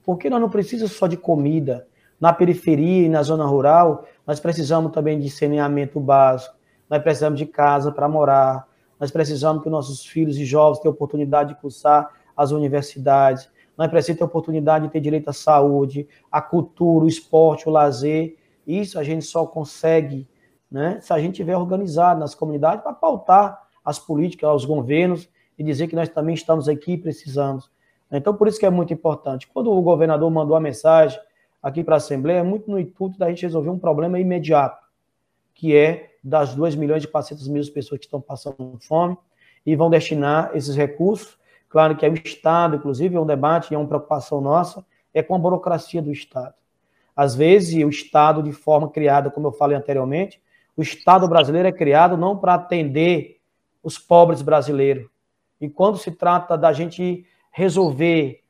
porque 0.04 0.30
nós 0.30 0.40
não 0.40 0.50
precisamos 0.50 0.92
só 0.92 1.06
de 1.06 1.16
comida, 1.16 1.86
na 2.20 2.32
periferia 2.32 3.06
e 3.06 3.08
na 3.08 3.22
zona 3.22 3.44
rural, 3.44 4.06
nós 4.26 4.40
precisamos 4.40 4.92
também 4.92 5.18
de 5.18 5.28
saneamento 5.30 6.00
básico, 6.00 6.54
nós 6.88 7.02
precisamos 7.02 7.38
de 7.38 7.46
casa 7.46 7.92
para 7.92 8.08
morar, 8.08 8.66
nós 8.98 9.10
precisamos 9.10 9.62
que 9.62 9.68
nossos 9.68 10.04
filhos 10.06 10.38
e 10.38 10.44
jovens 10.44 10.80
tenham 10.80 10.94
oportunidade 10.94 11.54
de 11.54 11.60
cursar 11.60 12.10
as 12.36 12.50
universidades, 12.50 13.48
nós 13.76 13.88
precisamos 13.88 14.18
ter 14.18 14.24
oportunidade 14.24 14.86
de 14.86 14.92
ter 14.92 15.00
direito 15.00 15.28
à 15.28 15.32
saúde, 15.32 16.08
à 16.32 16.40
cultura, 16.40 17.04
o 17.04 17.08
esporte, 17.08 17.68
o 17.68 17.72
lazer. 17.72 18.36
Isso 18.66 18.98
a 18.98 19.04
gente 19.04 19.24
só 19.24 19.46
consegue 19.46 20.26
né, 20.70 20.98
se 21.00 21.12
a 21.12 21.18
gente 21.18 21.32
estiver 21.32 21.56
organizado 21.56 22.18
nas 22.18 22.34
comunidades 22.34 22.82
para 22.82 22.92
pautar 22.92 23.62
as 23.84 23.98
políticas 23.98 24.48
aos 24.48 24.64
governos 24.64 25.28
e 25.58 25.62
dizer 25.62 25.88
que 25.88 25.94
nós 25.94 26.08
também 26.08 26.34
estamos 26.34 26.68
aqui 26.68 26.92
e 26.92 26.98
precisamos. 26.98 27.70
Então, 28.10 28.34
por 28.34 28.48
isso 28.48 28.58
que 28.58 28.66
é 28.66 28.70
muito 28.70 28.92
importante. 28.92 29.46
Quando 29.48 29.70
o 29.70 29.82
governador 29.82 30.30
mandou 30.30 30.56
a 30.56 30.60
mensagem 30.60 31.18
aqui 31.66 31.82
para 31.82 31.96
a 31.96 31.96
Assembleia 31.96 32.38
é 32.38 32.42
muito 32.44 32.70
no 32.70 32.78
intuito 32.78 33.18
da 33.18 33.28
gente 33.28 33.42
resolver 33.42 33.70
um 33.70 33.78
problema 33.78 34.20
imediato, 34.20 34.86
que 35.52 35.76
é 35.76 36.12
das 36.22 36.54
2 36.54 36.76
milhões 36.76 37.02
e 37.02 37.08
400 37.08 37.48
mil 37.48 37.72
pessoas 37.72 37.98
que 37.98 38.06
estão 38.06 38.20
passando 38.20 38.78
fome 38.82 39.18
e 39.64 39.74
vão 39.74 39.90
destinar 39.90 40.52
esses 40.54 40.76
recursos. 40.76 41.36
Claro 41.68 41.96
que 41.96 42.06
é 42.06 42.08
o 42.08 42.14
Estado, 42.14 42.76
inclusive, 42.76 43.16
é 43.16 43.20
um 43.20 43.26
debate 43.26 43.72
e 43.72 43.74
é 43.74 43.78
uma 43.78 43.88
preocupação 43.88 44.40
nossa, 44.40 44.86
é 45.12 45.24
com 45.24 45.34
a 45.34 45.38
burocracia 45.40 46.00
do 46.00 46.12
Estado. 46.12 46.54
Às 47.16 47.34
vezes, 47.34 47.84
o 47.84 47.88
Estado, 47.88 48.44
de 48.44 48.52
forma 48.52 48.88
criada, 48.88 49.28
como 49.28 49.48
eu 49.48 49.52
falei 49.52 49.76
anteriormente, 49.76 50.40
o 50.76 50.82
Estado 50.82 51.26
brasileiro 51.26 51.66
é 51.66 51.72
criado 51.72 52.16
não 52.16 52.36
para 52.36 52.54
atender 52.54 53.40
os 53.82 53.98
pobres 53.98 54.40
brasileiros. 54.40 55.08
E 55.60 55.68
quando 55.68 55.98
se 55.98 56.12
trata 56.12 56.56
da 56.56 56.72
gente 56.72 57.26
resolver 57.50 58.44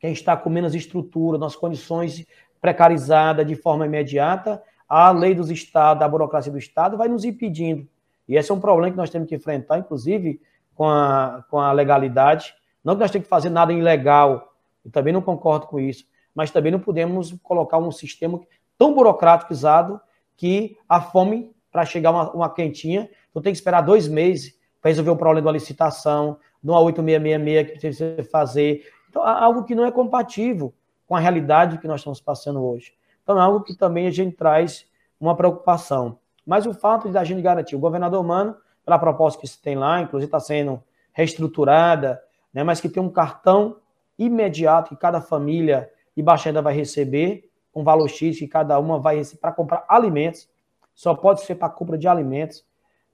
quem 0.00 0.12
está 0.12 0.36
com 0.36 0.48
menos 0.48 0.74
estrutura, 0.74 1.38
nas 1.38 1.54
condições 1.54 2.26
precarizadas 2.60 3.46
de 3.46 3.54
forma 3.54 3.86
imediata, 3.86 4.62
a 4.88 5.12
lei 5.12 5.34
dos 5.34 5.50
estados, 5.50 6.02
a 6.02 6.08
burocracia 6.08 6.50
do 6.50 6.58
Estado 6.58 6.96
vai 6.96 7.08
nos 7.08 7.24
impedindo. 7.24 7.86
E 8.26 8.36
esse 8.36 8.50
é 8.50 8.54
um 8.54 8.60
problema 8.60 8.90
que 8.90 8.96
nós 8.96 9.10
temos 9.10 9.28
que 9.28 9.34
enfrentar, 9.34 9.78
inclusive 9.78 10.40
com 10.74 10.88
a, 10.88 11.44
com 11.48 11.60
a 11.60 11.70
legalidade. 11.72 12.54
Não 12.82 12.94
que 12.94 13.00
nós 13.00 13.10
temos 13.10 13.26
que 13.26 13.30
fazer 13.30 13.50
nada 13.50 13.72
ilegal, 13.72 14.54
eu 14.84 14.90
também 14.90 15.12
não 15.12 15.20
concordo 15.20 15.66
com 15.66 15.78
isso, 15.78 16.04
mas 16.34 16.50
também 16.50 16.72
não 16.72 16.80
podemos 16.80 17.32
colocar 17.42 17.78
um 17.78 17.92
sistema 17.92 18.40
tão 18.78 18.94
burocratizado 18.94 20.00
que 20.36 20.76
a 20.88 21.00
fome, 21.00 21.52
para 21.70 21.84
chegar 21.84 22.10
uma, 22.10 22.32
uma 22.32 22.50
quentinha, 22.52 23.10
tu 23.32 23.40
tem 23.40 23.52
que 23.52 23.58
esperar 23.58 23.82
dois 23.82 24.08
meses 24.08 24.58
para 24.80 24.88
resolver 24.88 25.10
o 25.10 25.16
problema 25.16 25.44
da 25.44 25.52
licitação, 25.52 26.38
de 26.62 26.70
uma 26.70 26.80
8666 26.80 27.66
que 27.66 27.78
precisa 27.78 28.30
fazer, 28.30 28.86
então, 29.10 29.24
algo 29.24 29.64
que 29.64 29.74
não 29.74 29.84
é 29.84 29.90
compatível 29.90 30.72
com 31.06 31.16
a 31.16 31.18
realidade 31.18 31.78
que 31.78 31.88
nós 31.88 32.00
estamos 32.00 32.20
passando 32.20 32.64
hoje. 32.64 32.94
Então, 33.24 33.36
é 33.36 33.42
algo 33.42 33.62
que 33.64 33.74
também 33.76 34.06
a 34.06 34.10
gente 34.10 34.36
traz 34.36 34.86
uma 35.18 35.36
preocupação. 35.36 36.18
Mas 36.46 36.64
o 36.64 36.72
fato 36.72 37.10
de 37.10 37.18
a 37.18 37.24
gente 37.24 37.42
garantir, 37.42 37.74
o 37.74 37.80
governador 37.80 38.24
Mano, 38.24 38.56
pela 38.84 38.98
proposta 38.98 39.40
que 39.40 39.48
se 39.48 39.60
tem 39.60 39.74
lá, 39.74 40.00
inclusive 40.00 40.28
está 40.28 40.38
sendo 40.38 40.80
reestruturada, 41.12 42.22
né, 42.54 42.62
mas 42.62 42.80
que 42.80 42.88
tem 42.88 43.02
um 43.02 43.10
cartão 43.10 43.78
imediato 44.16 44.90
que 44.90 44.96
cada 44.96 45.20
família 45.20 45.90
e 46.16 46.22
baixada 46.22 46.62
vai 46.62 46.74
receber, 46.74 47.50
um 47.74 47.82
valor 47.82 48.08
X 48.08 48.38
que 48.38 48.46
cada 48.46 48.78
uma 48.78 49.00
vai 49.00 49.16
receber 49.16 49.40
para 49.40 49.52
comprar 49.52 49.84
alimentos, 49.88 50.48
só 50.94 51.14
pode 51.14 51.42
ser 51.42 51.56
para 51.56 51.68
compra 51.68 51.98
de 51.98 52.06
alimentos, 52.06 52.64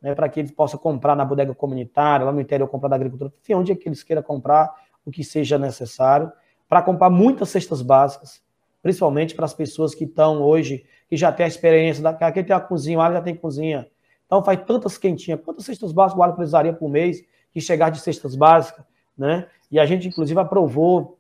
né, 0.03 0.14
para 0.14 0.28
que 0.28 0.40
eles 0.40 0.51
possam 0.51 0.78
comprar 0.78 1.16
na 1.16 1.24
bodega 1.24 1.55
comunitária, 1.55 2.26
lá 2.26 2.32
no 2.32 2.40
interior, 2.40 2.68
comprar 2.68 2.88
da 2.88 2.97
agricultura, 2.97 3.32
enfim, 3.40 3.55
onde 3.55 3.72
é 3.72 3.74
que 3.74 3.88
eles 3.88 4.03
queiram 4.03 4.22
comprar, 4.22 4.70
o 5.07 5.11
que 5.11 5.24
seja 5.24 5.57
necessário, 5.57 6.30
para 6.68 6.82
comprar 6.82 7.09
muitas 7.09 7.48
cestas 7.48 7.80
básicas, 7.80 8.42
principalmente 8.82 9.34
para 9.34 9.44
as 9.44 9.54
pessoas 9.54 9.94
que 9.94 10.04
estão 10.04 10.42
hoje, 10.42 10.84
que 11.09 11.16
já 11.16 11.32
têm 11.32 11.44
a 11.44 11.48
experiência, 11.48 12.02
da, 12.02 12.11
aqui 12.11 12.42
tem 12.42 12.54
a 12.54 12.61
cozinha, 12.61 12.98
o 12.98 13.00
Alho 13.00 13.14
já 13.14 13.22
tem 13.22 13.34
cozinha. 13.34 13.88
Então 14.26 14.42
faz 14.42 14.61
tantas 14.66 14.98
quentinhas, 14.98 15.40
quantas 15.44 15.64
cestas 15.64 15.92
básicas 15.92 16.18
o 16.18 16.22
Alho 16.22 16.34
precisaria 16.34 16.72
por 16.72 16.90
mês 16.90 17.24
que 17.52 17.61
chegar 17.61 17.90
de 17.90 18.00
cestas 18.00 18.34
básicas, 18.34 18.84
né? 19.16 19.46
E 19.70 19.78
a 19.78 19.86
gente, 19.86 20.09
inclusive, 20.09 20.38
aprovou, 20.38 21.18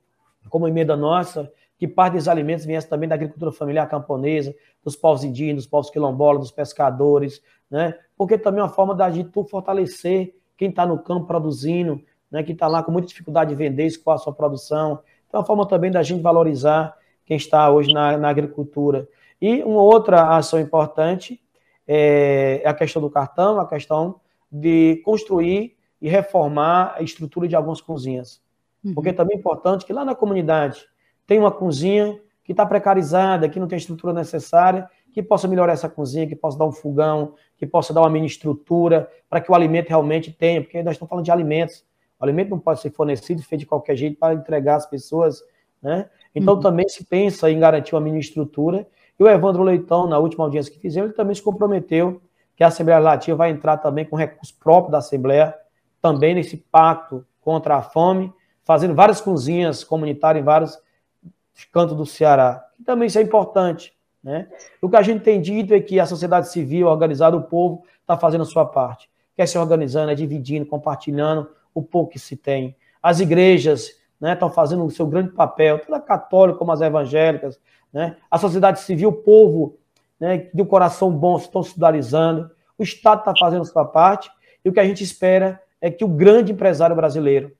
como 0.50 0.68
emenda 0.68 0.96
nossa, 0.96 1.50
que 1.78 1.86
parte 1.86 2.14
dos 2.14 2.28
alimentos 2.28 2.64
viesse 2.64 2.88
também 2.88 3.08
da 3.08 3.14
agricultura 3.14 3.52
familiar 3.52 3.88
camponesa, 3.88 4.54
dos 4.82 4.96
povos 4.96 5.24
indígenas, 5.24 5.64
dos 5.64 5.70
povos 5.70 5.90
quilombolas, 5.90 6.40
dos 6.40 6.50
pescadores, 6.50 7.42
né? 7.70 7.94
Porque 8.16 8.38
também 8.38 8.60
é 8.60 8.64
uma 8.64 8.68
forma 8.68 8.94
da 8.94 9.10
gente 9.10 9.30
fortalecer 9.48 10.34
quem 10.56 10.70
está 10.70 10.86
no 10.86 10.98
campo 10.98 11.26
produzindo, 11.26 12.02
né, 12.30 12.42
que 12.42 12.52
está 12.52 12.66
lá 12.66 12.82
com 12.82 12.92
muita 12.92 13.08
dificuldade 13.08 13.50
de 13.50 13.56
vender, 13.56 13.86
isso 13.86 14.02
com 14.02 14.10
a 14.10 14.18
sua 14.18 14.32
produção. 14.32 15.00
Então, 15.26 15.38
é 15.38 15.40
uma 15.40 15.46
forma 15.46 15.66
também 15.66 15.90
da 15.90 16.02
gente 16.02 16.22
valorizar 16.22 16.96
quem 17.24 17.36
está 17.36 17.70
hoje 17.70 17.92
na, 17.92 18.16
na 18.16 18.28
agricultura. 18.28 19.08
E 19.40 19.62
uma 19.62 19.82
outra 19.82 20.36
ação 20.36 20.60
importante 20.60 21.40
é, 21.86 22.62
é 22.64 22.68
a 22.68 22.74
questão 22.74 23.02
do 23.02 23.10
cartão, 23.10 23.60
a 23.60 23.66
questão 23.66 24.20
de 24.50 25.02
construir 25.04 25.76
e 26.00 26.08
reformar 26.08 26.94
a 26.96 27.02
estrutura 27.02 27.48
de 27.48 27.56
algumas 27.56 27.80
cozinhas. 27.80 28.40
Uhum. 28.84 28.94
Porque 28.94 29.12
também 29.12 29.36
é 29.36 29.40
importante 29.40 29.84
que 29.84 29.92
lá 29.92 30.04
na 30.04 30.14
comunidade 30.14 30.86
tem 31.26 31.38
uma 31.38 31.50
cozinha 31.50 32.20
que 32.44 32.52
está 32.52 32.64
precarizada, 32.64 33.48
que 33.48 33.58
não 33.58 33.66
tem 33.66 33.76
a 33.76 33.78
estrutura 33.78 34.12
necessária, 34.12 34.88
que 35.12 35.22
possa 35.22 35.48
melhorar 35.48 35.72
essa 35.72 35.88
cozinha, 35.88 36.26
que 36.26 36.36
possa 36.36 36.58
dar 36.58 36.64
um 36.64 36.72
fogão, 36.72 37.34
que 37.56 37.66
possa 37.66 37.92
dar 37.92 38.02
uma 38.02 38.10
mini 38.10 38.26
estrutura, 38.26 39.10
para 39.28 39.40
que 39.40 39.50
o 39.50 39.54
alimento 39.54 39.88
realmente 39.88 40.30
tenha, 40.30 40.62
porque 40.62 40.82
nós 40.82 40.92
estamos 40.94 41.08
falando 41.08 41.24
de 41.24 41.32
alimentos. 41.32 41.84
O 42.18 42.24
alimento 42.24 42.50
não 42.50 42.58
pode 42.58 42.80
ser 42.80 42.90
fornecido 42.90 43.42
feito 43.42 43.60
de 43.60 43.66
qualquer 43.66 43.96
jeito 43.96 44.18
para 44.18 44.34
entregar 44.34 44.76
às 44.76 44.86
pessoas, 44.86 45.42
né? 45.82 46.08
Então 46.34 46.54
uhum. 46.54 46.60
também 46.60 46.88
se 46.88 47.04
pensa 47.04 47.50
em 47.50 47.58
garantir 47.58 47.94
uma 47.94 48.00
mini 48.00 48.20
estrutura. 48.20 48.86
E 49.18 49.22
o 49.22 49.28
Evandro 49.28 49.62
Leitão, 49.62 50.06
na 50.06 50.18
última 50.18 50.44
audiência 50.44 50.72
que 50.72 50.78
fizemos, 50.78 51.08
ele 51.08 51.16
também 51.16 51.34
se 51.34 51.42
comprometeu 51.42 52.20
que 52.54 52.64
a 52.64 52.68
Assembleia 52.68 52.98
Legislativa 52.98 53.36
vai 53.36 53.50
entrar 53.50 53.76
também 53.78 54.04
com 54.04 54.16
recurso 54.16 54.54
próprio 54.58 54.92
da 54.92 54.98
Assembleia, 54.98 55.54
também 56.00 56.34
nesse 56.34 56.56
pacto 56.56 57.24
contra 57.40 57.76
a 57.76 57.82
fome, 57.82 58.32
fazendo 58.64 58.94
várias 58.94 59.20
cozinhas 59.20 59.84
comunitárias 59.84 60.42
em 60.42 60.44
vários 60.44 60.78
cantos 61.72 61.96
do 61.96 62.04
Ceará. 62.04 62.66
E 62.78 62.82
também 62.82 63.06
isso 63.06 63.18
é 63.18 63.22
importante. 63.22 63.94
Né? 64.22 64.48
O 64.82 64.88
que 64.88 64.96
a 64.96 65.02
gente 65.02 65.22
tem 65.22 65.40
dito 65.40 65.72
é 65.72 65.80
que 65.80 66.00
a 66.00 66.06
sociedade 66.06 66.50
civil, 66.50 66.88
organizada, 66.88 67.36
o 67.36 67.42
povo, 67.42 67.84
está 68.00 68.16
fazendo 68.16 68.42
a 68.42 68.46
sua 68.46 68.64
parte. 68.64 69.08
quer 69.36 69.46
se 69.46 69.56
organizando, 69.58 70.10
é 70.10 70.14
dividindo, 70.14 70.66
compartilhando 70.66 71.48
o 71.78 71.82
pouco 71.82 72.12
que 72.12 72.18
se 72.18 72.36
tem. 72.36 72.74
As 73.02 73.20
igrejas 73.20 73.90
né, 74.18 74.32
estão 74.32 74.50
fazendo 74.50 74.84
o 74.84 74.90
seu 74.90 75.06
grande 75.06 75.30
papel, 75.30 75.78
tanto 75.78 75.94
a 75.94 76.00
católica 76.00 76.58
como 76.58 76.72
as 76.72 76.80
evangélicas, 76.80 77.60
né? 77.92 78.16
a 78.30 78.38
sociedade 78.38 78.80
civil, 78.80 79.10
o 79.10 79.12
povo 79.12 79.76
né, 80.18 80.48
de 80.52 80.62
um 80.62 80.64
coração 80.64 81.10
bom 81.10 81.36
estão 81.36 81.62
se 81.62 81.70
solidarizando, 81.70 82.50
o 82.78 82.82
Estado 82.82 83.18
está 83.18 83.34
fazendo 83.38 83.64
sua 83.66 83.84
parte, 83.84 84.30
e 84.64 84.68
o 84.68 84.72
que 84.72 84.80
a 84.80 84.84
gente 84.84 85.04
espera 85.04 85.60
é 85.80 85.90
que 85.90 86.04
o 86.04 86.08
grande 86.08 86.52
empresário 86.52 86.96
brasileiro, 86.96 87.52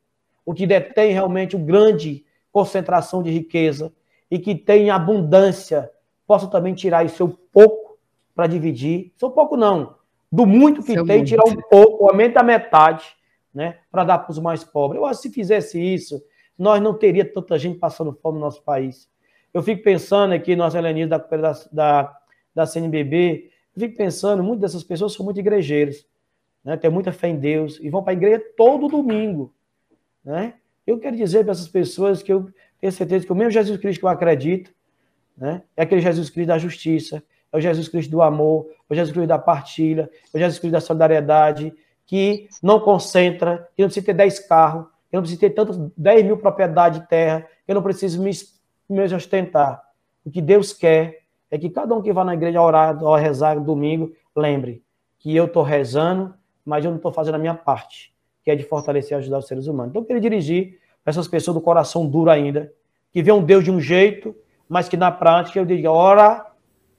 o 0.44 0.54
que 0.54 0.66
detém 0.66 1.12
realmente 1.12 1.54
o 1.54 1.58
grande 1.58 2.24
concentração 2.50 3.22
de 3.22 3.30
riqueza 3.30 3.92
e 4.30 4.38
que 4.38 4.54
tem 4.54 4.88
abundância, 4.88 5.90
possa 6.26 6.46
também 6.46 6.74
tirar 6.74 7.04
o 7.04 7.08
seu 7.10 7.28
pouco 7.28 7.98
para 8.34 8.46
dividir, 8.46 9.12
seu 9.18 9.30
pouco 9.30 9.56
não, 9.56 9.94
do 10.32 10.46
muito 10.46 10.82
que 10.82 10.92
seu 10.92 11.04
tem, 11.06 11.18
muito. 11.18 11.28
tirar 11.28 11.44
um 11.46 11.56
pouco, 11.70 12.08
aumenta 12.08 12.40
a 12.40 12.42
metade, 12.42 13.15
né, 13.56 13.78
para 13.90 14.04
dar 14.04 14.18
para 14.18 14.30
os 14.30 14.38
mais 14.38 14.62
pobres. 14.62 15.00
Eu 15.00 15.06
acho 15.06 15.22
que 15.22 15.28
se 15.28 15.34
fizesse 15.34 15.80
isso, 15.80 16.22
nós 16.58 16.78
não 16.82 16.92
teria 16.92 17.24
tanta 17.24 17.58
gente 17.58 17.78
passando 17.78 18.12
fome 18.12 18.38
no 18.38 18.44
nosso 18.44 18.62
país. 18.62 19.08
Eu 19.52 19.62
fico 19.62 19.82
pensando 19.82 20.34
aqui, 20.34 20.54
nós 20.54 20.74
helenistas 20.74 21.22
da, 21.30 21.54
da, 21.72 22.18
da 22.54 22.66
CNBB, 22.66 23.50
eu 23.74 23.80
fico 23.80 23.96
pensando, 23.96 24.42
muitas 24.42 24.72
dessas 24.72 24.84
pessoas 24.84 25.14
são 25.14 25.24
muito 25.24 25.40
igrejeiras, 25.40 26.06
né, 26.62 26.76
têm 26.76 26.90
muita 26.90 27.12
fé 27.12 27.28
em 27.28 27.38
Deus 27.38 27.80
e 27.80 27.88
vão 27.88 28.02
para 28.02 28.12
a 28.12 28.16
igreja 28.16 28.44
todo 28.58 28.88
domingo. 28.88 29.54
Né? 30.22 30.52
Eu 30.86 30.98
quero 30.98 31.16
dizer 31.16 31.42
para 31.42 31.52
essas 31.52 31.68
pessoas 31.68 32.22
que 32.22 32.30
eu 32.30 32.50
tenho 32.78 32.92
certeza 32.92 33.24
que 33.24 33.32
o 33.32 33.34
mesmo 33.34 33.52
Jesus 33.52 33.80
Cristo 33.80 34.00
que 34.00 34.04
eu 34.04 34.10
acredito 34.10 34.70
né, 35.34 35.62
é 35.74 35.82
aquele 35.82 36.02
Jesus 36.02 36.28
Cristo 36.28 36.48
da 36.48 36.58
justiça, 36.58 37.22
é 37.50 37.56
o 37.56 37.60
Jesus 37.60 37.88
Cristo 37.88 38.10
do 38.10 38.20
amor, 38.20 38.66
é 38.90 38.92
o 38.92 38.94
Jesus 38.94 39.14
Cristo 39.14 39.28
da 39.28 39.38
partilha, 39.38 40.10
é 40.34 40.36
o 40.36 40.38
Jesus 40.38 40.58
Cristo 40.58 40.72
da 40.72 40.80
solidariedade, 40.80 41.72
que 42.06 42.48
não 42.62 42.78
concentra, 42.78 43.68
que 43.74 43.82
não 43.82 43.88
precisa 43.88 44.06
ter 44.06 44.14
10 44.14 44.38
carros, 44.40 44.86
que 45.10 45.16
não 45.16 45.22
precisa 45.22 45.40
ter 45.40 45.50
tantas 45.50 45.76
10 45.96 46.24
mil 46.24 46.38
propriedades 46.38 47.00
de 47.00 47.06
terra, 47.08 47.40
que 47.64 47.70
eu 47.70 47.74
não 47.74 47.82
preciso 47.82 48.22
me, 48.22 48.30
me 48.88 49.02
ostentar. 49.14 49.82
O 50.24 50.30
que 50.30 50.40
Deus 50.40 50.72
quer 50.72 51.22
é 51.50 51.58
que 51.58 51.68
cada 51.68 51.94
um 51.94 52.02
que 52.02 52.12
vá 52.12 52.24
na 52.24 52.34
igreja 52.34 52.60
orar, 52.60 53.02
ou 53.02 53.14
rezar 53.16 53.58
domingo, 53.60 54.12
lembre 54.34 54.82
que 55.18 55.34
eu 55.34 55.46
estou 55.46 55.62
rezando, 55.62 56.34
mas 56.64 56.84
eu 56.84 56.90
não 56.90 56.96
estou 56.96 57.12
fazendo 57.12 57.34
a 57.34 57.38
minha 57.38 57.54
parte, 57.54 58.12
que 58.44 58.50
é 58.50 58.56
de 58.56 58.62
fortalecer 58.62 59.12
e 59.12 59.20
ajudar 59.20 59.38
os 59.38 59.46
seres 59.46 59.66
humanos. 59.66 59.90
Então, 59.90 60.02
eu 60.02 60.06
queria 60.06 60.20
dirigir 60.20 60.78
para 61.02 61.10
essas 61.10 61.28
pessoas 61.28 61.54
do 61.54 61.60
coração 61.60 62.06
duro 62.06 62.30
ainda, 62.30 62.72
que 63.12 63.22
vê 63.22 63.32
um 63.32 63.42
Deus 63.42 63.64
de 63.64 63.70
um 63.70 63.80
jeito, 63.80 64.34
mas 64.68 64.88
que 64.88 64.96
na 64.96 65.10
prática 65.10 65.58
eu 65.58 65.64
diga, 65.64 65.90
ora, 65.90 66.46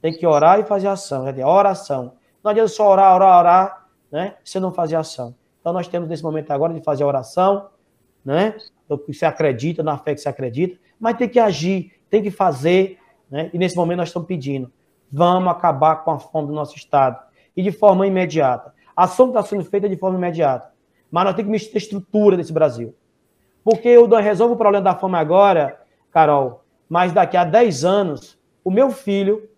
tem 0.02 0.14
que 0.14 0.26
orar 0.26 0.60
e 0.60 0.64
fazer 0.64 0.88
ação. 0.88 1.28
É 1.28 1.46
oração. 1.46 2.14
Não 2.44 2.52
adianta 2.52 2.70
só 2.70 2.90
orar, 2.90 3.16
orar, 3.16 3.40
orar, 3.40 3.87
né? 4.12 4.36
Você 4.44 4.60
não 4.60 4.72
fazer 4.72 4.96
ação. 4.96 5.36
Então 5.60 5.74
nós 5.74 5.88
temos 5.88 6.08
nesse 6.08 6.24
momento 6.24 6.52
agora 6.52 6.74
de 6.74 6.82
fazer 6.82 7.04
a 7.04 7.08
oração, 7.08 7.70
né? 8.24 8.56
Você 9.08 9.26
acredita, 9.26 9.84
na 9.84 9.98
fé 9.98 10.16
que 10.16 10.22
você 10.22 10.30
acredita, 10.30 10.80
mas 11.00 11.18
tem 11.18 11.28
que 11.28 11.40
agir, 11.40 11.94
tem 12.10 12.24
que 12.24 12.32
fazer, 12.32 13.00
né? 13.30 13.50
E 13.54 13.58
nesse 13.58 13.76
momento 13.76 13.98
nós 13.98 14.10
estamos 14.10 14.28
pedindo, 14.28 14.72
vamos 15.12 15.50
acabar 15.50 15.98
com 15.98 16.12
a 16.12 16.20
fome 16.20 16.48
do 16.48 16.54
nosso 16.54 16.76
Estado. 16.76 17.20
E 17.56 17.62
de 17.62 17.72
forma 17.72 18.06
imediata. 18.06 18.74
A 18.96 19.04
ação 19.04 19.28
está 19.28 19.44
sendo 19.44 19.64
feita 19.64 19.90
de 19.90 19.96
forma 19.98 20.18
imediata. 20.18 20.72
Mas 21.10 21.26
nós 21.26 21.36
temos 21.36 21.48
que 21.48 21.52
mexer 21.52 21.76
a 21.76 21.78
estrutura 21.78 22.38
desse 22.38 22.54
Brasil. 22.54 22.96
Porque 23.64 23.88
eu 23.88 24.08
resolvo 24.08 24.54
o 24.54 24.58
problema 24.58 24.84
da 24.84 24.96
fome 24.96 25.18
agora, 25.18 25.82
Carol, 26.12 26.64
mas 26.88 27.12
daqui 27.12 27.36
a 27.36 27.44
10 27.44 27.84
anos, 27.84 28.40
o 28.64 28.72
meu 28.72 28.92
filho, 28.92 29.50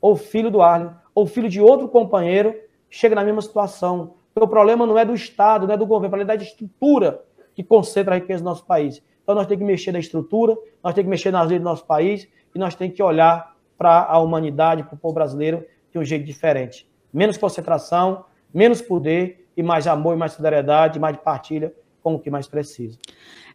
ou 0.00 0.16
filho 0.16 0.50
do 0.50 0.62
Arlen, 0.62 0.90
ou 1.14 1.26
filho 1.26 1.48
de 1.48 1.60
outro 1.60 1.88
companheiro, 1.88 2.54
chega 2.90 3.14
na 3.14 3.24
mesma 3.24 3.42
situação. 3.42 4.14
Porque 4.32 4.46
o 4.46 4.48
problema 4.48 4.86
não 4.86 4.98
é 4.98 5.04
do 5.04 5.14
Estado, 5.14 5.66
não 5.66 5.74
é 5.74 5.76
do 5.76 5.86
governo, 5.86 6.20
é 6.20 6.24
da 6.24 6.34
estrutura 6.34 7.22
que 7.54 7.62
concentra 7.62 8.14
a 8.14 8.18
riqueza 8.18 8.42
do 8.42 8.46
nosso 8.46 8.64
país. 8.64 9.02
Então 9.22 9.34
nós 9.34 9.46
temos 9.46 9.62
que 9.62 9.66
mexer 9.66 9.92
na 9.92 9.98
estrutura, 9.98 10.56
nós 10.82 10.94
temos 10.94 11.06
que 11.06 11.10
mexer 11.10 11.30
nas 11.30 11.48
leis 11.48 11.60
do 11.60 11.64
nosso 11.64 11.84
país 11.84 12.28
e 12.54 12.58
nós 12.58 12.74
temos 12.74 12.94
que 12.94 13.02
olhar 13.02 13.54
para 13.76 14.04
a 14.04 14.18
humanidade, 14.18 14.82
para 14.82 14.94
o 14.94 14.98
povo 14.98 15.14
brasileiro 15.14 15.64
de 15.92 15.98
um 15.98 16.04
jeito 16.04 16.24
diferente. 16.24 16.88
Menos 17.12 17.36
concentração, 17.36 18.24
menos 18.52 18.80
poder 18.80 19.48
e 19.56 19.62
mais 19.62 19.86
amor 19.86 20.14
e 20.14 20.18
mais 20.18 20.32
solidariedade, 20.32 20.98
mais 20.98 21.16
partilha 21.16 21.72
com 22.02 22.14
o 22.14 22.18
que 22.18 22.30
mais 22.30 22.46
precisa. 22.46 22.98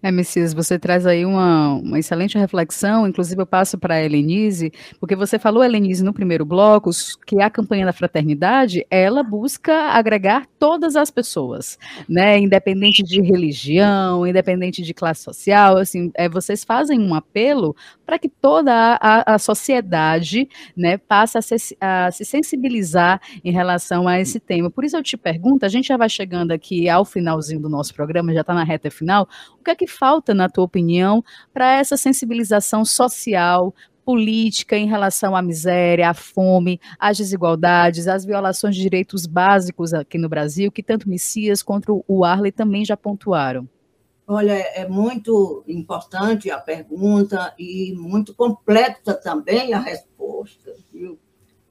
É, 0.06 0.12
Messias, 0.12 0.54
você 0.54 0.78
traz 0.78 1.06
aí 1.06 1.26
uma, 1.26 1.76
uma 1.76 1.98
excelente 1.98 2.38
reflexão, 2.38 3.08
inclusive 3.08 3.42
eu 3.42 3.46
passo 3.46 3.78
para 3.78 3.96
a 3.96 4.04
Helenise, 4.04 4.70
porque 5.00 5.16
você 5.16 5.40
falou, 5.40 5.64
Helenise, 5.64 6.04
no 6.04 6.14
primeiro 6.14 6.44
bloco, 6.44 6.90
que 7.26 7.42
a 7.42 7.50
campanha 7.50 7.86
da 7.86 7.94
fraternidade, 7.94 8.86
ela 8.92 9.24
busca 9.24 9.74
agregar 9.92 10.46
todas 10.60 10.98
as 10.98 11.10
pessoas, 11.10 11.80
né, 12.08 12.38
independente 12.38 13.02
de 13.02 13.22
religião, 13.22 14.28
independente 14.28 14.82
de 14.82 14.94
classe 14.94 15.24
social, 15.24 15.78
assim, 15.78 16.12
é, 16.16 16.28
vocês 16.28 16.66
fazem 16.66 17.00
um 17.00 17.16
apelo 17.16 17.74
para 18.06 18.20
que 18.20 18.28
toda 18.28 19.00
a, 19.00 19.36
a, 19.36 19.40
sociedade, 19.40 20.50
né, 20.76 20.98
passe 20.98 21.38
a 21.38 21.42
se, 21.42 21.78
a 21.80 22.12
se 22.12 22.26
sensibilizar 22.26 23.22
em 23.42 23.54
relação 23.54 24.06
a 24.06 24.20
esse 24.20 24.38
tema. 24.38 24.70
Por 24.70 24.84
isso 24.84 24.98
eu 24.98 25.04
te 25.04 25.16
pergunto, 25.16 25.66
a 25.66 25.70
gente 25.70 25.88
já 25.88 25.96
vai 25.96 26.10
chegando 26.10 26.52
aqui 26.52 26.90
ao 26.90 27.06
finalzinho 27.06 27.62
do 27.62 27.70
nosso 27.70 27.94
programa, 27.94 28.34
já 28.34 28.42
está 28.42 28.54
na 28.54 28.66
reta 28.66 28.92
final, 28.92 29.30
o 29.58 29.64
que 29.64 29.72
é 29.72 29.76
que 29.76 29.93
falta, 29.94 30.34
na 30.34 30.50
tua 30.50 30.64
opinião, 30.64 31.24
para 31.54 31.78
essa 31.78 31.96
sensibilização 31.96 32.84
social, 32.84 33.74
política 34.04 34.76
em 34.78 34.88
relação 34.88 35.36
à 35.36 35.42
miséria, 35.42 36.10
à 36.10 36.14
fome, 36.14 36.80
às 37.00 37.18
desigualdades, 37.18 38.08
às 38.08 38.26
violações 38.26 38.76
de 38.76 38.82
direitos 38.82 39.26
básicos 39.26 39.94
aqui 39.94 40.18
no 40.18 40.30
Brasil, 40.30 40.72
que 40.72 40.84
tanto 40.84 41.10
Messias 41.10 41.64
quanto 41.64 42.04
o 42.08 42.26
Arley 42.26 42.52
também 42.52 42.84
já 42.84 42.98
pontuaram? 42.98 43.68
Olha, 44.26 44.54
é 44.54 44.88
muito 44.88 45.64
importante 45.68 46.50
a 46.50 46.58
pergunta 46.58 47.54
e 47.60 47.94
muito 47.98 48.34
complexa 48.34 49.14
também 49.14 49.74
a 49.74 49.80
resposta. 49.80 50.74
Viu? 50.94 51.20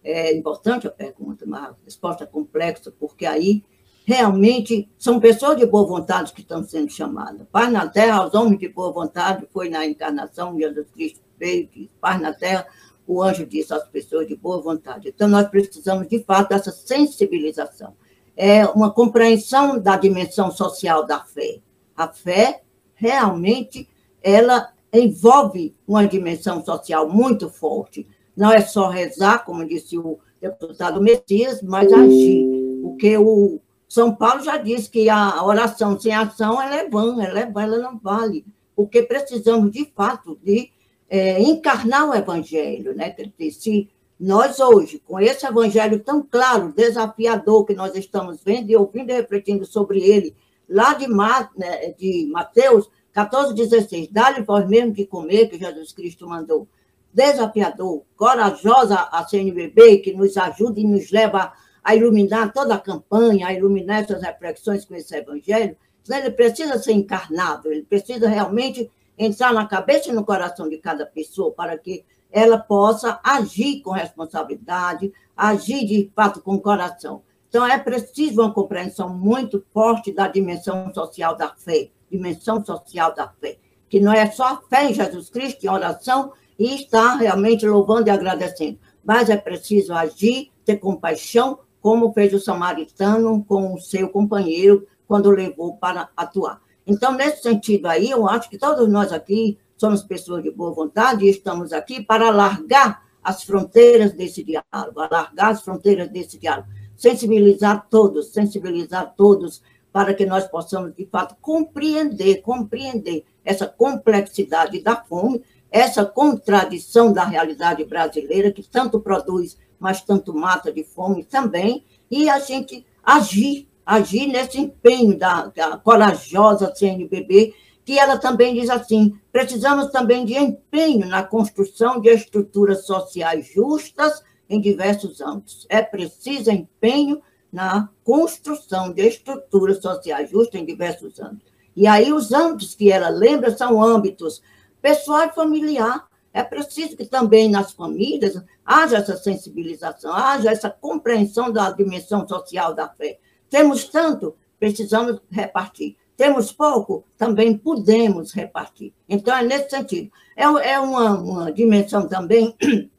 É 0.05 0.35
importante 0.35 0.87
a 0.87 0.91
pergunta, 0.91 1.47
mas 1.47 1.63
a 1.63 1.77
resposta 1.85 2.25
é 2.25 2.27
complexa, 2.27 2.93
porque 2.99 3.25
aí 3.25 3.65
realmente 4.05 4.89
são 4.99 5.21
pessoas 5.21 5.57
de 5.57 5.67
boa 5.67 5.87
vontade 5.87 6.33
que 6.33 6.41
estão 6.41 6.65
sendo 6.65 6.91
chamadas. 6.91 7.47
Paz 7.51 7.73
na 7.73 7.89
terra, 7.89 8.27
os 8.27 8.35
homens 8.35 8.59
de 8.59 8.69
boa 8.69 8.93
vontade, 8.93 9.47
foi 9.53 9.69
na 9.69 9.87
encarnação, 9.87 10.59
Jesus 10.59 10.87
Cristo 10.93 11.21
veio, 11.39 11.69
que 11.69 11.91
paz 12.01 12.21
na 12.21 12.33
terra, 12.33 12.67
o 13.07 13.23
anjo 13.23 13.47
disse 13.47 13.73
às 13.75 13.87
pessoas 13.89 14.27
de 14.27 14.37
boa 14.37 14.61
vontade. 14.61 15.09
Então, 15.09 15.29
nós 15.29 15.49
precisamos, 15.49 16.09
de 16.09 16.21
fato, 16.21 16.51
dessa 16.51 16.71
sensibilização. 16.71 17.95
É 18.37 18.65
uma 18.67 18.91
compreensão 18.91 19.79
da 19.79 19.97
dimensão 19.97 20.51
social 20.51 21.05
da 21.05 21.21
fé. 21.21 21.61
A 21.97 22.09
fé, 22.09 22.63
realmente, 22.95 23.89
ela 24.23 24.73
envolve 24.93 25.75
uma 25.87 26.07
dimensão 26.07 26.65
social 26.65 27.09
muito 27.09 27.49
forte. 27.51 28.07
Não 28.37 28.51
é 28.51 28.61
só 28.61 28.89
rezar, 28.89 29.45
como 29.45 29.67
disse 29.67 29.99
o 29.99 30.19
deputado 30.41 31.01
Messias, 31.01 31.63
mas 31.63 31.93
agir. 31.93 32.47
O 32.83 32.97
que 32.97 33.17
o 33.17 33.61
são 33.93 34.15
Paulo 34.15 34.43
já 34.43 34.57
disse 34.57 34.89
que 34.89 35.11
a 35.11 35.45
oração 35.45 36.01
sem 36.01 36.15
ação 36.15 36.63
é 36.63 36.89
vã, 36.89 37.23
ela, 37.23 37.41
é 37.41 37.45
vã, 37.45 37.63
ela 37.63 37.77
não 37.77 37.99
vale, 37.99 38.43
porque 38.75 39.03
precisamos, 39.03 39.71
de 39.71 39.85
fato, 39.95 40.39
de 40.43 40.71
é, 41.11 41.43
encarnar 41.43 42.09
o 42.09 42.15
evangelho. 42.15 42.95
Né? 42.97 43.15
Se 43.51 43.91
nós 44.19 44.59
hoje, 44.61 44.99
com 45.07 45.21
esse 45.21 45.47
evangelho 45.47 46.01
tão 46.01 46.23
claro, 46.23 46.73
desafiador, 46.73 47.67
que 47.67 47.75
nós 47.75 47.95
estamos 47.95 48.43
vendo 48.43 48.71
e 48.71 48.77
ouvindo 48.77 49.11
e 49.11 49.13
refletindo 49.13 49.67
sobre 49.67 50.01
ele, 50.01 50.35
lá 50.67 50.95
de, 50.95 51.07
né, 51.07 51.93
de 51.99 52.31
Mateus 52.33 52.89
14, 53.13 53.53
16, 53.53 54.09
dá-lhe 54.11 54.41
vós 54.41 54.67
mesmo 54.67 54.93
de 54.93 55.05
comer, 55.05 55.51
que 55.51 55.59
Jesus 55.59 55.93
Cristo 55.93 56.27
mandou, 56.27 56.67
desafiador, 57.13 58.05
corajosa 58.17 58.95
a 59.13 59.23
CNBB, 59.29 59.99
que 59.99 60.15
nos 60.15 60.35
ajuda 60.39 60.81
e 60.81 60.85
nos 60.85 61.11
leva 61.11 61.53
a 61.83 61.95
iluminar 61.95 62.53
toda 62.53 62.75
a 62.75 62.81
campanha, 62.81 63.49
a 63.49 63.53
iluminar 63.53 64.03
essas 64.03 64.23
reflexões 64.23 64.85
com 64.85 64.95
esse 64.95 65.15
evangelho, 65.17 65.77
então 66.03 66.17
ele 66.17 66.31
precisa 66.31 66.79
ser 66.79 66.93
encarnado, 66.93 67.71
ele 67.73 67.83
precisa 67.83 68.29
realmente 68.29 68.91
entrar 69.17 69.53
na 69.53 69.67
cabeça 69.67 70.11
e 70.11 70.13
no 70.13 70.25
coração 70.25 70.69
de 70.69 70.79
cada 70.79 71.07
pessoa 71.07 71.53
para 71.53 71.77
que 71.79 72.05
ela 72.31 72.59
possa 72.59 73.21
agir 73.23 73.83
com 73.83 73.91
responsabilidade, 73.91 75.13
agir 75.37 75.87
de 75.87 76.11
fato 76.15 76.41
com 76.41 76.59
coração. 76.59 77.23
Então, 77.49 77.67
é 77.67 77.79
preciso 77.79 78.41
uma 78.41 78.53
compreensão 78.53 79.11
muito 79.11 79.63
forte 79.75 80.11
da 80.11 80.27
dimensão 80.27 80.93
social 80.95 81.37
da 81.37 81.51
fé, 81.55 81.91
dimensão 82.11 82.65
social 82.65 83.15
da 83.15 83.29
fé, 83.29 83.59
que 83.91 84.01
não 84.01 84.11
é 84.11 84.31
só 84.31 84.45
a 84.45 84.63
fé 84.71 84.89
em 84.89 84.95
Jesus 84.95 85.29
Cristo, 85.29 85.65
em 85.65 85.69
oração, 85.69 86.33
e 86.59 86.77
estar 86.77 87.17
realmente 87.17 87.67
louvando 87.67 88.09
e 88.09 88.11
agradecendo, 88.11 88.79
mas 89.05 89.29
é 89.29 89.37
preciso 89.37 89.93
agir, 89.93 90.51
ter 90.65 90.77
compaixão, 90.77 91.59
como 91.83 92.13
fez 92.13 92.33
o 92.33 92.39
samaritano 92.39 93.45
com 93.45 93.75
o 93.75 93.81
seu 93.81 94.09
companheiro 94.09 94.87
quando 95.07 95.31
levou 95.31 95.77
para 95.77 96.09
atuar. 96.17 96.63
Então, 96.87 97.13
nesse 97.13 97.43
sentido 97.43 97.87
aí, 97.87 98.09
eu 98.09 98.27
acho 98.29 98.49
que 98.49 98.57
todos 98.57 98.89
nós 98.89 99.13
aqui 99.13 99.59
somos 99.77 100.03
pessoas 100.03 100.43
de 100.43 100.51
boa 100.51 100.73
vontade 100.73 101.27
e 101.27 101.31
estamos 101.31 101.73
aqui 101.73 102.03
para 102.03 102.29
alargar 102.29 103.03
as 103.23 103.43
fronteiras 103.43 104.13
desse 104.13 104.43
diálogo, 104.43 105.01
alargar 105.01 105.51
as 105.51 105.63
fronteiras 105.63 106.09
desse 106.09 106.39
diálogo. 106.39 106.69
sensibilizar 106.97 107.89
todos, 107.91 108.29
sensibilizar 108.33 109.15
todos 109.17 109.61
para 109.93 110.15
que 110.15 110.25
nós 110.25 110.47
possamos, 110.47 110.95
de 110.95 111.05
fato, 111.07 111.37
compreender, 111.41 112.43
compreender 112.43 113.25
essa 113.45 113.67
complexidade 113.67 114.81
da 114.81 114.97
fome, 114.97 115.43
essa 115.71 116.05
contradição 116.05 117.13
da 117.13 117.25
realidade 117.25 117.85
brasileira, 117.85 118.53
que 118.53 118.63
tanto 118.63 119.01
produz, 119.01 119.59
mas 119.83 120.01
tanto 120.01 120.33
mata 120.33 120.73
de 120.73 120.85
fome 120.85 121.25
também, 121.25 121.85
e 122.09 122.31
a 122.31 122.39
gente 122.39 122.87
agir, 123.03 123.69
agir 123.85 124.29
nesse 124.29 124.61
empenho 124.61 125.19
da, 125.19 125.47
da 125.47 125.77
corajosa 125.77 126.73
CNBB, 126.73 127.53
que 127.85 127.99
ela 127.99 128.17
também 128.17 128.55
diz 128.55 128.71
assim: 128.71 129.19
precisamos 129.33 129.91
também 129.91 130.25
de 130.25 130.39
empenho 130.39 131.09
na 131.09 131.25
construção 131.25 132.01
de 132.01 132.09
estruturas 132.11 132.87
sociais 132.87 133.51
justas 133.53 134.23
em 134.49 134.61
diversos 134.61 135.21
âmbitos. 135.21 135.67
É 135.69 135.83
preciso 135.83 136.53
empenho 136.53 137.21
na 137.53 137.89
construção 138.05 138.93
de 138.93 139.03
estruturas 139.03 139.83
sociais 139.83 140.31
justas 140.31 140.61
em 140.61 140.65
diversos 140.65 141.19
âmbitos. 141.19 141.53
E 141.75 141.89
aí 141.89 142.13
os 142.13 142.33
âmbitos 142.33 142.77
que 142.77 142.93
ela 142.93 143.09
lembra 143.09 143.57
são 143.57 143.83
âmbitos 143.83 144.41
pessoal 144.81 145.27
e 145.27 145.33
familiar. 145.33 146.07
É 146.33 146.43
preciso 146.43 146.97
que 146.97 147.05
também 147.05 147.51
nas 147.51 147.73
famílias 147.73 148.43
haja 148.65 148.99
essa 148.99 149.17
sensibilização, 149.17 150.13
haja 150.13 150.51
essa 150.51 150.71
compreensão 150.71 151.53
da 151.53 151.71
dimensão 151.71 152.27
social 152.27 152.75
da 152.75 152.89
fé. 152.89 153.19
Temos 153.51 153.85
tanto, 153.85 154.35
precisamos 154.59 155.21
repartir. 155.31 155.97
Temos 156.17 156.53
pouco, 156.53 157.05
também 157.19 157.57
podemos 157.57 158.33
repartir. 158.33 158.93
Então, 159.09 159.37
é 159.37 159.43
nesse 159.43 159.71
sentido. 159.71 160.11
É, 160.37 160.45
é 160.45 160.79
uma, 160.79 161.19
uma 161.19 161.53
dimensão 161.53 162.07
também 162.07 162.57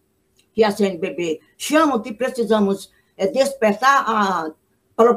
que 0.54 0.64
a 0.64 0.72
CNBB 0.72 1.40
chama 1.58 2.02
que 2.02 2.14
precisamos 2.14 2.92
é 3.16 3.28
despertar 3.28 4.04
a, 4.08 4.52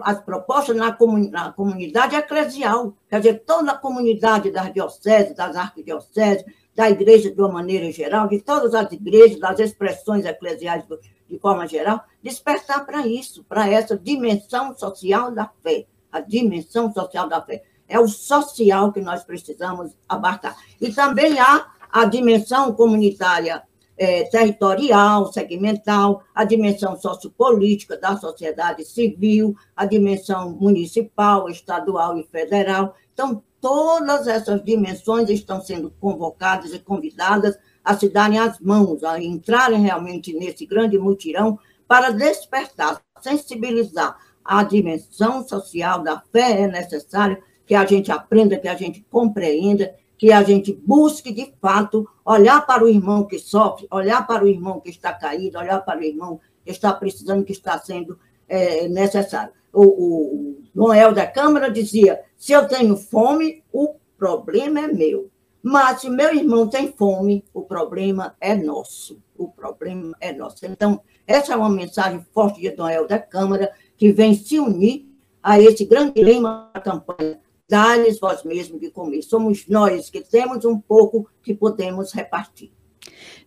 as 0.03 0.21
propostas 0.21 0.77
na, 0.77 0.97
na, 1.31 1.53
comunidade 1.53 2.17
eclesial, 2.17 2.95
quer 3.09 3.21
dizer, 3.21 3.43
toda 3.45 3.73
a 3.73 3.79
comunidade 3.79 4.51
das 4.51 4.73
dioceses, 4.73 5.35
das 5.35 5.57
arquidioceses, 5.57 6.45
da 6.77 6.91
igreja 6.91 7.31
de 7.31 7.41
uma 7.41 7.51
maneira 7.51 7.91
geral, 7.91 8.29
de 8.29 8.39
todas 8.39 8.75
as 8.75 8.93
igrejas, 8.93 9.41
das 9.41 9.59
expressões 9.59 10.27
eclesiais 10.27 10.85
de 11.27 11.39
forma 11.39 11.67
geral, 11.67 12.05
despertar 12.23 12.85
para 12.85 13.07
isso, 13.07 13.43
para 13.45 13.69
essa 13.69 13.97
dimensão 13.97 14.77
social 14.77 15.33
da 15.33 15.51
fé, 15.63 15.87
a 16.13 16.21
dimensão 16.21 16.93
social 16.93 17.29
da 17.29 17.41
fé. 17.41 17.63
É 17.89 17.99
o 17.99 18.07
social 18.07 18.93
que 18.93 19.01
nós 19.01 19.25
precisamos 19.25 19.93
abarcar. 20.07 20.55
E 20.79 20.93
também 20.93 21.39
há 21.39 21.67
a 21.91 22.05
dimensão 22.05 22.75
comunitária 22.75 23.63
é, 23.97 24.25
territorial, 24.25 25.33
segmental, 25.33 26.23
a 26.35 26.45
dimensão 26.45 27.01
sociopolítica 27.01 27.97
da 27.97 28.19
sociedade 28.19 28.85
civil, 28.85 29.57
a 29.75 29.87
dimensão 29.87 30.51
municipal, 30.51 31.49
estadual 31.49 32.19
e 32.19 32.25
federal. 32.25 32.95
Então, 33.15 33.43
todas 33.61 34.27
essas 34.27 34.63
dimensões 34.63 35.29
estão 35.29 35.61
sendo 35.61 35.91
convocadas 36.01 36.73
e 36.73 36.79
convidadas 36.79 37.59
a 37.85 37.97
se 37.97 38.09
darem 38.09 38.39
as 38.39 38.59
mãos, 38.61 39.05
a 39.05 39.23
entrarem 39.23 39.81
realmente 39.81 40.33
nesse 40.33 40.67
grande 40.67 40.99
mutirão 40.99 41.59
para 41.87 42.11
despertar, 42.11 43.01
sensibilizar 43.21 44.17
a 44.45 44.63
dimensão 44.63 45.47
social 45.47 46.03
da 46.03 46.23
fé 46.33 46.63
é 46.63 46.69
necessário 46.69 47.43
que 47.65 47.75
a 47.75 47.85
gente 47.85 48.13
aprenda, 48.13 48.59
que 48.59 48.69
a 48.69 48.77
gente 48.77 49.05
compreenda 49.11 49.95
que 50.19 50.33
a 50.33 50.43
gente 50.43 50.73
busque, 50.73 51.33
de 51.33 51.53
fato, 51.61 52.09
olhar 52.25 52.65
para 52.67 52.85
o 52.85 52.89
irmão 52.89 53.25
que 53.25 53.39
sofre, 53.39 53.87
olhar 53.91 54.27
para 54.27 54.45
o 54.45 54.49
irmão 54.49 54.81
que 54.81 54.91
está 54.91 55.13
caído, 55.13 55.59
olhar 55.59 55.81
para 55.85 56.01
o 56.01 56.05
irmão 56.05 56.41
que 56.65 56.71
está 56.71 56.93
precisando, 56.93 57.45
que 57.45 57.53
está 57.53 57.79
sendo 57.79 58.19
é, 58.49 58.89
necessário. 58.89 59.53
O, 59.73 59.83
o 59.85 60.63
Noel 60.75 61.13
da 61.13 61.27
Câmara 61.27 61.71
dizia: 61.71 62.21
se 62.37 62.53
eu 62.53 62.67
tenho 62.69 62.97
fome, 62.97 63.63
o 63.73 63.95
problema 64.17 64.81
é 64.81 64.87
meu. 64.89 65.31
Mas 65.63 66.01
se 66.01 66.11
meu 66.11 66.35
irmão 66.35 66.69
tem 66.69 66.93
fome, 66.93 67.45
o 67.53 67.63
problema 67.63 68.37
é 68.41 68.55
nosso. 68.55 69.21
O 69.37 69.49
problema 69.49 70.17
é 70.21 70.33
nosso. 70.33 70.65
Então, 70.65 71.01
essa 71.27 71.53
é 71.53 71.57
uma 71.57 71.69
mensagem 71.69 72.25
forte 72.33 72.61
de 72.61 72.75
Noel 72.77 73.07
da 73.07 73.19
Câmara, 73.19 73.73
que 73.97 74.13
vem 74.13 74.35
se 74.35 74.59
unir 74.61 75.07
a 75.43 75.61
esse 75.61 75.85
grande 75.85 76.23
lema 76.23 76.71
da 76.73 76.81
campanha 76.81 77.41
dá-lhes 77.69 78.19
vós 78.19 78.43
mesmo 78.45 78.79
de 78.79 78.91
comer. 78.91 79.23
Somos 79.23 79.67
nós 79.69 80.11
que 80.11 80.21
temos 80.21 80.65
um 80.65 80.79
pouco 80.79 81.29
que 81.43 81.55
podemos 81.55 82.13
repartir. 82.13 82.71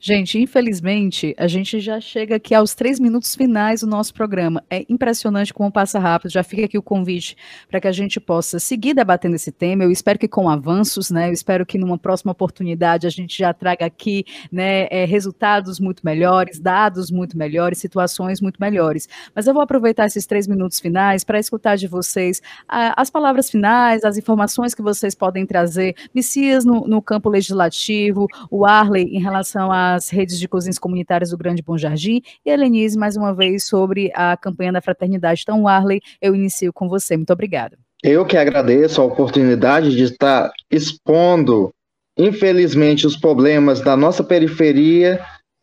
Gente, 0.01 0.39
infelizmente, 0.39 1.35
a 1.37 1.45
gente 1.45 1.77
já 1.81 1.99
chega 1.99 2.37
aqui 2.37 2.55
aos 2.55 2.73
três 2.73 3.01
minutos 3.01 3.35
finais 3.35 3.81
do 3.81 3.87
nosso 3.87 4.13
programa. 4.13 4.63
É 4.69 4.85
impressionante 4.87 5.53
como 5.53 5.69
passa 5.69 5.99
rápido. 5.99 6.31
Já 6.31 6.41
fica 6.41 6.63
aqui 6.63 6.77
o 6.77 6.81
convite 6.81 7.35
para 7.69 7.81
que 7.81 7.87
a 7.87 7.91
gente 7.91 8.17
possa 8.17 8.59
seguir 8.59 8.93
debatendo 8.93 9.35
esse 9.35 9.51
tema. 9.51 9.83
Eu 9.83 9.91
espero 9.91 10.17
que 10.17 10.27
com 10.27 10.49
avanços, 10.49 11.11
né? 11.11 11.27
Eu 11.27 11.33
espero 11.33 11.65
que 11.65 11.77
numa 11.77 11.97
próxima 11.97 12.31
oportunidade 12.31 13.07
a 13.07 13.09
gente 13.09 13.37
já 13.37 13.53
traga 13.53 13.85
aqui 13.85 14.23
né, 14.49 14.87
é, 14.89 15.03
resultados 15.03 15.81
muito 15.81 16.01
melhores, 16.05 16.61
dados 16.61 17.11
muito 17.11 17.37
melhores, 17.37 17.79
situações 17.79 18.39
muito 18.39 18.57
melhores. 18.57 19.09
Mas 19.35 19.47
eu 19.47 19.53
vou 19.53 19.61
aproveitar 19.61 20.05
esses 20.05 20.25
três 20.25 20.47
minutos 20.47 20.79
finais 20.79 21.25
para 21.25 21.39
escutar 21.39 21.75
de 21.75 21.87
vocês 21.87 22.41
as 22.69 23.09
palavras 23.09 23.49
finais, 23.49 24.05
as 24.05 24.17
informações 24.17 24.73
que 24.73 24.81
vocês 24.81 25.13
podem 25.13 25.45
trazer. 25.45 25.93
Messias 26.15 26.63
no, 26.63 26.87
no 26.87 27.01
campo 27.01 27.27
legislativo, 27.29 28.27
o 28.49 28.65
Arley 28.65 29.03
em 29.03 29.21
relação 29.21 29.69
a 29.69 29.88
as 29.95 30.09
redes 30.09 30.39
de 30.39 30.47
cozinhas 30.47 30.79
comunitárias 30.79 31.31
do 31.31 31.37
Grande 31.37 31.61
Bom 31.61 31.77
Jardim, 31.77 32.21
e 32.45 32.51
a 32.51 32.55
Lenise, 32.55 32.97
mais 32.97 33.15
uma 33.15 33.33
vez, 33.33 33.65
sobre 33.65 34.11
a 34.13 34.35
campanha 34.37 34.73
da 34.73 34.81
fraternidade. 34.81 35.41
Então, 35.43 35.67
Arley, 35.67 36.01
eu 36.21 36.35
inicio 36.35 36.71
com 36.73 36.87
você. 36.87 37.15
Muito 37.15 37.33
obrigada. 37.33 37.77
Eu 38.03 38.25
que 38.25 38.37
agradeço 38.37 39.01
a 39.01 39.05
oportunidade 39.05 39.95
de 39.95 40.03
estar 40.03 40.51
expondo, 40.71 41.73
infelizmente, 42.17 43.05
os 43.05 43.17
problemas 43.17 43.81
da 43.81 43.97
nossa 43.97 44.23
periferia, 44.23 45.19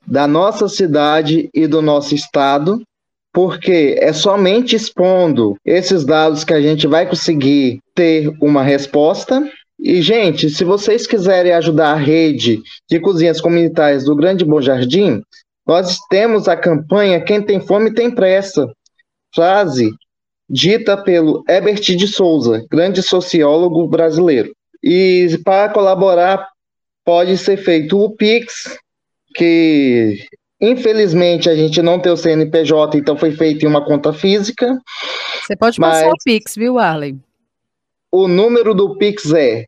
da 0.07 0.27
nossa 0.27 0.69
cidade 0.69 1.49
e 1.55 1.67
do 1.67 1.81
nosso 1.81 2.15
estado, 2.15 2.83
porque 3.33 3.97
é 4.01 4.13
somente 4.13 4.77
expondo 4.77 5.57
esses 5.65 6.05
dados 6.05 6.45
que 6.45 6.55
a 6.55 6.61
gente 6.61 6.87
vai 6.87 7.07
conseguir 7.07 7.81
ter 7.95 8.33
uma 8.41 8.63
resposta 8.63 9.47
e, 9.89 10.03
gente, 10.03 10.51
se 10.51 10.65
vocês 10.65 11.07
quiserem 11.07 11.53
ajudar 11.53 11.93
a 11.93 11.97
rede 11.97 12.61
de 12.91 12.99
cozinhas 12.99 13.41
comunitárias 13.41 14.05
do 14.05 14.17
Grande 14.17 14.45
Bom 14.45 14.61
Jardim, 14.61 15.23
nós 15.65 16.01
temos 16.11 16.49
a 16.49 16.57
campanha 16.57 17.21
Quem 17.21 17.41
tem 17.41 17.61
fome 17.61 17.95
tem 17.95 18.11
pressa. 18.11 18.69
Frase 19.33 19.93
dita 20.51 20.97
pelo 20.97 21.45
Herbert 21.49 21.81
de 21.81 22.09
Souza, 22.09 22.67
grande 22.69 23.01
sociólogo 23.01 23.87
brasileiro. 23.87 24.53
E 24.83 25.39
para 25.45 25.73
colaborar, 25.73 26.49
pode 27.05 27.39
ser 27.39 27.57
feito 27.57 27.97
o 27.97 28.11
Pix, 28.11 28.77
que 29.37 30.19
infelizmente 30.61 31.49
a 31.49 31.55
gente 31.55 31.81
não 31.81 32.01
tem 32.01 32.11
o 32.11 32.17
CNPJ, 32.17 32.99
então 32.99 33.17
foi 33.17 33.31
feito 33.31 33.65
em 33.65 33.69
uma 33.69 33.85
conta 33.85 34.13
física. 34.13 34.81
Você 35.45 35.55
pode 35.57 35.79
passar 35.79 36.09
o 36.09 36.15
Pix, 36.25 36.57
viu, 36.57 36.77
Arley? 36.77 37.17
O 38.11 38.27
número 38.27 38.75
do 38.75 38.97
Pix 38.97 39.33
é 39.33 39.65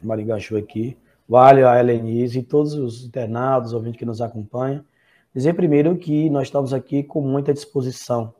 Marigachu 0.00 0.56
aqui, 0.56 0.96
o 1.28 1.36
Alho, 1.36 1.68
a 1.68 1.78
Helenise 1.78 2.38
e 2.38 2.42
todos 2.42 2.74
os 2.74 3.04
internados, 3.04 3.72
ouvintes 3.72 3.98
que 3.98 4.04
nos 4.04 4.20
acompanham. 4.20 4.84
Dizer 5.34 5.54
primeiro 5.54 5.96
que 5.96 6.28
nós 6.30 6.48
estamos 6.48 6.72
aqui 6.72 7.02
com 7.02 7.20
muita 7.20 7.52
disposição. 7.52 8.34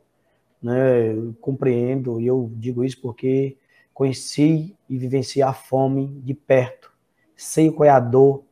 Né? 0.62 1.12
Eu 1.12 1.34
compreendo, 1.40 2.20
e 2.20 2.26
eu 2.26 2.50
digo 2.54 2.84
isso 2.84 3.00
porque 3.00 3.56
conheci 3.94 4.76
e 4.88 4.98
vivenciei 4.98 5.42
a 5.42 5.52
fome 5.52 6.08
de 6.24 6.34
perto. 6.34 6.92
Sei 7.36 7.70
qual 7.70 7.86
é 7.86 7.90
a 7.90 8.00
dor 8.00 8.44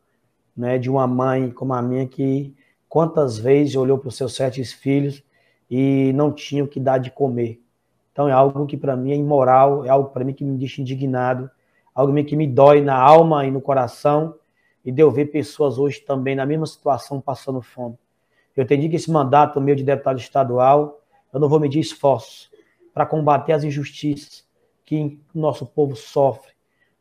né, 0.57 0.79
de 0.79 0.91
uma 0.91 1.07
mãe 1.07 1.51
como 1.51 1.75
a 1.75 1.83
minha 1.83 2.07
que 2.07 2.55
quantas 2.89 3.39
vezes 3.39 3.77
olhou 3.77 3.99
para 3.99 4.09
os 4.09 4.17
seus 4.17 4.35
sete 4.35 4.65
filhos 4.65 5.23
e 5.71 6.13
não 6.15 6.33
tinha 6.33 6.65
o 6.65 6.69
que 6.69 6.81
dar 6.81 6.99
de 6.99 7.11
comer. 7.11 7.61
Então 8.19 8.29
é 8.29 8.33
algo 8.33 8.67
que 8.67 8.77
para 8.77 8.97
mim 8.97 9.13
é 9.13 9.15
imoral, 9.15 9.85
é 9.85 9.91
algo 9.91 10.11
para 10.11 10.25
mim 10.25 10.33
que 10.33 10.43
me 10.43 10.59
deixa 10.59 10.81
indignado, 10.81 11.49
algo 11.95 12.13
que 12.25 12.35
me 12.35 12.49
dói 12.49 12.81
na 12.81 12.97
alma 12.97 13.47
e 13.47 13.51
no 13.53 13.61
coração, 13.61 14.35
e 14.85 14.91
de 14.91 15.01
eu 15.01 15.09
ver 15.09 15.27
pessoas 15.27 15.79
hoje 15.79 16.01
também 16.01 16.35
na 16.35 16.45
mesma 16.45 16.67
situação 16.67 17.21
passando 17.21 17.63
fome. 17.63 17.97
Eu 18.57 18.65
entendi 18.65 18.89
que 18.89 18.97
esse 18.97 19.09
mandato 19.09 19.61
meu 19.61 19.77
de 19.77 19.85
deputado 19.85 20.19
estadual, 20.19 21.01
eu 21.33 21.39
não 21.39 21.49
vou 21.49 21.61
medir 21.61 21.79
esforços 21.79 22.51
para 22.93 23.07
combater 23.07 23.53
as 23.53 23.63
injustiças 23.63 24.45
que 24.85 25.21
o 25.33 25.39
nosso 25.39 25.65
povo 25.65 25.95
sofre. 25.95 26.51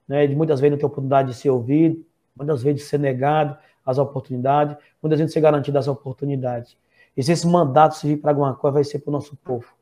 Né? 0.08 0.28
De 0.28 0.36
muitas 0.36 0.60
vezes 0.60 0.74
não 0.74 0.78
ter 0.78 0.86
oportunidade 0.86 1.30
de 1.30 1.34
ser 1.34 1.50
ouvido, 1.50 2.06
muitas 2.36 2.62
vezes 2.62 2.84
de 2.84 2.88
ser 2.88 3.00
negado 3.00 3.58
as 3.84 3.98
oportunidades, 3.98 4.78
muitas 5.02 5.18
vezes 5.18 5.32
de 5.32 5.34
ser 5.34 5.42
garantido 5.42 5.80
as 5.80 5.88
oportunidades. 5.88 6.78
E 7.18 7.24
se 7.24 7.32
esse 7.32 7.48
mandato 7.48 7.96
servir 7.96 8.18
para 8.18 8.30
alguma 8.30 8.54
coisa, 8.54 8.76
vai 8.76 8.84
ser 8.84 9.00
para 9.00 9.10
o 9.10 9.14
nosso 9.14 9.36
povo. 9.38 9.77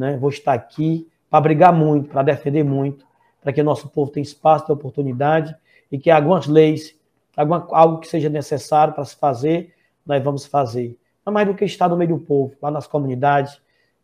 Né? 0.00 0.16
Vou 0.16 0.30
estar 0.30 0.54
aqui 0.54 1.06
para 1.28 1.42
brigar 1.42 1.74
muito, 1.74 2.08
para 2.08 2.22
defender 2.22 2.64
muito, 2.64 3.04
para 3.42 3.52
que 3.52 3.62
nosso 3.62 3.86
povo 3.90 4.10
tenha 4.10 4.22
espaço, 4.22 4.64
tenha 4.64 4.74
oportunidade 4.74 5.54
e 5.92 5.98
que 5.98 6.10
algumas 6.10 6.46
leis, 6.46 6.98
alguma, 7.36 7.68
algo 7.70 7.98
que 7.98 8.08
seja 8.08 8.30
necessário 8.30 8.94
para 8.94 9.04
se 9.04 9.14
fazer, 9.14 9.74
nós 10.06 10.24
vamos 10.24 10.46
fazer. 10.46 10.98
Não 11.24 11.34
mais 11.34 11.46
do 11.46 11.52
que 11.52 11.66
estar 11.66 11.86
no 11.86 11.98
meio 11.98 12.16
do 12.16 12.18
povo, 12.18 12.54
lá 12.62 12.70
nas 12.70 12.86
comunidades, 12.86 13.60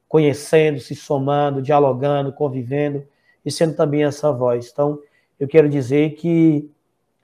conhecendo, 0.06 0.78
se 0.80 0.94
somando, 0.94 1.62
dialogando, 1.62 2.30
convivendo 2.30 3.02
e 3.42 3.50
sendo 3.50 3.74
também 3.74 4.04
essa 4.04 4.30
voz. 4.30 4.68
Então, 4.70 5.00
eu 5.40 5.48
quero 5.48 5.66
dizer 5.66 6.10
que 6.16 6.70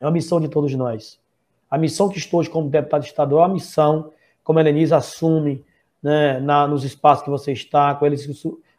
é 0.01 0.07
uma 0.07 0.13
missão 0.13 0.41
de 0.41 0.49
todos 0.49 0.75
nós. 0.75 1.21
A 1.71 1.77
missão 1.77 2.09
que 2.09 2.17
estou 2.17 2.41
hoje 2.41 2.49
como 2.49 2.71
deputado 2.71 3.05
estadual 3.05 3.45
é 3.45 3.47
uma 3.49 3.55
missão, 3.55 4.11
como 4.43 4.59
a 4.59 4.63
Helenise 4.63 4.95
assume 4.95 5.63
né, 6.03 6.41
na, 6.41 6.67
nos 6.67 6.85
espaços 6.85 7.25
que 7.25 7.31
você 7.31 7.53
está, 7.53 7.95
com 7.95 8.05
eles 8.05 8.29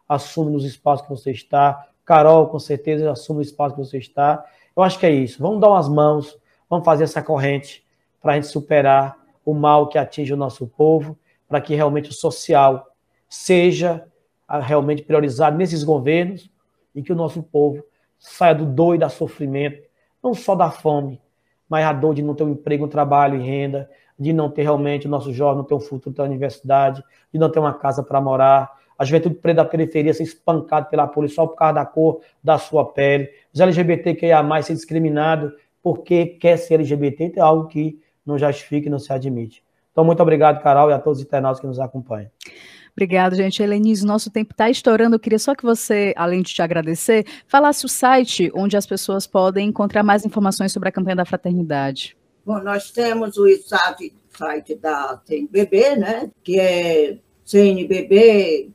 assume 0.08 0.52
nos 0.52 0.66
espaços 0.66 1.06
que 1.06 1.10
você 1.10 1.32
está, 1.32 1.88
Carol, 2.06 2.48
com 2.48 2.60
certeza, 2.60 3.10
assume 3.12 3.40
o 3.40 3.42
espaço 3.42 3.76
que 3.76 3.82
você 3.82 3.98
está. 3.98 4.44
Eu 4.76 4.84
acho 4.84 5.00
que 5.00 5.06
é 5.06 5.12
isso. 5.12 5.42
Vamos 5.42 5.62
dar 5.62 5.70
umas 5.70 5.88
mãos, 5.88 6.38
vamos 6.70 6.84
fazer 6.84 7.06
essa 7.06 7.22
corrente 7.22 7.84
para 8.22 8.34
a 8.34 8.36
gente 8.36 8.48
superar 8.48 9.18
o 9.46 9.54
mal 9.54 9.88
que 9.88 9.98
atinge 9.98 10.34
o 10.34 10.38
nosso 10.38 10.68
povo, 10.68 11.18
para 11.48 11.62
que 11.62 11.76
realmente 11.76 12.10
o 12.10 12.14
social 12.14 12.88
seja 13.30 14.06
ah, 14.48 14.60
realmente 14.60 15.04
priorizado 15.04 15.58
nesses 15.58 15.84
governos 15.84 16.50
e 16.94 17.02
que 17.02 17.12
o 17.12 17.16
nosso 17.16 17.42
povo 17.42 17.84
saia 18.20 18.56
do 18.56 18.66
dor 18.66 18.96
e 18.96 18.98
do 18.98 19.10
sofrimento, 19.10 19.82
não 20.22 20.34
só 20.34 20.56
da 20.56 20.70
fome, 20.70 21.22
mas 21.68 21.86
a 21.86 21.94
dor 21.94 22.14
de 22.14 22.22
não 22.22 22.36
ter 22.36 22.44
um 22.44 22.52
emprego, 22.52 22.86
um 22.86 22.90
trabalho 22.90 23.40
e 23.40 23.44
renda, 23.44 23.90
de 24.20 24.34
não 24.34 24.50
ter 24.50 24.64
realmente 24.64 25.08
o 25.08 25.10
nosso 25.10 25.34
jovem 25.34 25.58
não 25.58 25.64
ter 25.64 25.74
um 25.74 25.80
futuro 25.80 26.16
na 26.18 26.24
universidade, 26.24 27.04
de 27.32 27.40
não 27.40 27.50
ter 27.50 27.60
uma 27.60 27.74
casa 27.74 28.04
para 28.04 28.22
morar, 28.22 28.72
a 28.98 29.06
juventude 29.06 29.36
preta 29.36 29.64
da 29.64 29.70
periferia 29.70 30.14
ser 30.14 30.24
espancado 30.24 30.90
pela 30.90 31.08
polícia 31.08 31.36
só 31.36 31.48
por 31.48 31.56
causa 31.56 31.74
da 31.74 31.86
cor 31.86 32.22
da 32.44 32.58
sua 32.58 32.86
pele, 32.86 33.30
os 33.54 33.60
LGBTQIA+, 33.60 34.44
ser 34.62 34.74
discriminado 34.74 35.52
porque 35.82 36.26
quer 36.26 36.58
ser 36.58 36.76
LGBT, 36.76 37.34
é 37.36 37.42
algo 37.42 37.68
que 37.68 38.00
não 38.26 38.38
justifica 38.38 38.88
e 38.88 38.90
não 38.90 39.00
se 39.00 39.12
admite. 39.12 39.62
Então, 39.92 40.04
muito 40.04 40.24
obrigado, 40.24 40.64
Carol, 40.64 40.90
e 40.90 40.94
a 40.94 41.00
todos 41.00 41.20
os 41.20 41.26
internautas 41.26 41.60
que 41.60 41.68
nos 41.68 41.80
acompanham. 41.80 42.32
Obrigada, 42.96 43.36
gente. 43.36 43.62
Helenise, 43.62 44.06
nosso 44.06 44.32
tempo 44.32 44.54
está 44.54 44.70
estourando. 44.70 45.16
Eu 45.16 45.20
queria 45.20 45.40
só 45.40 45.54
que 45.54 45.64
você, 45.64 46.14
além 46.16 46.42
de 46.42 46.54
te 46.54 46.62
agradecer, 46.62 47.26
falasse 47.48 47.86
o 47.86 47.90
site 47.90 48.52
onde 48.56 48.78
as 48.78 48.86
pessoas 48.86 49.28
podem 49.28 49.70
encontrar 49.70 50.04
mais 50.04 50.26
informações 50.26 50.72
sobre 50.72 50.90
a 50.90 50.92
campanha 50.92 51.16
da 51.16 51.26
fraternidade. 51.26 52.16
Bom, 52.46 52.60
nós 52.60 52.92
temos 52.92 53.38
o 53.38 53.48
site, 53.58 54.14
site 54.38 54.76
da 54.76 55.22
CNBB, 55.26 55.96
né, 55.96 56.30
que 56.44 56.60
é 56.60 57.18
cnbb.com.br, 57.46 58.72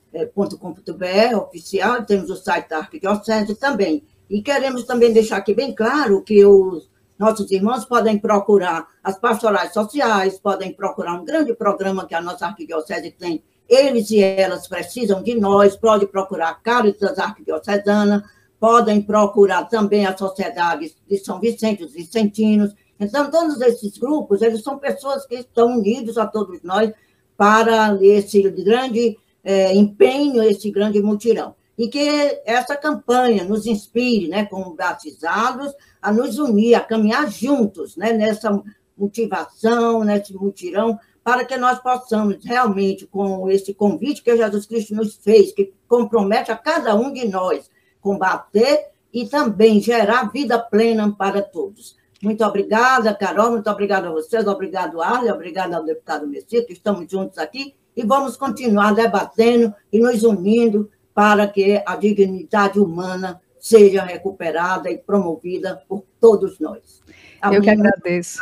oficial, 1.37 2.05
temos 2.05 2.31
o 2.31 2.37
site 2.37 2.69
da 2.69 2.79
Arquidiocese 2.79 3.55
também. 3.57 4.03
E 4.31 4.41
queremos 4.41 4.85
também 4.85 5.13
deixar 5.13 5.37
aqui 5.39 5.55
bem 5.55 5.75
claro 5.75 6.23
que 6.23 6.45
os 6.45 6.89
nossos 7.19 7.51
irmãos 7.51 7.85
podem 7.85 8.19
procurar 8.19 8.87
as 9.03 9.19
pastorais 9.19 9.73
sociais, 9.73 10.39
podem 10.39 10.73
procurar 10.73 11.15
um 11.15 11.25
grande 11.25 11.53
programa 11.55 12.07
que 12.07 12.15
a 12.15 12.21
nossa 12.21 12.47
arquidiocese 12.47 13.11
tem. 13.11 13.43
Eles 13.69 14.11
e 14.11 14.23
elas 14.23 14.67
precisam 14.67 15.23
de 15.23 15.35
nós, 15.35 15.77
pode 15.77 16.07
procurar 16.07 16.63
Caritas 16.63 17.19
Arquidiocesana, 17.19 18.25
podem 18.59 19.03
procurar 19.03 19.65
também 19.65 20.07
a 20.07 20.17
Sociedade 20.17 20.95
de 21.07 21.19
São 21.19 21.39
Vicente, 21.39 21.85
os 21.85 21.93
Vicentinos. 21.93 22.75
Então, 22.99 23.31
todos 23.31 23.61
esses 23.61 23.97
grupos, 23.99 24.43
eles 24.43 24.63
são 24.63 24.79
pessoas 24.79 25.27
que 25.27 25.37
estão 25.37 25.79
unidos 25.79 26.19
a 26.19 26.27
todos 26.27 26.63
nós 26.63 26.93
para 27.37 27.97
esse 28.03 28.43
grande 28.51 29.17
é, 29.45 29.75
empenho, 29.75 30.43
esse 30.43 30.71
grande 30.71 31.01
mutirão 31.01 31.55
e 31.79 31.87
que 31.87 32.41
essa 32.45 32.77
campanha 32.77 33.45
nos 33.45 33.65
inspire, 33.65 34.27
né, 34.27 34.45
como 34.47 34.75
batizados, 34.75 35.73
a 36.03 36.13
nos 36.13 36.37
unir, 36.37 36.75
a 36.75 36.81
caminhar 36.81 37.31
juntos, 37.31 37.97
né, 37.97 38.13
nessa 38.13 38.51
motivação, 38.97 40.03
nesse 40.03 40.35
mutirão, 40.35 40.99
para 41.23 41.45
que 41.45 41.57
nós 41.57 41.79
possamos 41.79 42.45
realmente, 42.45 43.07
com 43.07 43.49
esse 43.49 43.73
convite 43.73 44.25
que 44.25 44.37
Jesus 44.37 44.67
Cristo 44.67 44.95
nos 44.95 45.15
fez, 45.17 45.53
que 45.53 45.73
compromete 45.87 46.51
a 46.51 46.57
cada 46.57 46.97
um 46.97 47.13
de 47.13 47.29
nós, 47.29 47.71
combater 48.01 48.89
e 49.13 49.29
também 49.29 49.81
gerar 49.81 50.33
vida 50.33 50.59
plena 50.59 51.15
para 51.17 51.41
todos. 51.43 51.97
Muito 52.23 52.45
obrigada, 52.45 53.15
Carol, 53.15 53.53
muito 53.53 53.71
obrigada 53.71 54.09
a 54.09 54.13
vocês, 54.13 54.47
obrigado, 54.47 55.01
Arle, 55.01 55.31
obrigado 55.31 55.75
ao 55.75 55.85
deputado 55.85 56.27
Messias, 56.27 56.65
que 56.65 56.73
estamos 56.73 57.09
juntos 57.09 57.39
aqui, 57.39 57.75
e 57.97 58.05
vamos 58.05 58.37
continuar 58.37 58.93
debatendo 58.93 59.73
e 59.93 60.01
nos 60.01 60.25
unindo 60.25 60.91
para 61.15 61.47
que 61.47 61.83
a 61.87 61.97
dignidade 61.97 62.81
humana 62.81 63.41
seja 63.61 64.03
recuperada 64.03 64.91
e 64.91 64.99
promovida 64.99 65.83
por 65.89 66.05
todos 66.21 66.59
nós. 66.59 67.03
A 67.41 67.55
Eu 67.55 67.63
que 67.63 67.71
agradeço. 67.71 68.39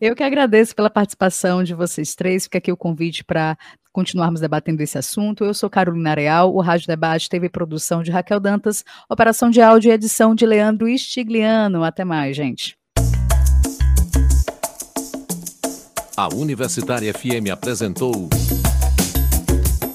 Eu 0.00 0.14
que 0.14 0.22
agradeço 0.22 0.74
pela 0.74 0.90
participação 0.90 1.62
de 1.62 1.74
vocês 1.74 2.14
três. 2.14 2.44
Fica 2.44 2.58
aqui 2.58 2.72
o 2.72 2.76
convite 2.76 3.24
para 3.24 3.56
continuarmos 3.92 4.40
debatendo 4.40 4.82
esse 4.82 4.96
assunto. 4.96 5.44
Eu 5.44 5.52
sou 5.52 5.68
Carolina 5.68 6.14
Real, 6.14 6.54
o 6.54 6.60
Rádio 6.60 6.86
Debate 6.86 7.28
teve 7.28 7.48
produção 7.48 8.02
de 8.02 8.10
Raquel 8.10 8.40
Dantas, 8.40 8.84
operação 9.08 9.50
de 9.50 9.60
áudio 9.60 9.90
e 9.90 9.92
edição 9.92 10.34
de 10.34 10.46
Leandro 10.46 10.86
Stigliano. 10.96 11.82
Até 11.82 12.04
mais, 12.04 12.36
gente. 12.36 12.77
A 16.18 16.26
Universitária 16.34 17.14
FM 17.14 17.48
apresentou 17.52 18.28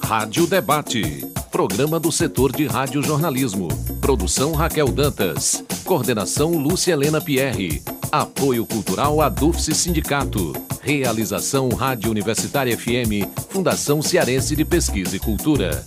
Rádio 0.02 0.48
Debate. 0.48 1.28
Programa 1.52 2.00
do 2.00 2.14
setor 2.14 2.50
de 2.54 2.66
radiojornalismo. 2.66 3.68
Produção 4.00 4.54
Raquel 4.54 4.88
Dantas. 4.88 5.66
Coordenação 5.84 6.52
Lúcia 6.52 6.94
Helena 6.94 7.20
Pierre. 7.20 7.84
Apoio 8.10 8.66
Cultural 8.66 9.20
Adufse 9.20 9.76
Sindicato. 9.76 10.54
Realização 10.82 11.68
Rádio 11.68 12.10
Universitária 12.10 12.78
FM. 12.78 13.28
Fundação 13.50 14.02
Cearense 14.02 14.56
de 14.56 14.64
Pesquisa 14.64 15.18
e 15.18 15.20
Cultura. 15.20 15.84